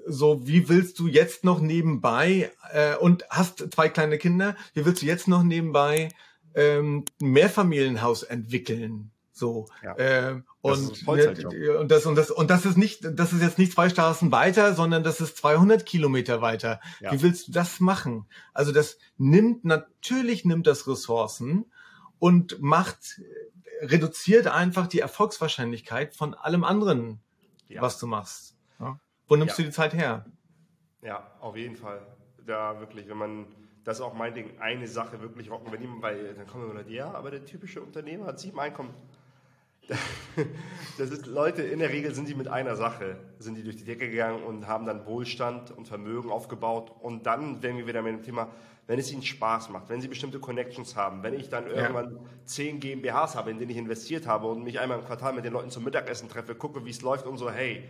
so 0.05 0.45
wie 0.45 0.69
willst 0.69 0.99
du 0.99 1.07
jetzt 1.07 1.43
noch 1.43 1.59
nebenbei 1.59 2.51
äh, 2.71 2.95
und 2.97 3.25
hast 3.29 3.71
zwei 3.73 3.89
kleine 3.89 4.17
Kinder, 4.17 4.55
wie 4.73 4.85
willst 4.85 5.01
du 5.01 5.07
jetzt 5.07 5.27
noch 5.27 5.41
nebenbei 5.43 6.09
ähm, 6.53 7.05
ein 7.21 7.31
Mehrfamilienhaus 7.31 8.23
entwickeln? 8.23 9.11
So. 9.39 9.67
Ja. 9.81 9.95
Äh, 9.95 10.41
und, 10.61 11.07
und 11.07 11.89
das 11.89 12.05
und 12.05 12.15
das 12.15 12.29
und 12.29 12.49
das 12.49 12.65
ist 12.65 12.77
nicht, 12.77 12.99
das 13.03 13.31
ist 13.31 13.41
jetzt 13.41 13.57
nicht 13.57 13.71
zwei 13.71 13.89
Straßen 13.89 14.31
weiter, 14.31 14.73
sondern 14.75 15.03
das 15.03 15.21
ist 15.21 15.37
200 15.37 15.85
Kilometer 15.85 16.41
weiter. 16.41 16.81
Ja. 16.99 17.13
Wie 17.13 17.21
willst 17.21 17.47
du 17.47 17.51
das 17.53 17.79
machen? 17.79 18.25
Also 18.53 18.71
das 18.71 18.97
nimmt 19.17 19.63
natürlich 19.63 20.45
nimmt 20.45 20.67
das 20.67 20.87
Ressourcen 20.87 21.65
und 22.19 22.61
macht 22.61 23.21
reduziert 23.81 24.47
einfach 24.47 24.87
die 24.87 24.99
Erfolgswahrscheinlichkeit 24.99 26.13
von 26.13 26.33
allem 26.33 26.65
anderen, 26.65 27.21
ja. 27.69 27.81
was 27.81 27.97
du 27.97 28.07
machst. 28.07 28.55
Wo 29.29 29.35
nimmst 29.35 29.59
du 29.59 29.63
die 29.63 29.69
Zeit 29.69 29.93
her? 29.93 30.25
Ja, 31.03 31.31
auf 31.39 31.55
jeden 31.55 31.75
Fall. 31.75 32.01
Da 32.47 32.79
wirklich, 32.79 33.07
wenn 33.07 33.17
man 33.17 33.45
das 33.83 33.97
ist 33.97 34.01
auch 34.01 34.13
mein 34.13 34.33
Ding, 34.33 34.51
eine 34.59 34.87
Sache 34.87 35.19
wirklich 35.21 35.49
rocken, 35.49 35.71
wenn 35.71 35.81
jemand, 35.81 36.01
weil 36.01 36.33
dann 36.35 36.45
kommen 36.45 36.67
wir 36.67 36.73
mit, 36.75 36.89
ja, 36.89 37.11
aber 37.11 37.31
der 37.31 37.45
typische 37.45 37.81
Unternehmer 37.81 38.27
hat 38.27 38.39
sieben 38.39 38.59
Einkommen. 38.59 38.93
Das 40.97 41.11
ist, 41.11 41.27
Leute, 41.27 41.61
in 41.61 41.79
der 41.79 41.91
Regel 41.91 42.13
sind 42.13 42.27
die 42.27 42.35
mit 42.35 42.49
einer 42.49 42.75
Sache, 42.75 43.15
sind 43.39 43.55
die 43.55 43.63
durch 43.63 43.77
die 43.77 43.85
Decke 43.85 44.09
gegangen 44.09 44.43
und 44.43 44.67
haben 44.67 44.85
dann 44.85 45.05
Wohlstand 45.05 45.71
und 45.71 45.87
Vermögen 45.87 46.29
aufgebaut. 46.29 46.91
Und 46.99 47.25
dann 47.25 47.63
werden 47.63 47.77
wir 47.77 47.87
wieder 47.87 48.01
mit 48.01 48.11
dem 48.11 48.21
Thema, 48.21 48.49
wenn 48.85 48.99
es 48.99 49.09
ihnen 49.09 49.21
Spaß 49.21 49.69
macht, 49.69 49.87
wenn 49.87 50.01
sie 50.01 50.09
bestimmte 50.09 50.39
Connections 50.39 50.97
haben, 50.97 51.23
wenn 51.23 51.35
ich 51.35 51.47
dann 51.47 51.67
irgendwann 51.67 52.15
ja. 52.15 52.21
zehn 52.43 52.81
GmbHs 52.81 53.35
habe, 53.35 53.49
in 53.49 53.59
denen 53.59 53.71
ich 53.71 53.77
investiert 53.77 54.27
habe 54.27 54.47
und 54.47 54.63
mich 54.63 54.81
einmal 54.81 54.99
im 54.99 55.05
Quartal 55.05 55.31
mit 55.31 55.45
den 55.45 55.53
Leuten 55.53 55.69
zum 55.69 55.85
Mittagessen 55.85 56.27
treffe, 56.27 56.53
gucke, 56.53 56.83
wie 56.83 56.89
es 56.89 57.01
läuft 57.01 57.25
und 57.25 57.37
so, 57.37 57.49
hey, 57.49 57.87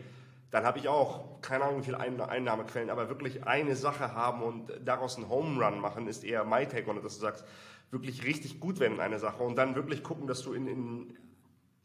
dann 0.52 0.66
habe 0.66 0.78
ich 0.78 0.88
auch 0.88 1.42
keine 1.42 1.64
Ahnung, 1.64 1.80
wie 1.80 1.86
viele 1.86 2.00
Einnahmequellen, 2.00 2.92
aber 2.92 3.10
wirklich 3.10 3.48
eine 3.48 3.76
Sache 3.76 4.14
haben 4.14 4.44
und 4.44 4.72
daraus 4.86 5.16
einen 5.16 5.30
Home 5.30 5.64
Run 5.64 5.80
machen, 5.80 6.08
ist 6.08 6.24
eher 6.24 6.44
my 6.44 6.68
take, 6.68 6.88
und 6.90 7.04
dass 7.04 7.16
du 7.16 7.22
sagst, 7.22 7.44
wirklich 7.92 8.24
richtig 8.24 8.60
gut 8.60 8.80
werden 8.80 8.96
in 8.96 9.00
einer 9.00 9.20
Sache 9.20 9.42
und 9.42 9.56
dann 9.56 9.76
wirklich 9.76 10.04
gucken, 10.04 10.28
dass 10.28 10.44
du 10.44 10.54
in, 10.54 10.68
in 10.68 11.18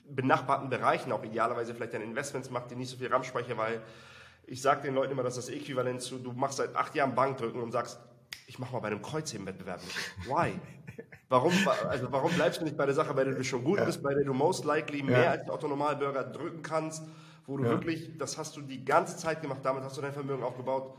benachbarten 0.09 0.69
Bereichen 0.69 1.13
auch 1.13 1.23
idealerweise 1.23 1.75
vielleicht 1.75 1.95
deine 1.95 2.05
Investments 2.05 2.51
macht, 2.51 2.71
die 2.71 2.77
nicht 2.77 2.91
so 2.91 2.97
viel 2.97 3.09
RAM 3.09 3.25
speichern, 3.25 3.59
weil 3.59 3.81
ich 4.47 4.61
sage 4.61 4.83
den 4.83 4.95
Leuten 4.95 5.13
immer, 5.13 5.23
dass 5.23 5.37
das 5.37 5.49
Äquivalent 5.49 6.03
zu, 6.03 6.19
du 6.19 6.33
machst 6.33 6.59
seit 6.59 6.75
acht 6.77 6.95
Jahren 6.95 7.15
Bankdrücken 7.15 7.63
und 7.63 7.73
sagst, 7.73 7.99
ich 8.47 8.59
mache 8.59 8.73
mal 8.73 8.81
bei 8.81 8.89
einem 8.89 9.03
Kreuzhebenwettbewerb 9.03 9.81
mit. 9.83 10.29
Why? 10.29 10.61
Warum, 11.29 11.53
also 11.89 12.13
warum 12.13 12.33
bleibst 12.33 12.61
du 12.61 12.65
nicht 12.65 12.77
bei 12.77 12.87
der 12.87 12.95
Sache, 12.95 13.15
bei 13.15 13.25
der 13.25 13.35
du 13.35 13.43
schon 13.43 13.65
gut 13.65 13.79
ja. 13.79 13.85
bist, 13.85 14.03
bei 14.03 14.15
der 14.15 14.25
du 14.25 14.35
most 14.35 14.65
likely 14.65 15.03
mehr 15.03 15.25
ja. 15.25 15.31
als 15.31 15.49
Autonormalbürger 15.49 16.25
drücken 16.25 16.63
kannst, 16.63 17.03
wo 17.47 17.57
du 17.57 17.65
ja. 17.65 17.71
wirklich, 17.71 18.19
das 18.19 18.37
hast 18.39 18.57
du 18.57 18.61
die 18.61 18.85
ganze 18.85 19.17
Zeit 19.17 19.41
gemacht, 19.41 19.61
damit 19.63 19.83
hast 19.83 19.97
du 19.97 20.03
dein 20.03 20.13
Vermögen 20.13 20.43
aufgebaut. 20.43 20.97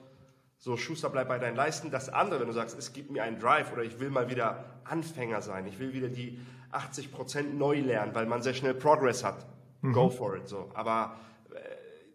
So, 0.58 0.78
Schuster, 0.78 1.10
bleib 1.10 1.28
bei 1.28 1.38
deinen 1.38 1.56
Leisten. 1.56 1.92
Das 1.92 2.10
andere, 2.10 2.40
wenn 2.40 2.48
du 2.48 2.54
sagst, 2.54 2.78
es 2.78 2.92
gibt 2.92 3.12
mir 3.12 3.24
einen 3.24 3.40
Drive 3.40 3.72
oder 3.72 3.84
ich 3.84 4.00
will 4.00 4.10
mal 4.10 4.30
wieder 4.30 4.66
Anfänger 4.84 5.42
sein, 5.42 5.68
ich 5.68 5.80
will 5.80 5.94
wieder 5.94 6.10
die 6.10 6.40
80 6.76 7.12
Prozent 7.12 7.58
neu 7.58 7.80
lernen, 7.80 8.14
weil 8.14 8.26
man 8.26 8.42
sehr 8.42 8.54
schnell 8.54 8.74
Progress 8.74 9.24
hat. 9.24 9.46
Mhm. 9.82 9.94
Go 9.94 10.10
for 10.10 10.36
it. 10.36 10.48
So. 10.48 10.70
Aber 10.74 11.16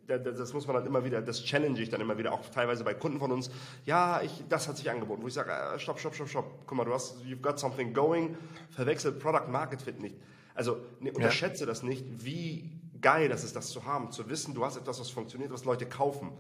äh, 0.09 0.21
das 0.21 0.53
muss 0.53 0.67
man 0.67 0.77
dann 0.77 0.87
immer 0.87 1.05
wieder, 1.05 1.23
das 1.23 1.43
challenge 1.43 1.81
ich 1.81 1.89
dann 1.89 2.01
immer 2.01 2.19
wieder, 2.19 2.33
auch 2.33 2.45
teilweise 2.51 2.85
bei 2.85 2.95
Kunden 2.95 3.19
von 3.19 3.33
uns. 3.33 3.51
Ja, 3.85 4.21
ich, 4.23 4.45
das 4.49 4.69
hat 4.69 4.77
sich 4.77 4.91
angeboten, 4.91 5.23
wo 5.23 5.29
ich 5.29 5.35
sage, 5.35 5.53
äh, 5.53 5.79
stopp, 5.79 5.99
stopp, 5.99 6.15
stopp, 6.15 6.29
stopp. 6.29 6.67
Guck 6.67 6.77
mal, 6.77 6.85
du 6.85 6.93
hast, 6.93 7.21
you've 7.23 7.41
got 7.41 7.59
something 7.59 7.93
going, 7.95 8.37
verwechselt 8.71 9.19
Product 9.19 9.49
Market 9.49 9.83
Fit 9.83 10.01
nicht. 10.01 10.17
Also 10.55 10.79
ne, 11.01 11.13
unterschätze 11.13 11.61
ja. 11.61 11.67
das 11.67 11.83
nicht, 11.83 12.05
wie 12.25 12.71
geil 13.01 13.29
das 13.29 13.45
ist, 13.45 13.57
das 13.57 13.71
zu 13.71 13.85
haben, 13.85 14.11
zu 14.13 14.29
wissen, 14.29 14.55
du 14.55 14.65
hast 14.65 14.77
etwas, 14.77 15.01
was 15.01 15.11
funktioniert, 15.11 15.53
was 15.53 15.65
Leute 15.65 15.87
kaufen. 15.87 16.33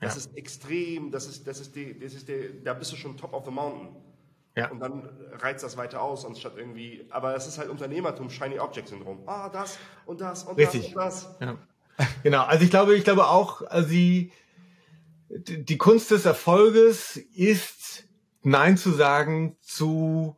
Das 0.00 0.14
ja. 0.14 0.18
ist 0.18 0.36
extrem, 0.36 1.10
das 1.10 1.26
ist, 1.26 1.46
das 1.46 1.60
ist 1.60 1.74
die, 1.74 1.98
das 1.98 2.14
ist 2.14 2.28
die, 2.28 2.62
da 2.62 2.74
bist 2.74 2.92
du 2.92 2.96
schon 2.96 3.16
top 3.16 3.32
of 3.32 3.44
the 3.44 3.50
mountain. 3.50 3.88
Ja. 4.56 4.70
Und 4.70 4.80
dann 4.80 5.08
reizt 5.32 5.62
das 5.62 5.76
weiter 5.76 6.00
aus, 6.00 6.24
anstatt 6.24 6.54
irgendwie, 6.56 7.06
aber 7.10 7.36
es 7.36 7.46
ist 7.46 7.58
halt 7.58 7.68
Unternehmertum, 7.68 8.30
Shiny 8.30 8.58
Object 8.58 8.88
Syndrom. 8.88 9.22
Ah, 9.26 9.50
das 9.50 9.78
und 10.06 10.22
das 10.22 10.44
und 10.44 10.56
Richtig. 10.56 10.94
das 10.94 11.26
und 11.26 11.40
das. 11.40 11.48
Ja. 11.48 11.58
Genau, 12.22 12.42
also 12.42 12.62
ich 12.62 12.70
glaube, 12.70 12.94
ich 12.94 13.04
glaube 13.04 13.26
auch, 13.26 13.62
also 13.62 13.88
die, 13.88 14.30
die 15.28 15.78
Kunst 15.78 16.10
des 16.10 16.26
Erfolges 16.26 17.16
ist, 17.16 18.04
Nein 18.42 18.76
zu 18.76 18.90
sagen 18.90 19.56
zu 19.62 20.36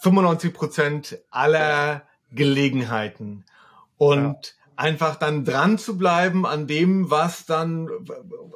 95 0.00 0.52
Prozent 0.52 1.18
aller 1.30 2.02
Gelegenheiten. 2.30 3.44
Und 3.98 4.46
ja. 4.46 4.52
einfach 4.76 5.16
dann 5.16 5.44
dran 5.44 5.78
zu 5.78 5.96
bleiben 5.96 6.44
an 6.44 6.66
dem, 6.66 7.10
was 7.10 7.46
dann, 7.46 7.88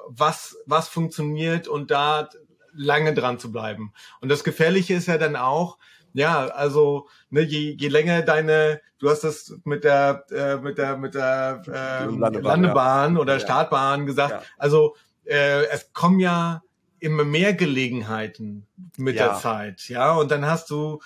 was, 0.09 0.57
was 0.67 0.89
funktioniert 0.89 1.69
und 1.69 1.91
da 1.91 2.29
lange 2.73 3.15
dran 3.15 3.39
zu 3.39 3.53
bleiben. 3.53 3.93
Und 4.21 4.29
das 4.29 4.45
Gefährliche 4.45 4.95
ist 4.95 5.07
ja 5.07 5.19
dann 5.19 5.37
auch, 5.37 5.79
ja, 6.13 6.47
also 6.47 7.09
ne, 7.31 7.43
je, 7.43 7.77
je 7.79 7.89
länger 7.89 8.23
deine, 8.23 8.81
du 8.99 9.11
hast 9.11 9.25
das 9.25 9.55
mit 9.65 9.85
der 9.85 10.25
äh, 10.31 10.57
mit 10.57 10.79
der 10.79 10.97
mit 10.97 11.15
der 11.15 11.63
äh, 11.67 12.05
Landebahn, 12.07 12.43
Landebahn 12.43 13.15
ja. 13.15 13.21
oder 13.21 13.41
Startbahn 13.41 14.07
gesagt. 14.07 14.33
Ja. 14.33 14.43
Also 14.59 14.97
äh, 15.25 15.67
es 15.67 15.93
kommen 15.93 16.21
ja 16.21 16.63
immer 16.99 17.25
mehr 17.25 17.55
Gelegenheiten 17.55 18.67
mit 18.97 19.17
ja. 19.17 19.29
der 19.29 19.39
Zeit, 19.39 19.89
ja. 19.89 20.13
Und 20.13 20.31
dann 20.31 20.45
hast 20.47 20.71
du 20.71 21.01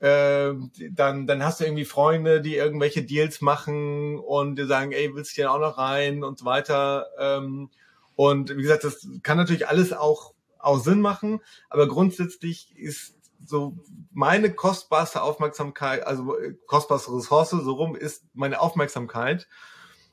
äh, 0.00 0.52
dann 0.90 1.26
dann 1.26 1.44
hast 1.44 1.60
du 1.60 1.64
irgendwie 1.64 1.84
Freunde, 1.84 2.40
die 2.40 2.56
irgendwelche 2.56 3.02
Deals 3.02 3.40
machen 3.40 4.18
und 4.18 4.56
die 4.56 4.66
sagen, 4.66 4.92
ey, 4.92 5.14
willst 5.14 5.32
du 5.32 5.34
hier 5.36 5.52
auch 5.52 5.60
noch 5.60 5.78
rein 5.78 6.24
und 6.24 6.38
so 6.38 6.44
weiter. 6.44 7.06
Ähm, 7.18 7.70
und 8.14 8.56
wie 8.56 8.62
gesagt, 8.62 8.82
das 8.82 9.06
kann 9.22 9.36
natürlich 9.36 9.68
alles 9.68 9.92
auch 9.92 10.34
auch 10.58 10.78
Sinn 10.78 11.00
machen, 11.00 11.40
aber 11.68 11.88
grundsätzlich 11.88 12.76
ist 12.76 13.14
so 13.44 13.78
meine 14.12 14.52
kostbarste 14.52 15.22
Aufmerksamkeit, 15.22 16.06
also 16.06 16.36
äh, 16.38 16.54
kostbarste 16.66 17.14
Ressource, 17.14 17.50
so 17.50 17.72
rum 17.72 17.94
ist 17.94 18.24
meine 18.34 18.60
Aufmerksamkeit. 18.60 19.48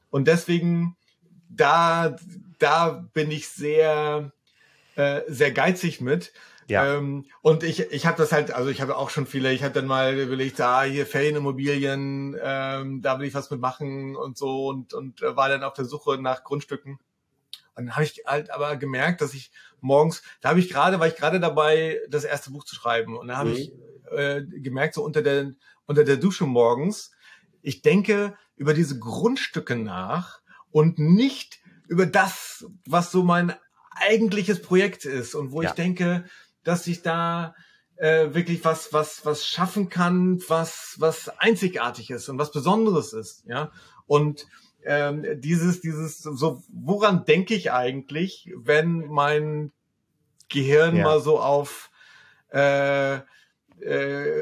Und 0.10 0.28
deswegen, 0.28 0.96
da, 1.50 2.16
da 2.60 3.06
bin 3.14 3.32
ich 3.32 3.50
sehr, 3.50 4.32
äh, 4.96 5.22
sehr 5.28 5.52
geizig 5.52 6.02
mit. 6.02 6.34
Ja. 6.68 6.96
Ähm, 6.96 7.26
und 7.42 7.64
ich, 7.64 7.92
ich 7.92 8.06
habe 8.06 8.18
das 8.18 8.32
halt, 8.32 8.52
also 8.52 8.70
ich 8.70 8.82
habe 8.82 8.98
auch 8.98 9.10
schon 9.10 9.28
viele, 9.28 9.54
ich 9.54 9.64
habe 9.64 9.74
dann 9.74 9.86
mal 9.86 10.18
überlegt, 10.18 10.60
ah, 10.62 10.84
hier 10.84 11.06
Ferienimmobilien, 11.06 12.36
ähm, 12.42 13.02
da 13.02 13.20
will 13.20 13.28
ich 13.28 13.34
was 13.34 13.52
mitmachen 13.52 14.16
und 14.16 14.38
so 14.38 14.68
und, 14.68 14.94
und 14.94 15.22
äh, 15.22 15.36
war 15.36 15.50
dann 15.50 15.64
auf 15.64 15.74
der 15.74 15.86
Suche 15.86 16.18
nach 16.20 16.44
Grundstücken. 16.44 17.00
Und 17.76 17.88
dann 17.88 17.96
habe 17.96 18.06
ich 18.06 18.24
halt 18.26 18.52
aber 18.52 18.76
gemerkt, 18.78 19.22
dass 19.22 19.34
ich 19.34 19.52
morgens, 19.82 20.24
da 20.42 20.50
habe 20.50 20.60
ich 20.60 20.70
gerade, 20.70 21.00
war 21.00 21.08
ich 21.08 21.16
gerade 21.16 21.40
dabei, 21.40 22.00
das 22.10 22.24
erste 22.24 22.52
Buch 22.52 22.64
zu 22.64 22.76
schreiben. 22.76 23.18
Und 23.18 23.28
da 23.28 23.38
habe 23.38 23.50
mhm. 23.50 23.56
ich 23.56 23.74
äh, 24.12 24.42
gemerkt, 24.44 24.96
so 24.96 25.04
unter 25.04 25.22
der, 25.22 25.54
unter 25.86 26.04
der 26.04 26.18
Dusche 26.18 26.46
morgens, 26.46 27.12
ich 27.62 27.82
denke 27.82 28.36
über 28.56 28.74
diese 28.74 29.00
Grundstücke 29.00 29.76
nach 29.76 30.42
und 30.72 31.00
nicht 31.00 31.60
über 31.88 32.06
das, 32.06 32.66
was 32.86 33.12
so 33.12 33.24
mein 33.24 33.54
eigentliches 33.96 34.62
Projekt 34.62 35.06
ist 35.06 35.36
und 35.36 35.52
wo 35.52 35.62
ja. 35.62 35.70
ich 35.70 35.76
denke, 35.76 36.26
dass 36.64 36.88
ich 36.88 37.02
da 37.02 37.56
äh, 37.96 38.34
wirklich 38.34 38.66
was 38.66 38.92
was 38.92 39.26
was 39.26 39.48
schaffen 39.48 39.90
kann, 39.90 40.42
was 40.48 40.96
was 40.98 41.30
einzigartig 41.40 42.10
ist 42.10 42.28
und 42.28 42.38
was 42.38 42.52
Besonderes 42.52 43.14
ist, 43.14 43.46
ja. 43.46 43.72
Und 44.06 44.48
ähm, 44.86 45.26
dieses, 45.42 45.82
dieses, 45.82 46.20
so, 46.20 46.64
woran 46.70 47.26
denke 47.26 47.54
ich 47.54 47.72
eigentlich, 47.72 48.52
wenn 48.56 49.08
mein 49.08 49.72
Gehirn 50.50 50.96
ja. 50.96 51.04
mal 51.04 51.20
so 51.20 51.40
auf, 51.40 51.90
äh, 52.52 53.16
äh, 53.16 53.22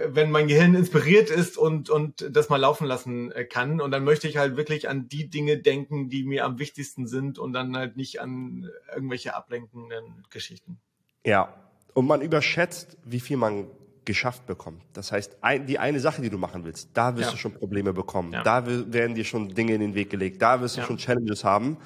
wenn 0.09 0.31
mein 0.31 0.47
Gehirn 0.47 0.75
inspiriert 0.75 1.29
ist 1.29 1.57
und, 1.57 1.89
und 1.89 2.29
das 2.29 2.49
mal 2.49 2.57
laufen 2.57 2.85
lassen 2.85 3.31
äh, 3.31 3.45
kann. 3.45 3.81
Und 3.81 3.91
dann 3.91 4.03
möchte 4.03 4.27
ich 4.27 4.37
halt 4.37 4.57
wirklich 4.57 4.89
an 4.89 5.07
die 5.07 5.29
Dinge 5.29 5.57
denken, 5.57 6.09
die 6.09 6.23
mir 6.23 6.45
am 6.45 6.59
wichtigsten 6.59 7.07
sind 7.07 7.39
und 7.39 7.53
dann 7.53 7.75
halt 7.75 7.97
nicht 7.97 8.21
an 8.21 8.69
irgendwelche 8.93 9.35
ablenkenden 9.35 10.25
Geschichten. 10.29 10.77
Ja, 11.25 11.53
und 11.93 12.05
man 12.05 12.21
überschätzt, 12.21 12.97
wie 13.05 13.19
viel 13.19 13.37
man 13.37 13.67
geschafft 14.05 14.45
bekommen. 14.45 14.81
Das 14.93 15.11
heißt, 15.11 15.37
ein, 15.41 15.65
die 15.65 15.79
eine 15.79 15.99
Sache, 15.99 16.21
die 16.21 16.29
du 16.29 16.37
machen 16.37 16.63
willst, 16.65 16.89
da 16.93 17.15
wirst 17.15 17.29
ja. 17.29 17.31
du 17.31 17.37
schon 17.37 17.53
Probleme 17.53 17.93
bekommen. 17.93 18.33
Ja. 18.33 18.43
Da 18.43 18.65
werden 18.65 19.15
dir 19.15 19.23
schon 19.23 19.49
Dinge 19.49 19.73
in 19.73 19.81
den 19.81 19.95
Weg 19.95 20.09
gelegt. 20.09 20.41
Da 20.41 20.61
wirst 20.61 20.77
du 20.77 20.81
ja. 20.81 20.87
schon 20.87 20.97
Challenges 20.97 21.43
haben. 21.43 21.77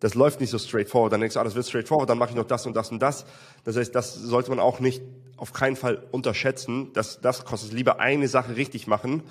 Das 0.00 0.14
läuft 0.14 0.40
nicht 0.40 0.50
so 0.50 0.58
straightforward. 0.58 1.12
Dann 1.12 1.20
denkst 1.20 1.34
du, 1.34 1.40
ah, 1.40 1.44
das 1.44 1.54
wird 1.54 1.66
straightforward, 1.66 2.08
dann 2.08 2.18
mache 2.18 2.30
ich 2.30 2.36
noch 2.36 2.46
das 2.46 2.66
und 2.66 2.76
das 2.76 2.90
und 2.90 3.00
das. 3.00 3.24
Das 3.64 3.76
heißt, 3.76 3.94
das 3.94 4.14
sollte 4.14 4.50
man 4.50 4.60
auch 4.60 4.80
nicht 4.80 5.02
auf 5.36 5.52
keinen 5.52 5.76
Fall 5.76 6.02
unterschätzen. 6.10 6.92
Das, 6.92 7.20
das 7.20 7.44
kostet 7.44 7.72
lieber 7.72 8.00
eine 8.00 8.28
Sache 8.28 8.56
richtig 8.56 8.86
machen. 8.86 9.22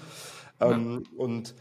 Ähm, 0.59 1.03
und 1.17 1.53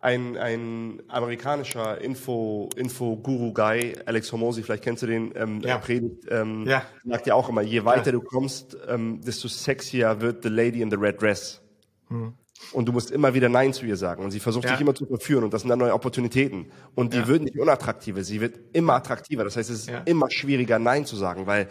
ein, 0.00 0.36
ein 0.38 1.02
amerikanischer 1.08 2.00
Info, 2.00 2.70
Info-Guru-Guy, 2.76 3.96
Alex 4.06 4.32
Hormozy, 4.32 4.62
vielleicht 4.62 4.82
kennst 4.82 5.02
du 5.02 5.06
den, 5.06 5.32
ähm, 5.36 5.60
ja. 5.60 5.78
predigt, 5.78 6.24
ähm, 6.30 6.64
ja. 6.66 6.82
sagt 7.04 7.26
ja 7.26 7.34
auch 7.34 7.48
immer, 7.48 7.60
je 7.60 7.84
weiter 7.84 8.06
ja. 8.06 8.12
du 8.12 8.20
kommst, 8.22 8.76
ähm, 8.88 9.20
desto 9.20 9.48
sexier 9.48 10.20
wird 10.20 10.42
the 10.42 10.48
lady 10.48 10.80
in 10.80 10.90
the 10.90 10.96
red 10.96 11.20
dress. 11.20 11.60
Hm. 12.08 12.32
Und 12.72 12.86
du 12.86 12.92
musst 12.92 13.10
immer 13.10 13.34
wieder 13.34 13.48
Nein 13.48 13.72
zu 13.72 13.86
ihr 13.86 13.96
sagen. 13.96 14.22
Und 14.22 14.30
sie 14.30 14.40
versucht 14.40 14.64
Ja. 14.64 14.72
dich 14.72 14.80
immer 14.80 14.94
zu 14.94 15.06
verführen. 15.06 15.44
Und 15.44 15.54
das 15.54 15.62
sind 15.62 15.70
dann 15.70 15.78
neue 15.78 15.94
Opportunitäten. 15.94 16.70
Und 16.94 17.14
die 17.14 17.18
Ja. 17.18 17.26
wird 17.26 17.42
nicht 17.42 17.58
unattraktiver. 17.58 18.22
Sie 18.22 18.40
wird 18.40 18.58
immer 18.74 18.94
attraktiver. 18.94 19.44
Das 19.44 19.56
heißt, 19.56 19.70
es 19.70 19.80
ist 19.80 19.88
Ja. 19.88 20.00
immer 20.00 20.30
schwieriger, 20.30 20.78
Nein 20.78 21.06
zu 21.06 21.16
sagen, 21.16 21.46
weil 21.46 21.68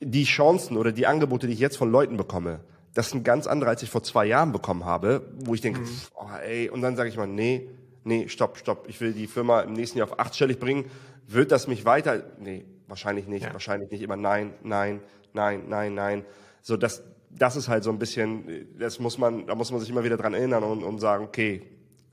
die 0.00 0.24
Chancen 0.24 0.76
oder 0.76 0.92
die 0.92 1.06
Angebote, 1.06 1.46
die 1.48 1.52
ich 1.54 1.58
jetzt 1.58 1.76
von 1.76 1.90
Leuten 1.90 2.16
bekomme, 2.16 2.60
das 2.94 3.10
sind 3.10 3.24
ganz 3.24 3.46
andere, 3.46 3.70
als 3.70 3.82
ich 3.82 3.90
vor 3.90 4.02
zwei 4.02 4.24
Jahren 4.26 4.52
bekommen 4.52 4.84
habe, 4.84 5.28
wo 5.44 5.54
ich 5.54 5.60
denke, 5.60 5.80
Mhm. 5.80 5.88
oh, 6.14 6.26
ey, 6.44 6.70
und 6.70 6.80
dann 6.80 6.96
sage 6.96 7.08
ich 7.08 7.16
mal, 7.16 7.26
nee, 7.26 7.68
nee, 8.04 8.28
stopp, 8.28 8.56
stopp, 8.58 8.86
ich 8.88 9.00
will 9.00 9.12
die 9.12 9.26
Firma 9.26 9.60
im 9.62 9.72
nächsten 9.72 9.98
Jahr 9.98 10.08
auf 10.10 10.18
achtstellig 10.18 10.58
bringen. 10.58 10.90
Wird 11.26 11.52
das 11.52 11.66
mich 11.66 11.84
weiter? 11.84 12.22
Nee, 12.38 12.64
wahrscheinlich 12.86 13.26
nicht, 13.26 13.44
Ja. 13.44 13.52
wahrscheinlich 13.52 13.90
nicht. 13.90 14.02
Immer 14.02 14.16
nein, 14.16 14.54
nein, 14.62 15.00
nein, 15.32 15.64
nein, 15.68 15.94
nein. 15.94 16.24
So, 16.62 16.76
das, 16.76 17.02
das 17.30 17.56
ist 17.56 17.68
halt 17.68 17.82
so 17.82 17.90
ein 17.90 17.98
bisschen, 17.98 18.68
das 18.78 19.00
muss 19.00 19.18
man, 19.18 19.46
da 19.46 19.54
muss 19.54 19.70
man 19.72 19.80
sich 19.80 19.90
immer 19.90 20.04
wieder 20.04 20.16
dran 20.16 20.34
erinnern 20.34 20.62
und, 20.62 20.82
und 20.84 20.98
sagen, 21.00 21.24
okay, 21.24 21.62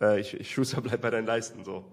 äh, 0.02 0.20
ich, 0.20 0.34
ich 0.40 0.52
Schuster, 0.52 0.82
bleib 0.82 1.02
bei 1.02 1.10
deinen 1.12 1.28
Leisten, 1.28 1.64
so. 1.64 1.86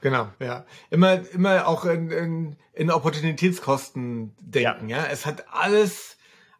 Genau, 0.00 0.28
ja. 0.38 0.64
Immer, 0.90 1.28
immer 1.32 1.66
auch 1.66 1.84
in, 1.84 2.10
in, 2.12 2.56
in 2.72 2.90
Opportunitätskosten 2.90 4.32
denken, 4.40 4.88
ja. 4.88 5.06
Es 5.10 5.26
hat 5.26 5.46
alles, 5.50 6.17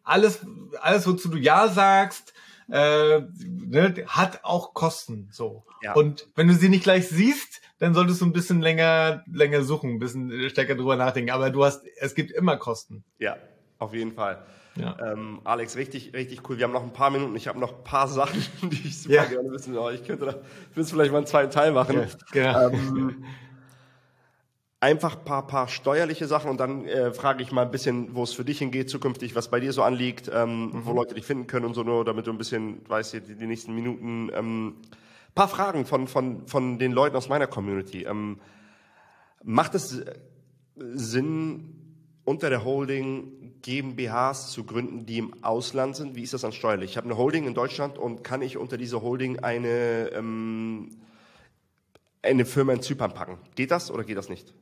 alles, 0.09 0.45
alles, 0.81 1.07
wozu 1.07 1.29
du 1.29 1.37
Ja 1.37 1.67
sagst, 1.67 2.33
äh, 2.71 3.21
ne, 3.41 3.93
hat 4.07 4.43
auch 4.43 4.73
Kosten, 4.73 5.29
so. 5.31 5.63
Ja. 5.81 5.93
Und 5.93 6.27
wenn 6.35 6.47
du 6.47 6.53
sie 6.53 6.69
nicht 6.69 6.83
gleich 6.83 7.07
siehst, 7.07 7.61
dann 7.79 7.93
solltest 7.93 8.21
du 8.21 8.25
ein 8.25 8.33
bisschen 8.33 8.61
länger, 8.61 9.23
länger 9.31 9.63
suchen, 9.63 9.91
ein 9.91 9.99
bisschen 9.99 10.49
stärker 10.49 10.75
drüber 10.75 10.95
nachdenken. 10.97 11.31
Aber 11.31 11.49
du 11.49 11.63
hast, 11.63 11.83
es 11.97 12.13
gibt 12.13 12.31
immer 12.31 12.57
Kosten. 12.57 13.03
Ja, 13.17 13.37
auf 13.77 13.93
jeden 13.93 14.11
Fall. 14.11 14.43
Ja. 14.75 14.97
Ähm, 15.11 15.41
Alex, 15.45 15.75
richtig, 15.77 16.13
richtig 16.13 16.47
cool. 16.49 16.57
Wir 16.57 16.65
haben 16.65 16.73
noch 16.73 16.83
ein 16.83 16.93
paar 16.93 17.09
Minuten. 17.09 17.35
Ich 17.35 17.47
habe 17.47 17.59
noch 17.59 17.77
ein 17.77 17.83
paar 17.83 18.07
Sachen, 18.07 18.43
die 18.69 18.87
ich 18.87 19.01
super 19.01 19.15
Ja. 19.15 19.25
gerne 19.25 19.49
wissen 19.51 19.73
will. 19.73 19.93
Ich 19.95 20.05
könnte 20.05 20.25
da, 20.25 20.35
du 20.75 20.83
vielleicht 20.83 21.11
mal 21.11 21.19
einen 21.19 21.27
zweiten 21.27 21.51
Teil 21.51 21.71
machen? 21.71 22.05
Ja. 22.33 22.67
Ähm, 22.67 23.23
einfach 24.79 25.17
ein 25.17 25.25
paar, 25.25 25.45
paar 25.45 25.67
steuerliche 25.67 26.27
Sachen 26.27 26.49
und 26.49 26.59
dann 26.59 26.87
äh, 26.87 27.11
frage 27.11 27.43
ich 27.43 27.51
mal 27.51 27.63
ein 27.63 27.71
bisschen, 27.71 28.15
wo 28.15 28.23
es 28.23 28.33
für 28.33 28.45
dich 28.45 28.59
hingeht 28.59 28.89
zukünftig, 28.89 29.35
was 29.35 29.49
bei 29.49 29.59
dir 29.59 29.73
so 29.73 29.83
anliegt, 29.83 30.31
ähm, 30.33 30.71
wo 30.85 30.93
Leute 30.93 31.15
dich 31.15 31.25
finden 31.25 31.47
können 31.47 31.65
und 31.65 31.73
so, 31.73 31.83
nur 31.83 32.05
damit 32.05 32.27
du 32.27 32.31
ein 32.31 32.37
bisschen, 32.37 32.81
weißt 32.87 33.13
du, 33.13 33.21
die, 33.21 33.35
die 33.35 33.47
nächsten 33.47 33.75
Minuten. 33.75 34.31
Ähm, 34.33 34.75
paar 35.35 35.47
Fragen 35.47 35.85
von, 35.85 36.07
von, 36.07 36.47
von 36.47 36.79
den 36.79 36.91
Leuten 36.91 37.15
aus 37.15 37.29
meiner 37.29 37.47
Community. 37.47 38.03
Ähm, 38.03 38.39
macht 39.43 39.75
es 39.75 39.99
äh, 39.99 40.15
Sinn, 40.75 41.75
unter 42.23 42.49
der 42.49 42.63
Holding 42.63 43.55
GmbHs 43.61 44.51
zu 44.51 44.63
gründen, 44.63 45.05
die 45.05 45.17
im 45.17 45.43
Ausland 45.43 45.95
sind? 45.95 46.15
Wie 46.15 46.23
ist 46.23 46.33
das 46.33 46.41
dann 46.41 46.53
steuerlich? 46.53 46.91
Ich 46.91 46.97
habe 46.97 47.05
eine 47.05 47.17
Holding 47.17 47.47
in 47.47 47.53
Deutschland 47.53 47.97
und 47.97 48.23
kann 48.23 48.41
ich 48.41 48.55
unter 48.55 48.77
diese 48.77 49.01
Holding 49.01 49.39
eine, 49.39 50.11
ähm, 50.13 50.89
eine 52.21 52.45
Firma 52.45 52.73
in 52.73 52.81
Zypern 52.81 53.13
packen? 53.13 53.39
Geht 53.55 53.71
das 53.71 53.91
oder 53.91 54.03
geht 54.03 54.17
das 54.17 54.29
nicht? 54.29 54.53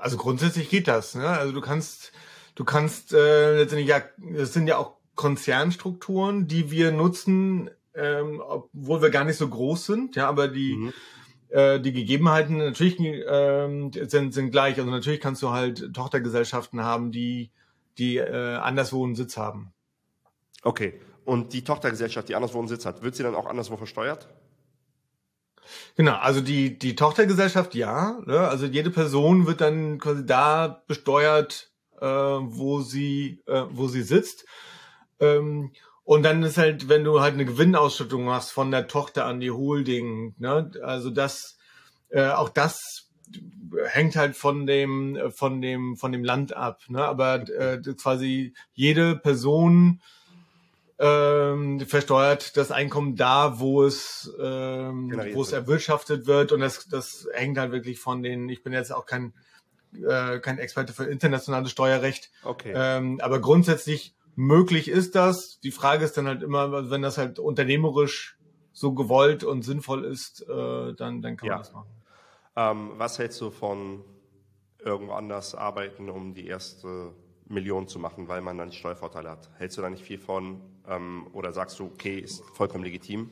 Also 0.00 0.16
grundsätzlich 0.16 0.68
geht 0.68 0.88
das. 0.88 1.14
Ne? 1.14 1.26
Also 1.26 1.52
du 1.52 1.60
kannst, 1.60 2.12
du 2.54 2.64
kannst 2.64 3.12
äh, 3.12 3.56
letztendlich 3.56 3.88
ja, 3.88 4.02
es 4.36 4.52
sind 4.52 4.66
ja 4.66 4.78
auch 4.78 4.96
Konzernstrukturen, 5.14 6.46
die 6.46 6.70
wir 6.70 6.92
nutzen, 6.92 7.70
ähm, 7.94 8.42
obwohl 8.46 9.00
wir 9.02 9.10
gar 9.10 9.24
nicht 9.24 9.38
so 9.38 9.48
groß 9.48 9.86
sind. 9.86 10.16
Ja, 10.16 10.28
aber 10.28 10.48
die 10.48 10.76
Mhm. 10.76 10.92
äh, 11.48 11.80
die 11.80 11.92
Gegebenheiten 11.92 12.58
natürlich 12.58 12.98
ähm, 13.00 13.90
sind 13.92 14.34
sind 14.34 14.50
gleich. 14.50 14.78
Also 14.78 14.90
natürlich 14.90 15.20
kannst 15.20 15.42
du 15.42 15.50
halt 15.50 15.94
Tochtergesellschaften 15.94 16.82
haben, 16.82 17.12
die 17.12 17.50
die 17.98 18.18
äh, 18.18 18.56
anderswo 18.56 19.04
einen 19.04 19.14
Sitz 19.14 19.36
haben. 19.36 19.72
Okay. 20.62 21.00
Und 21.24 21.52
die 21.54 21.64
Tochtergesellschaft, 21.64 22.28
die 22.28 22.34
anderswo 22.34 22.58
einen 22.58 22.68
Sitz 22.68 22.86
hat, 22.86 23.02
wird 23.02 23.16
sie 23.16 23.22
dann 23.22 23.34
auch 23.34 23.46
anderswo 23.46 23.76
versteuert? 23.76 24.28
Genau, 25.96 26.16
also 26.16 26.40
die, 26.40 26.78
die 26.78 26.94
Tochtergesellschaft, 26.94 27.74
ja. 27.74 28.20
Ne? 28.26 28.38
Also 28.40 28.66
jede 28.66 28.90
Person 28.90 29.46
wird 29.46 29.60
dann 29.60 29.98
quasi 29.98 30.24
da 30.24 30.82
besteuert, 30.86 31.70
äh, 32.00 32.06
wo 32.06 32.80
sie, 32.80 33.42
äh, 33.46 33.64
wo 33.70 33.88
sie 33.88 34.02
sitzt. 34.02 34.44
Ähm, 35.20 35.72
und 36.04 36.22
dann 36.22 36.42
ist 36.42 36.58
halt, 36.58 36.88
wenn 36.88 37.04
du 37.04 37.20
halt 37.20 37.34
eine 37.34 37.44
Gewinnausschüttung 37.44 38.24
machst 38.24 38.52
von 38.52 38.70
der 38.70 38.86
Tochter 38.86 39.26
an 39.26 39.40
die 39.40 39.50
Holding, 39.50 40.34
ne? 40.38 40.70
also 40.82 41.10
das, 41.10 41.58
äh, 42.10 42.28
auch 42.28 42.48
das 42.48 43.10
hängt 43.86 44.16
halt 44.16 44.36
von 44.36 44.66
dem, 44.66 45.16
äh, 45.16 45.30
von 45.30 45.60
dem, 45.60 45.96
von 45.96 46.12
dem 46.12 46.24
Land 46.24 46.56
ab. 46.56 46.80
Ne? 46.88 47.04
Aber 47.04 47.48
äh, 47.48 47.80
quasi 48.00 48.54
jede 48.72 49.16
Person 49.16 50.00
ähm, 50.98 51.80
versteuert 51.80 52.56
das 52.56 52.70
Einkommen 52.70 53.16
da, 53.16 53.58
wo 53.58 53.84
es, 53.84 54.32
ähm, 54.40 55.10
wo 55.32 55.42
es 55.42 55.52
erwirtschaftet 55.52 56.26
wird. 56.26 56.52
Und 56.52 56.60
das, 56.60 56.88
das 56.88 57.28
hängt 57.32 57.58
halt 57.58 57.72
wirklich 57.72 58.00
von 58.00 58.22
den, 58.22 58.48
ich 58.48 58.62
bin 58.62 58.72
jetzt 58.72 58.92
auch 58.92 59.06
kein, 59.06 59.34
äh, 59.92 60.38
kein 60.40 60.58
Experte 60.58 60.92
für 60.92 61.04
internationales 61.04 61.70
Steuerrecht, 61.70 62.30
Okay. 62.42 62.72
ähm, 62.74 63.20
aber 63.22 63.40
grundsätzlich 63.40 64.14
möglich 64.36 64.88
ist 64.88 65.14
das. 65.14 65.60
Die 65.60 65.70
Frage 65.70 66.04
ist 66.04 66.16
dann 66.16 66.26
halt 66.26 66.42
immer, 66.42 66.90
wenn 66.90 67.02
das 67.02 67.18
halt 67.18 67.38
unternehmerisch 67.38 68.38
so 68.72 68.92
gewollt 68.92 69.44
und 69.44 69.62
sinnvoll 69.62 70.04
ist, 70.04 70.42
äh, 70.48 70.94
dann, 70.94 71.22
dann 71.22 71.36
kann 71.36 71.48
Ja. 71.48 71.54
man 71.54 71.62
das 71.62 71.72
machen. 71.72 71.90
Ähm, 72.56 72.92
was 72.96 73.18
hältst 73.18 73.40
du 73.40 73.50
von 73.50 74.04
irgendwo 74.78 75.12
anders 75.14 75.54
arbeiten, 75.54 76.08
um 76.10 76.34
die 76.34 76.46
erste 76.46 77.12
Million 77.48 77.86
zu 77.88 77.98
machen, 77.98 78.28
weil 78.28 78.40
man 78.40 78.58
dann 78.58 78.72
Steuervorteile 78.72 79.30
hat? 79.30 79.50
Hältst 79.58 79.78
du 79.78 79.82
da 79.82 79.90
nicht 79.90 80.04
viel 80.04 80.18
von? 80.18 80.60
Ähm, 80.88 81.26
oder 81.32 81.52
sagst 81.52 81.78
du, 81.78 81.84
okay, 81.86 82.18
ist 82.18 82.42
vollkommen 82.54 82.84
legitim? 82.84 83.30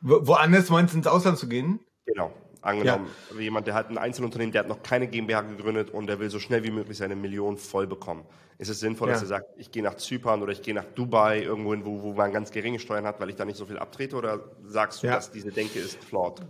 Wo, 0.00 0.26
woanders 0.26 0.70
meinst 0.70 0.94
du 0.94 0.98
ins 0.98 1.06
Ausland 1.06 1.38
zu 1.38 1.48
gehen? 1.48 1.80
Genau. 2.06 2.32
Angenommen, 2.62 3.08
jemand, 3.38 3.66
der 3.66 3.72
hat 3.74 3.88
ein 3.88 3.96
Einzelunternehmen, 3.96 4.52
der 4.52 4.60
hat 4.60 4.68
noch 4.68 4.82
keine 4.82 5.06
GmbH 5.08 5.40
gegründet 5.40 5.88
und 5.90 6.06
der 6.08 6.18
will 6.20 6.28
so 6.28 6.38
schnell 6.38 6.62
wie 6.62 6.70
möglich 6.70 6.98
seine 6.98 7.16
Million 7.16 7.56
voll 7.56 7.86
bekommen. 7.86 8.24
Ist 8.58 8.68
es 8.68 8.80
sinnvoll, 8.80 9.08
dass 9.08 9.20
Ja. 9.20 9.24
er 9.24 9.28
sagt, 9.28 9.46
ich 9.56 9.70
gehe 9.72 9.82
nach 9.82 9.94
Zypern 9.94 10.42
oder 10.42 10.52
ich 10.52 10.60
gehe 10.60 10.74
nach 10.74 10.84
Dubai, 10.84 11.40
irgendwo 11.42 11.72
hin, 11.72 11.86
wo, 11.86 12.02
wo 12.02 12.12
man 12.12 12.30
ganz 12.32 12.50
geringe 12.50 12.78
Steuern 12.78 13.06
hat, 13.06 13.18
weil 13.18 13.30
ich 13.30 13.36
da 13.36 13.46
nicht 13.46 13.56
so 13.56 13.64
viel 13.64 13.78
abtrete? 13.78 14.14
Oder 14.16 14.40
sagst 14.66 15.02
du, 15.02 15.06
Ja. 15.06 15.14
dass 15.14 15.30
diese 15.30 15.50
Denke 15.50 15.78
ist 15.78 16.04
flawed? 16.04 16.42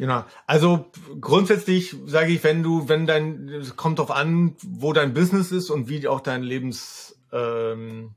Genau. 0.00 0.24
Also 0.46 0.86
grundsätzlich 1.20 1.94
sage 2.06 2.32
ich, 2.32 2.42
wenn 2.42 2.62
du, 2.62 2.88
wenn 2.88 3.06
dein, 3.06 3.50
es 3.50 3.76
kommt 3.76 3.98
drauf 3.98 4.10
an, 4.10 4.56
wo 4.62 4.94
dein 4.94 5.12
Business 5.12 5.52
ist 5.52 5.68
und 5.68 5.90
wie 5.90 6.08
auch 6.08 6.22
dein 6.22 6.42
Lebens, 6.42 7.20
ähm, 7.32 8.14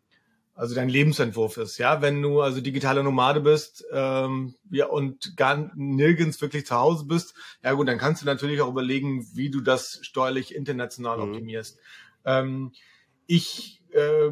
also 0.55 0.75
dein 0.75 0.87
Lebensentwurf 0.87 1.57
ist. 1.57 1.79
Ja, 1.79 2.01
wenn 2.01 2.21
du 2.21 2.39
also 2.39 2.61
digitale 2.61 3.03
Nomade 3.03 3.41
bist, 3.41 3.83
ähm, 3.91 4.55
ja 4.71 4.85
und 4.85 5.35
gar 5.35 5.71
nirgends 5.75 6.41
wirklich 6.41 6.65
zu 6.65 6.75
Hause 6.75 7.03
bist, 7.03 7.33
ja 7.61 7.73
gut, 7.73 7.89
dann 7.89 7.97
kannst 7.97 8.21
du 8.21 8.25
natürlich 8.27 8.61
auch 8.61 8.69
überlegen, 8.69 9.27
wie 9.33 9.49
du 9.49 9.59
das 9.59 9.99
steuerlich 10.03 10.55
international 10.55 11.17
Mhm. 11.17 11.23
optimierst. 11.23 11.79
Ähm, 12.23 12.71
ich 13.27 13.81
äh, 13.91 14.31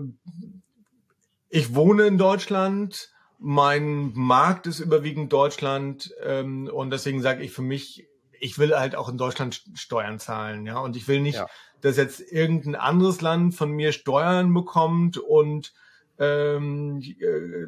ich 1.50 1.76
wohne 1.76 2.04
in 2.08 2.18
Deutschland, 2.18 3.12
mein 3.44 4.12
Markt 4.14 4.68
ist 4.68 4.80
überwiegend 4.80 5.34
Deutschland 5.34 6.14
ähm, 6.24 6.68
und 6.72 6.92
deswegen 6.92 7.22
sage 7.24 7.44
ich 7.44 7.52
für 7.52 7.64
mich, 7.64 8.08
ich 8.40 8.60
will 8.60 8.76
halt 8.78 8.96
auch 8.96 9.10
in 9.10 9.18
Deutschland 9.18 9.56
St- 9.56 9.78
Steuern 9.80 10.20
zahlen, 10.20 10.66
ja, 10.68 10.78
und 10.78 10.96
ich 10.96 11.08
will 11.08 11.22
nicht, 11.22 11.38
Ja. 11.40 11.48
dass 11.82 11.98
jetzt 11.98 12.20
irgendein 12.32 12.76
anderes 12.76 13.22
Land 13.22 13.56
von 13.56 13.72
mir 13.72 13.94
Steuern 13.94 14.54
bekommt 14.54 15.18
und 15.18 15.74
ähm, 16.20 17.02
äh, 17.02 17.66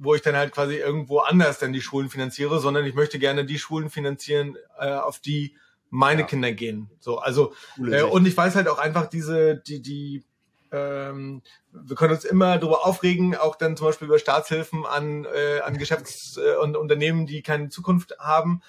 wo 0.00 0.14
ich 0.14 0.22
dann 0.22 0.36
halt 0.36 0.52
quasi 0.52 0.76
irgendwo 0.76 1.18
anders 1.18 1.58
dann 1.58 1.72
die 1.72 1.80
Schulen 1.80 2.08
finanziere, 2.10 2.60
sondern 2.60 2.84
ich 2.86 2.94
möchte 2.94 3.18
gerne 3.18 3.44
die 3.44 3.58
Schulen 3.58 3.90
finanzieren, 3.90 4.56
äh, 4.78 4.92
auf 4.92 5.18
die 5.18 5.56
meine 5.90 6.20
Ja. 6.20 6.26
Kinder 6.28 6.52
gehen. 6.52 6.90
So, 7.00 7.18
also 7.18 7.54
äh, 7.90 8.02
und 8.02 8.24
ich 8.26 8.36
weiß 8.36 8.54
halt 8.54 8.68
auch 8.68 8.78
einfach 8.78 9.06
diese, 9.08 9.56
die, 9.56 9.82
die, 9.82 10.22
ähm, 10.70 11.42
wir 11.72 11.96
können 11.96 12.14
uns 12.14 12.24
immer 12.24 12.58
darüber 12.58 12.86
aufregen, 12.86 13.34
auch 13.36 13.56
dann 13.56 13.76
zum 13.76 13.86
Beispiel 13.88 14.08
über 14.08 14.18
Staatshilfen 14.18 14.84
an, 14.84 15.24
äh, 15.24 15.60
an 15.60 15.76
Geschäfts- 15.78 16.36
äh, 16.42 16.56
und 16.56 16.76
Unternehmen, 16.76 17.26
die 17.26 17.42
keine 17.42 17.68
Zukunft 17.68 18.18
haben. 18.18 18.62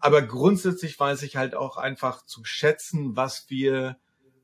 Aber 0.00 0.22
grundsätzlich 0.22 0.98
weiß 0.98 1.22
ich 1.22 1.36
halt 1.36 1.54
auch 1.54 1.76
einfach 1.76 2.24
zu 2.24 2.44
schätzen, 2.44 3.16
was 3.16 3.46
wir 3.48 3.96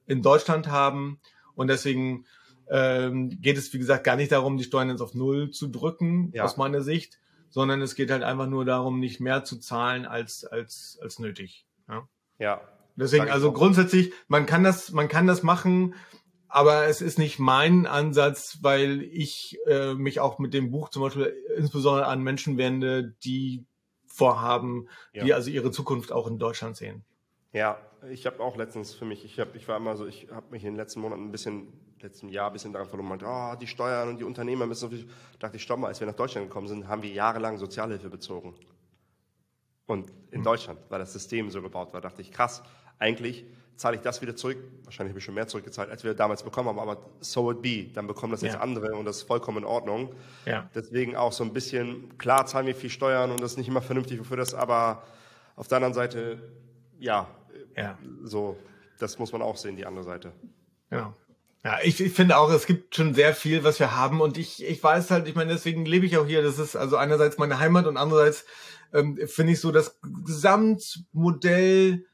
in 0.07 0.23
Deutschland 0.23 0.69
haben. 0.69 1.21
Und 1.55 1.69
deswegen 1.69 2.25
ähm, 2.71 3.29
geht 3.41 3.59
es, 3.59 3.73
wie 3.73 3.79
gesagt, 3.79 4.05
gar 4.05 4.17
nicht 4.17 4.33
darum, 4.33 4.57
die 4.57 4.65
Steuern 4.65 4.89
jetzt 4.89 5.03
auf 5.03 5.15
Null 5.15 5.51
zu 5.51 5.69
drücken, 5.69 6.31
Ja. 6.33 6.45
aus 6.45 6.57
meiner 6.57 6.81
Sicht, 6.83 7.19
sondern 7.51 7.83
es 7.83 7.95
geht 7.95 8.11
halt 8.11 8.23
einfach 8.23 8.47
nur 8.47 8.65
darum, 8.65 9.01
nicht 9.01 9.21
mehr 9.21 9.45
zu 9.45 9.59
zahlen 9.59 10.07
als, 10.07 10.45
als, 10.45 10.99
als 11.03 11.19
nötig. 11.19 11.67
Ja? 11.89 12.09
Ja. 12.39 12.61
Deswegen, 12.97 13.29
also 13.31 13.53
grundsätzlich, 13.53 14.13
man 14.29 14.47
kann 14.47 14.63
das, 14.63 14.93
man 14.93 15.09
kann 15.09 15.27
das 15.27 15.43
machen, 15.43 15.95
aber 16.51 16.87
es 16.87 17.01
ist 17.01 17.19
nicht 17.19 17.39
mein 17.39 17.87
Ansatz, 17.87 18.59
weil 18.63 19.03
ich 19.03 19.59
äh, 19.67 19.95
mich 19.95 20.21
auch 20.21 20.39
mit 20.39 20.53
dem 20.53 20.71
Buch 20.71 20.89
zum 20.89 21.03
Beispiel 21.03 21.35
insbesondere 21.57 22.07
an 22.07 22.23
Menschen 22.23 22.59
wende, 22.59 23.15
die 23.25 23.65
vorhaben, 24.07 24.89
Ja. 25.13 25.25
die 25.25 25.33
also 25.33 25.51
ihre 25.51 25.71
Zukunft 25.71 26.13
auch 26.13 26.27
in 26.27 26.39
Deutschland 26.39 26.77
sehen. 26.77 27.05
Ja, 27.53 27.79
ich 28.11 28.27
habe 28.27 28.41
auch 28.41 28.57
letztens 28.57 28.95
für 28.95 29.05
mich, 29.05 29.25
ich, 29.25 29.39
hab, 29.39 29.55
ich 29.55 29.67
war 29.69 29.77
immer 29.77 29.97
so, 29.97 30.07
ich 30.07 30.29
habe 30.31 30.51
mich 30.51 30.65
in 30.65 30.73
den 30.73 30.77
letzten 30.77 31.01
Monaten 31.01 31.25
ein 31.25 31.33
bisschen 31.33 31.73
letzten 32.03 32.29
Jahr 32.29 32.49
ein 32.49 32.53
bisschen 32.53 32.73
daran 32.73 32.89
verloren, 32.89 33.09
meinte, 33.09 33.27
oh, 33.29 33.55
die 33.61 33.67
Steuern 33.67 34.09
und 34.09 34.19
die 34.19 34.25
Unternehmer 34.25 34.67
müssen, 34.67 34.91
da 34.91 34.97
dachte 35.39 35.57
ich, 35.57 35.63
stopp 35.63 35.79
mal, 35.79 35.89
als 35.89 36.01
wir 36.01 36.07
nach 36.07 36.15
Deutschland 36.15 36.49
gekommen 36.49 36.67
sind, 36.67 36.89
haben 36.89 37.03
wir 37.03 37.11
jahrelang 37.11 37.59
Sozialhilfe 37.59 38.09
bezogen. 38.09 38.55
Und 39.87 40.11
in 40.31 40.41
mhm. 40.41 40.45
Deutschland, 40.45 40.81
weil 40.89 40.99
das 40.99 41.13
System 41.13 41.51
so 41.51 41.63
gebaut 41.63 41.93
war, 41.93 42.01
dachte 42.01 42.23
ich, 42.23 42.31
krass, 42.33 42.63
eigentlich 42.99 43.45
zahle 43.81 43.97
ich 43.97 44.03
das 44.03 44.20
wieder 44.20 44.37
zurück. 44.37 44.59
Wahrscheinlich 44.85 45.12
habe 45.12 45.18
ich 45.20 45.24
schon 45.24 45.35
mehr 45.35 45.49
zurückgezahlt, 45.49 45.91
als 45.91 46.05
wir 46.05 46.12
damals 46.12 46.43
bekommen 46.43 46.68
haben, 46.68 46.78
aber 46.78 46.99
so 47.20 47.51
it 47.51 47.62
be. 47.62 47.87
Dann 47.95 48.07
bekommen 48.07 48.31
das 48.31 48.43
jetzt 48.43 48.55
ja. 48.55 48.61
andere 48.61 48.95
und 48.95 49.07
das 49.07 49.18
ist 49.18 49.22
vollkommen 49.22 49.59
in 49.59 49.64
Ordnung. 49.64 50.14
Ja. 50.45 50.68
Deswegen 50.74 51.16
auch 51.16 51.33
so 51.33 51.45
ein 51.45 51.55
bisschen, 51.55 52.18
klar 52.18 52.45
zahlen 52.45 52.66
wir 52.66 52.74
viel 52.74 52.91
Steuern 52.91 53.31
und 53.31 53.41
das 53.41 53.53
ist 53.53 53.57
nicht 53.57 53.68
immer 53.68 53.81
vernünftig 53.81 54.20
für 54.26 54.37
das, 54.37 54.53
aber 54.53 55.03
auf 55.57 55.66
der 55.66 55.76
anderen 55.76 55.95
Seite, 55.95 56.43
ja, 56.99 57.26
ja. 57.74 57.99
so, 58.22 58.59
das 58.99 59.18
muss 59.18 59.33
man 59.33 59.41
auch 59.41 59.57
sehen, 59.57 59.76
die 59.76 59.87
andere 59.87 60.05
Seite. 60.05 60.33
Ja. 60.91 61.14
Ja, 61.64 61.78
ich, 61.83 62.01
ich 62.01 62.12
finde 62.12 62.39
auch, 62.39 62.51
es 62.51 62.66
gibt 62.66 62.95
schon 62.95 63.14
sehr 63.14 63.35
viel, 63.35 63.64
was 63.64 63.81
wir 63.81 63.97
haben 63.97 64.20
und 64.20 64.37
ich, 64.37 64.62
ich 64.62 64.83
weiß 64.83 65.11
halt, 65.11 65.26
ich 65.26 65.35
meine, 65.35 65.53
deswegen 65.53 65.87
lebe 65.87 66.05
ich 66.05 66.18
auch 66.18 66.26
hier. 66.26 66.43
Das 66.43 66.59
ist 66.59 66.76
also 66.76 66.97
einerseits 66.97 67.37
meine 67.37 67.59
Heimat 67.59 67.87
und 67.87 67.99
andererseits 67.99 68.45
ähm, 68.95 69.18
finde 69.26 69.53
ich 69.53 69.61
so 69.61 69.70
das 69.70 69.99
Gesamtmodell 70.24 72.07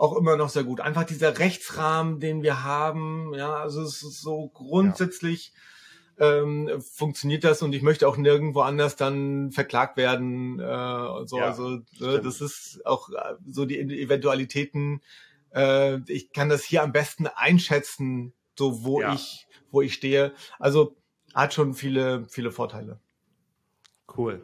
auch 0.00 0.16
immer 0.16 0.36
noch 0.36 0.48
sehr 0.48 0.64
gut. 0.64 0.80
Einfach 0.80 1.04
dieser 1.04 1.38
Rechtsrahmen, 1.38 2.20
den 2.20 2.42
wir 2.42 2.64
haben, 2.64 3.34
ja, 3.34 3.56
also 3.56 3.82
es 3.82 4.02
ist 4.02 4.22
so 4.22 4.48
grundsätzlich 4.48 5.52
ja. 6.18 6.38
ähm, 6.38 6.80
funktioniert 6.80 7.44
das 7.44 7.60
und 7.60 7.74
ich 7.74 7.82
möchte 7.82 8.08
auch 8.08 8.16
nirgendwo 8.16 8.62
anders 8.62 8.96
dann 8.96 9.52
verklagt 9.52 9.98
werden. 9.98 10.58
Äh, 10.58 11.26
so, 11.26 11.36
ja, 11.36 11.44
also 11.44 11.74
äh, 12.00 12.22
das 12.22 12.40
ist 12.40 12.80
auch 12.86 13.10
äh, 13.10 13.34
so 13.46 13.66
die 13.66 13.78
Eventualitäten. 13.78 15.02
Äh, 15.54 15.98
ich 16.10 16.32
kann 16.32 16.48
das 16.48 16.64
hier 16.64 16.82
am 16.82 16.92
besten 16.92 17.26
einschätzen, 17.26 18.32
so 18.58 18.82
wo 18.82 19.02
ja. 19.02 19.12
ich 19.12 19.46
wo 19.70 19.82
ich 19.82 19.92
stehe. 19.92 20.32
Also 20.58 20.96
hat 21.34 21.52
schon 21.52 21.74
viele 21.74 22.24
viele 22.30 22.52
Vorteile. 22.52 23.00
Cool. 24.16 24.40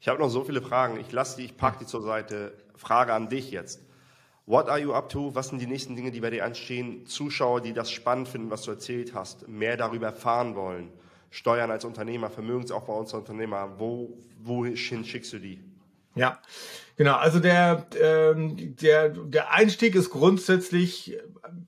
Ich 0.00 0.08
habe 0.08 0.18
noch 0.18 0.30
so 0.30 0.42
viele 0.42 0.62
Fragen. 0.62 0.98
Ich 0.98 1.12
lasse 1.12 1.36
die, 1.36 1.44
ich 1.44 1.56
packe 1.56 1.78
die 1.78 1.86
zur 1.86 2.02
Seite. 2.02 2.54
Frage 2.74 3.14
an 3.14 3.28
dich 3.28 3.52
jetzt. 3.52 3.82
What 4.50 4.68
are 4.68 4.80
you 4.80 4.92
up 4.94 5.08
to? 5.10 5.32
Was 5.32 5.50
sind 5.50 5.60
die 5.60 5.66
nächsten 5.68 5.94
Dinge, 5.94 6.10
die 6.10 6.18
bei 6.18 6.30
dir 6.30 6.44
anstehen? 6.44 7.06
Zuschauer, 7.06 7.60
die 7.60 7.72
das 7.72 7.92
spannend 7.92 8.26
finden, 8.26 8.50
was 8.50 8.62
du 8.62 8.72
erzählt 8.72 9.14
hast, 9.14 9.46
mehr 9.46 9.76
darüber 9.76 10.06
erfahren 10.06 10.56
wollen. 10.56 10.88
Steuern 11.30 11.70
als 11.70 11.84
Unternehmer, 11.84 12.30
Vermögensaufbau 12.30 12.98
als 12.98 13.14
Unternehmer. 13.14 13.78
Wo, 13.78 14.18
wohin 14.42 14.76
schickst 14.76 15.32
du 15.32 15.38
die? 15.38 15.60
Ja, 16.16 16.40
genau. 16.96 17.14
Also 17.14 17.38
der, 17.38 17.86
ähm, 18.02 18.74
der, 18.74 19.10
der 19.10 19.52
Einstieg 19.52 19.94
ist 19.94 20.10
grundsätzlich 20.10 21.16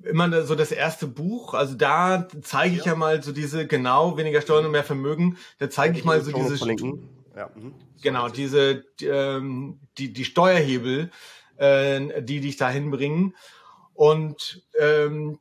immer 0.02 0.42
so 0.42 0.56
das 0.56 0.72
erste 0.72 1.06
Buch. 1.06 1.54
Also 1.54 1.76
da 1.76 2.26
zeige 2.42 2.74
ich 2.74 2.84
ja. 2.84 2.94
ja 2.94 2.98
mal 2.98 3.22
so 3.22 3.30
diese, 3.30 3.68
genau, 3.68 4.16
weniger 4.16 4.40
Steuern 4.40 4.64
und 4.64 4.72
mehr 4.72 4.82
Vermögen. 4.82 5.38
Da 5.60 5.70
zeige 5.70 5.96
ich 5.96 6.04
mal 6.04 6.20
so 6.20 6.32
diese, 6.32 6.56
ja. 7.36 7.48
Mhm. 7.54 7.74
genau, 8.02 8.28
diese, 8.28 8.84
die, 8.98 9.06
ähm, 9.06 9.78
die, 9.98 10.12
die 10.12 10.24
Steuerhebel 10.24 11.12
äh, 11.62 12.22
die 12.22 12.40
dich 12.40 12.56
dahin 12.56 12.90
bringen. 12.90 13.34
Und 13.94 14.62
ähm, 14.78 15.38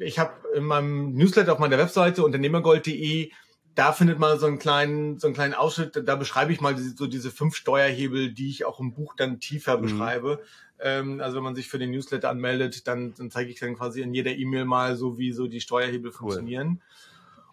ich 0.00 0.18
habe 0.18 0.32
in 0.54 0.64
meinem 0.64 1.14
Newsletter 1.14 1.52
auf 1.52 1.58
meiner 1.58 1.78
Webseite 1.78 2.24
unternehmergold.de 2.24 3.30
da 3.76 3.92
findet 3.92 4.18
man 4.18 4.38
so 4.38 4.46
einen 4.46 4.58
kleinen, 4.58 5.18
so 5.18 5.26
einen 5.26 5.34
kleinen 5.34 5.52
Ausschnitt, 5.52 6.02
da 6.02 6.16
beschreibe 6.16 6.50
ich 6.50 6.62
mal 6.62 6.76
so 6.78 7.06
diese 7.06 7.30
fünf 7.30 7.54
Steuerhebel, 7.56 8.32
die 8.32 8.48
ich 8.48 8.64
auch 8.64 8.80
im 8.80 8.94
Buch 8.94 9.14
dann 9.14 9.38
tiefer 9.38 9.76
mhm. 9.76 9.82
beschreibe. 9.82 10.42
Ähm, 10.80 11.20
also 11.20 11.36
wenn 11.36 11.44
man 11.44 11.54
sich 11.54 11.68
für 11.68 11.78
den 11.78 11.90
Newsletter 11.90 12.30
anmeldet, 12.30 12.88
dann, 12.88 13.12
dann 13.14 13.30
zeige 13.30 13.50
ich 13.50 13.60
dann 13.60 13.76
quasi 13.76 14.00
in 14.00 14.14
jeder 14.14 14.32
E-Mail 14.32 14.64
mal 14.64 14.96
so, 14.96 15.18
wie 15.18 15.30
so 15.32 15.46
die 15.46 15.60
Steuerhebel 15.60 16.10
cool. 16.10 16.16
funktionieren. 16.16 16.82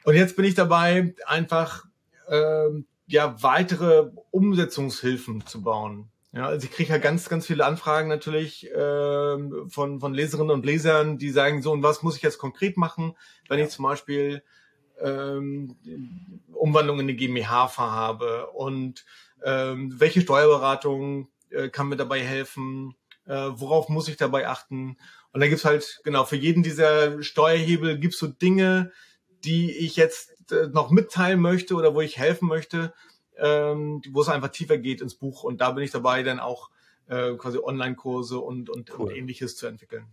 Und 0.05 0.15
jetzt 0.15 0.37
bin 0.37 0.45
ich 0.45 0.55
dabei, 0.55 1.13
einfach 1.25 1.85
ähm, 2.29 2.85
ja 3.05 3.43
weitere 3.43 4.09
Umsetzungshilfen 4.31 5.45
zu 5.45 5.61
bauen. 5.61 6.09
Ja, 6.35 6.47
also 6.47 6.65
ich 6.65 6.71
kriege 6.71 6.91
ja 6.91 6.97
ganz, 6.97 7.29
ganz 7.29 7.45
viele 7.45 7.63
Anfragen 7.63 8.09
natürlich 8.09 8.67
ähm, 8.75 9.69
von, 9.69 9.99
von 9.99 10.15
Leserinnen 10.15 10.49
und 10.49 10.65
Lesern, 10.65 11.19
die 11.19 11.29
sagen, 11.29 11.61
so, 11.61 11.71
und 11.71 11.83
was 11.83 12.01
muss 12.01 12.15
ich 12.15 12.23
jetzt 12.23 12.39
konkret 12.39 12.75
machen, 12.75 13.15
wenn 13.49 13.59
ich 13.59 13.69
zum 13.69 13.83
Beispiel 13.83 14.41
ähm, 14.99 15.75
Umwandlung 16.51 16.99
in 16.99 17.05
eine 17.05 17.13
GmbH 17.13 17.67
vorhabe 17.67 18.47
und 18.47 19.05
ähm, 19.43 19.93
welche 19.99 20.21
Steuerberatung 20.21 21.29
äh, 21.51 21.69
kann 21.69 21.87
mir 21.87 21.97
dabei 21.97 22.21
helfen, 22.21 22.95
äh, 23.27 23.49
worauf 23.51 23.89
muss 23.89 24.07
ich 24.07 24.17
dabei 24.17 24.47
achten. 24.47 24.97
Und 25.33 25.39
da 25.39 25.47
gibt's 25.47 25.65
halt, 25.65 26.01
genau, 26.03 26.23
für 26.25 26.35
jeden 26.35 26.63
dieser 26.63 27.21
Steuerhebel 27.21 27.99
gibt's 27.99 28.17
so 28.17 28.25
Dinge, 28.25 28.91
die 29.43 29.71
ich 29.71 29.97
jetzt 29.97 30.51
äh, 30.51 30.67
noch 30.71 30.89
mitteilen 30.89 31.41
möchte 31.41 31.75
oder 31.75 31.93
wo 31.93 32.01
ich 32.01 32.17
helfen 32.17 32.47
möchte 32.47 32.91
ähm, 33.37 34.01
wo 34.11 34.21
es 34.21 34.29
einfach 34.29 34.49
tiefer 34.49 34.77
geht 34.77 35.01
ins 35.01 35.15
Buch. 35.15 35.43
Und 35.43 35.61
da 35.61 35.71
bin 35.71 35.83
ich 35.83 35.91
dabei, 35.91 36.23
dann 36.23 36.39
auch 36.39 36.69
äh, 37.07 37.33
quasi 37.33 37.57
Online-Kurse 37.57 38.39
und, 38.39 38.69
und, 38.69 38.97
cool. 38.97 39.07
und 39.07 39.15
ähnliches 39.15 39.55
zu 39.55 39.67
entwickeln. 39.67 40.07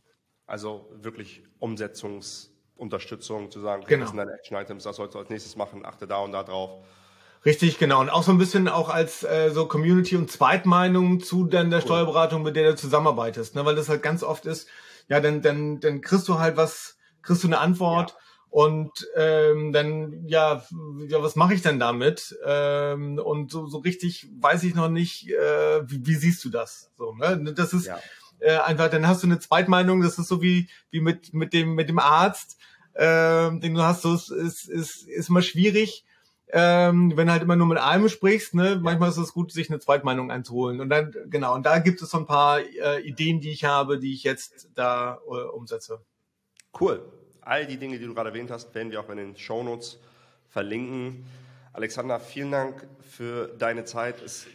Also 0.47 0.89
wirklich 0.93 1.45
Umsetzungsunterstützung 1.59 3.51
zu 3.51 3.61
sagen, 3.61 3.83
okay, 3.83 3.95
genau. 3.95 4.03
das 4.03 4.11
sind 4.11 4.19
deine 4.19 4.33
Action-Items, 4.33 4.85
das 4.85 4.97
sollst 4.97 5.15
du 5.15 5.19
als 5.19 5.31
nächstes 5.31 5.57
machen, 5.57 5.85
achte 5.85 6.07
da 6.07 6.19
und 6.19 6.33
da 6.33 6.43
drauf. 6.43 6.83
Richtig, 7.45 7.79
genau. 7.79 8.01
Und 8.01 8.11
auch 8.11 8.23
so 8.23 8.33
ein 8.33 8.39
bisschen 8.39 8.69
auch 8.69 8.91
als 8.91 9.23
äh, 9.23 9.51
so 9.51 9.67
Community 9.67 10.17
und 10.17 10.31
Zweitmeinung 10.31 11.21
zu 11.21 11.45
dann 11.45 11.71
der 11.71 11.79
cool. 11.79 11.87
Steuerberatung, 11.87 12.43
mit 12.43 12.57
der 12.57 12.71
du 12.71 12.77
zusammenarbeitest. 12.77 13.55
Ne? 13.55 13.65
Weil 13.65 13.77
das 13.77 13.89
halt 13.89 14.03
ganz 14.03 14.23
oft 14.23 14.45
ist, 14.45 14.69
ja, 15.09 15.21
dann, 15.21 15.41
dann, 15.41 15.81
dann 15.81 16.03
kriegst 16.03 16.29
du 16.29 16.39
halt 16.39 16.57
was, 16.57 16.99
kriegst 17.23 17.43
du 17.43 17.49
eine 17.49 17.59
Antwort. 17.59 18.11
Ja 18.11 18.17
und 18.51 18.91
ähm, 19.17 19.73
dann, 19.73 20.27
ja, 20.27 20.65
ja 21.07 21.23
was 21.23 21.37
mache 21.37 21.55
ich 21.55 21.63
denn 21.63 21.79
damit? 21.79 22.37
Ähm, 22.45 23.19
und 23.19 23.53
so, 23.53 23.67
so 23.69 23.79
richtig 23.79 24.29
weiß 24.41 24.65
ich 24.65 24.75
noch 24.75 24.89
nicht, 24.89 25.29
äh, 25.31 25.89
wie, 25.89 26.05
wie 26.05 26.17
siehst 26.17 26.45
du 26.45 26.51
das? 26.51 26.91
So, 26.99 27.15
ne? 27.15 27.53
Das 27.55 27.73
ist 27.73 27.87
ja. 27.87 27.99
äh, 28.41 28.59
einfach, 28.59 28.91
dann 28.91 29.07
hast 29.07 29.23
du 29.23 29.29
eine 29.29 29.39
Zweitmeinung, 29.39 30.03
das 30.03 30.19
ist 30.19 30.27
so 30.27 30.43
wie, 30.43 30.69
wie 30.91 31.01
mit, 31.01 31.33
mit, 31.33 31.53
dem, 31.53 31.75
mit 31.75 31.89
dem 31.89 32.01
Arzt, 32.01 32.59
ähm, 32.97 33.61
den 33.61 33.75
du 33.75 33.83
hast, 33.83 34.03
so 34.03 34.15
ist, 34.15 34.31
ist, 34.31 34.69
ist, 34.69 35.09
ist 35.09 35.29
immer 35.29 35.43
schwierig. 35.43 36.05
Ähm, 36.53 37.13
wenn 37.17 37.29
du 37.29 37.33
halt 37.33 37.45
immer 37.45 37.55
nur 37.55 37.69
mit 37.69 37.79
einem 37.79 38.09
sprichst, 38.09 38.55
ne, 38.55 38.81
manchmal 38.83 39.11
ist 39.11 39.17
es 39.17 39.33
gut, 39.33 39.53
sich 39.53 39.71
eine 39.71 39.79
Zweitmeinung 39.79 40.33
einzuholen. 40.33 40.81
Und 40.81 40.89
dann, 40.89 41.15
genau, 41.27 41.55
und 41.55 41.65
da 41.65 41.79
gibt 41.79 42.03
es 42.03 42.11
so 42.11 42.19
ein 42.19 42.27
paar 42.27 42.59
äh, 42.59 43.01
Ideen, 43.03 43.41
die 43.41 43.51
ich 43.51 43.63
habe, 43.63 44.01
die 44.01 44.13
ich 44.13 44.25
jetzt 44.25 44.69
da 44.75 45.21
äh, 45.29 45.45
umsetze. 45.53 46.01
Cool. 46.79 47.01
All 47.51 47.67
die 47.67 47.79
Dinge, 47.79 47.99
die 47.99 48.07
du 48.07 48.15
gerade 48.15 48.29
erwähnt 48.29 48.53
hast, 48.53 48.73
werden 48.77 48.93
wir 48.93 49.01
auch 49.01 49.09
in 49.11 49.17
den 49.17 49.37
Shownotes 49.37 49.99
verlinken. 50.51 51.27
Alexander, 51.73 52.21
vielen 52.21 52.53
Dank 52.53 52.87
für 53.01 53.49
deine 53.59 53.85
Zeit. 53.85 54.23
Es 54.23 54.47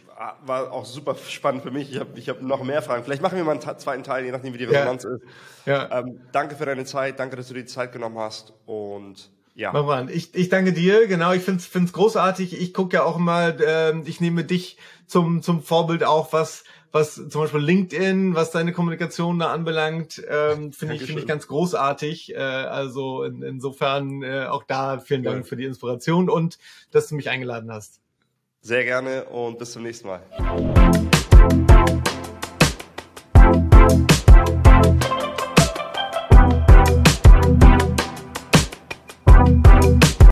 war 0.46 0.72
auch 0.72 0.86
super 0.86 1.14
spannend 1.14 1.62
für 1.62 1.70
mich. 1.70 1.92
Ich 1.92 2.00
habe 2.00 2.18
ich 2.18 2.30
hab 2.30 2.40
noch 2.40 2.64
mehr 2.64 2.80
Fragen. 2.80 3.04
Vielleicht 3.04 3.20
machen 3.20 3.36
wir 3.36 3.44
mal 3.44 3.60
einen 3.60 3.78
zweiten 3.78 4.02
Teil, 4.02 4.24
je 4.24 4.30
nachdem, 4.30 4.54
wie 4.54 4.58
die 4.58 4.64
Resonanz 4.64 5.04
ja. 5.04 5.10
ist. 5.10 5.22
Ja. 5.66 5.98
Ähm, 5.98 6.22
danke 6.32 6.56
für 6.56 6.64
deine 6.64 6.86
Zeit. 6.86 7.20
Danke, 7.20 7.36
dass 7.36 7.48
du 7.48 7.54
dir 7.54 7.64
die 7.64 7.66
Zeit 7.66 7.92
genommen 7.92 8.18
hast. 8.18 8.54
Und 8.64 9.30
ja. 9.54 9.72
Mach 9.72 9.84
mal. 9.84 10.10
Ich, 10.10 10.34
ich 10.34 10.48
danke 10.48 10.72
dir. 10.72 11.06
Genau, 11.06 11.32
ich 11.32 11.42
finde 11.42 11.62
es 11.62 11.92
großartig. 11.92 12.58
Ich 12.58 12.72
gucke 12.72 12.96
ja 12.96 13.02
auch 13.02 13.18
mal, 13.18 13.60
äh, 13.60 14.08
ich 14.08 14.22
nehme 14.22 14.42
dich 14.42 14.78
zum, 15.06 15.42
zum 15.42 15.62
Vorbild 15.62 16.02
auch, 16.02 16.32
was 16.32 16.64
was 16.96 17.14
zum 17.14 17.42
Beispiel 17.42 17.60
LinkedIn, 17.60 18.34
was 18.34 18.52
deine 18.52 18.72
Kommunikation 18.72 19.38
da 19.38 19.52
anbelangt, 19.52 20.22
ähm, 20.28 20.72
finde 20.72 20.94
ich, 20.94 21.04
finde 21.04 21.20
ich 21.20 21.26
ganz 21.26 21.46
großartig. 21.46 22.34
Äh, 22.34 22.38
also 22.38 23.22
in, 23.22 23.42
insofern 23.42 24.22
äh, 24.22 24.46
auch 24.46 24.62
da 24.64 24.98
vielen 24.98 25.22
Dank 25.22 25.38
ja. 25.38 25.42
für 25.44 25.56
die 25.56 25.64
Inspiration 25.64 26.30
und 26.30 26.58
dass 26.90 27.08
du 27.08 27.14
mich 27.14 27.28
eingeladen 27.28 27.70
hast. 27.70 28.00
Sehr 28.62 28.84
gerne 28.84 29.24
und 29.26 29.58
bis 29.58 29.72
zum 29.72 29.82
nächsten 29.82 30.08
Mal. 30.08 30.22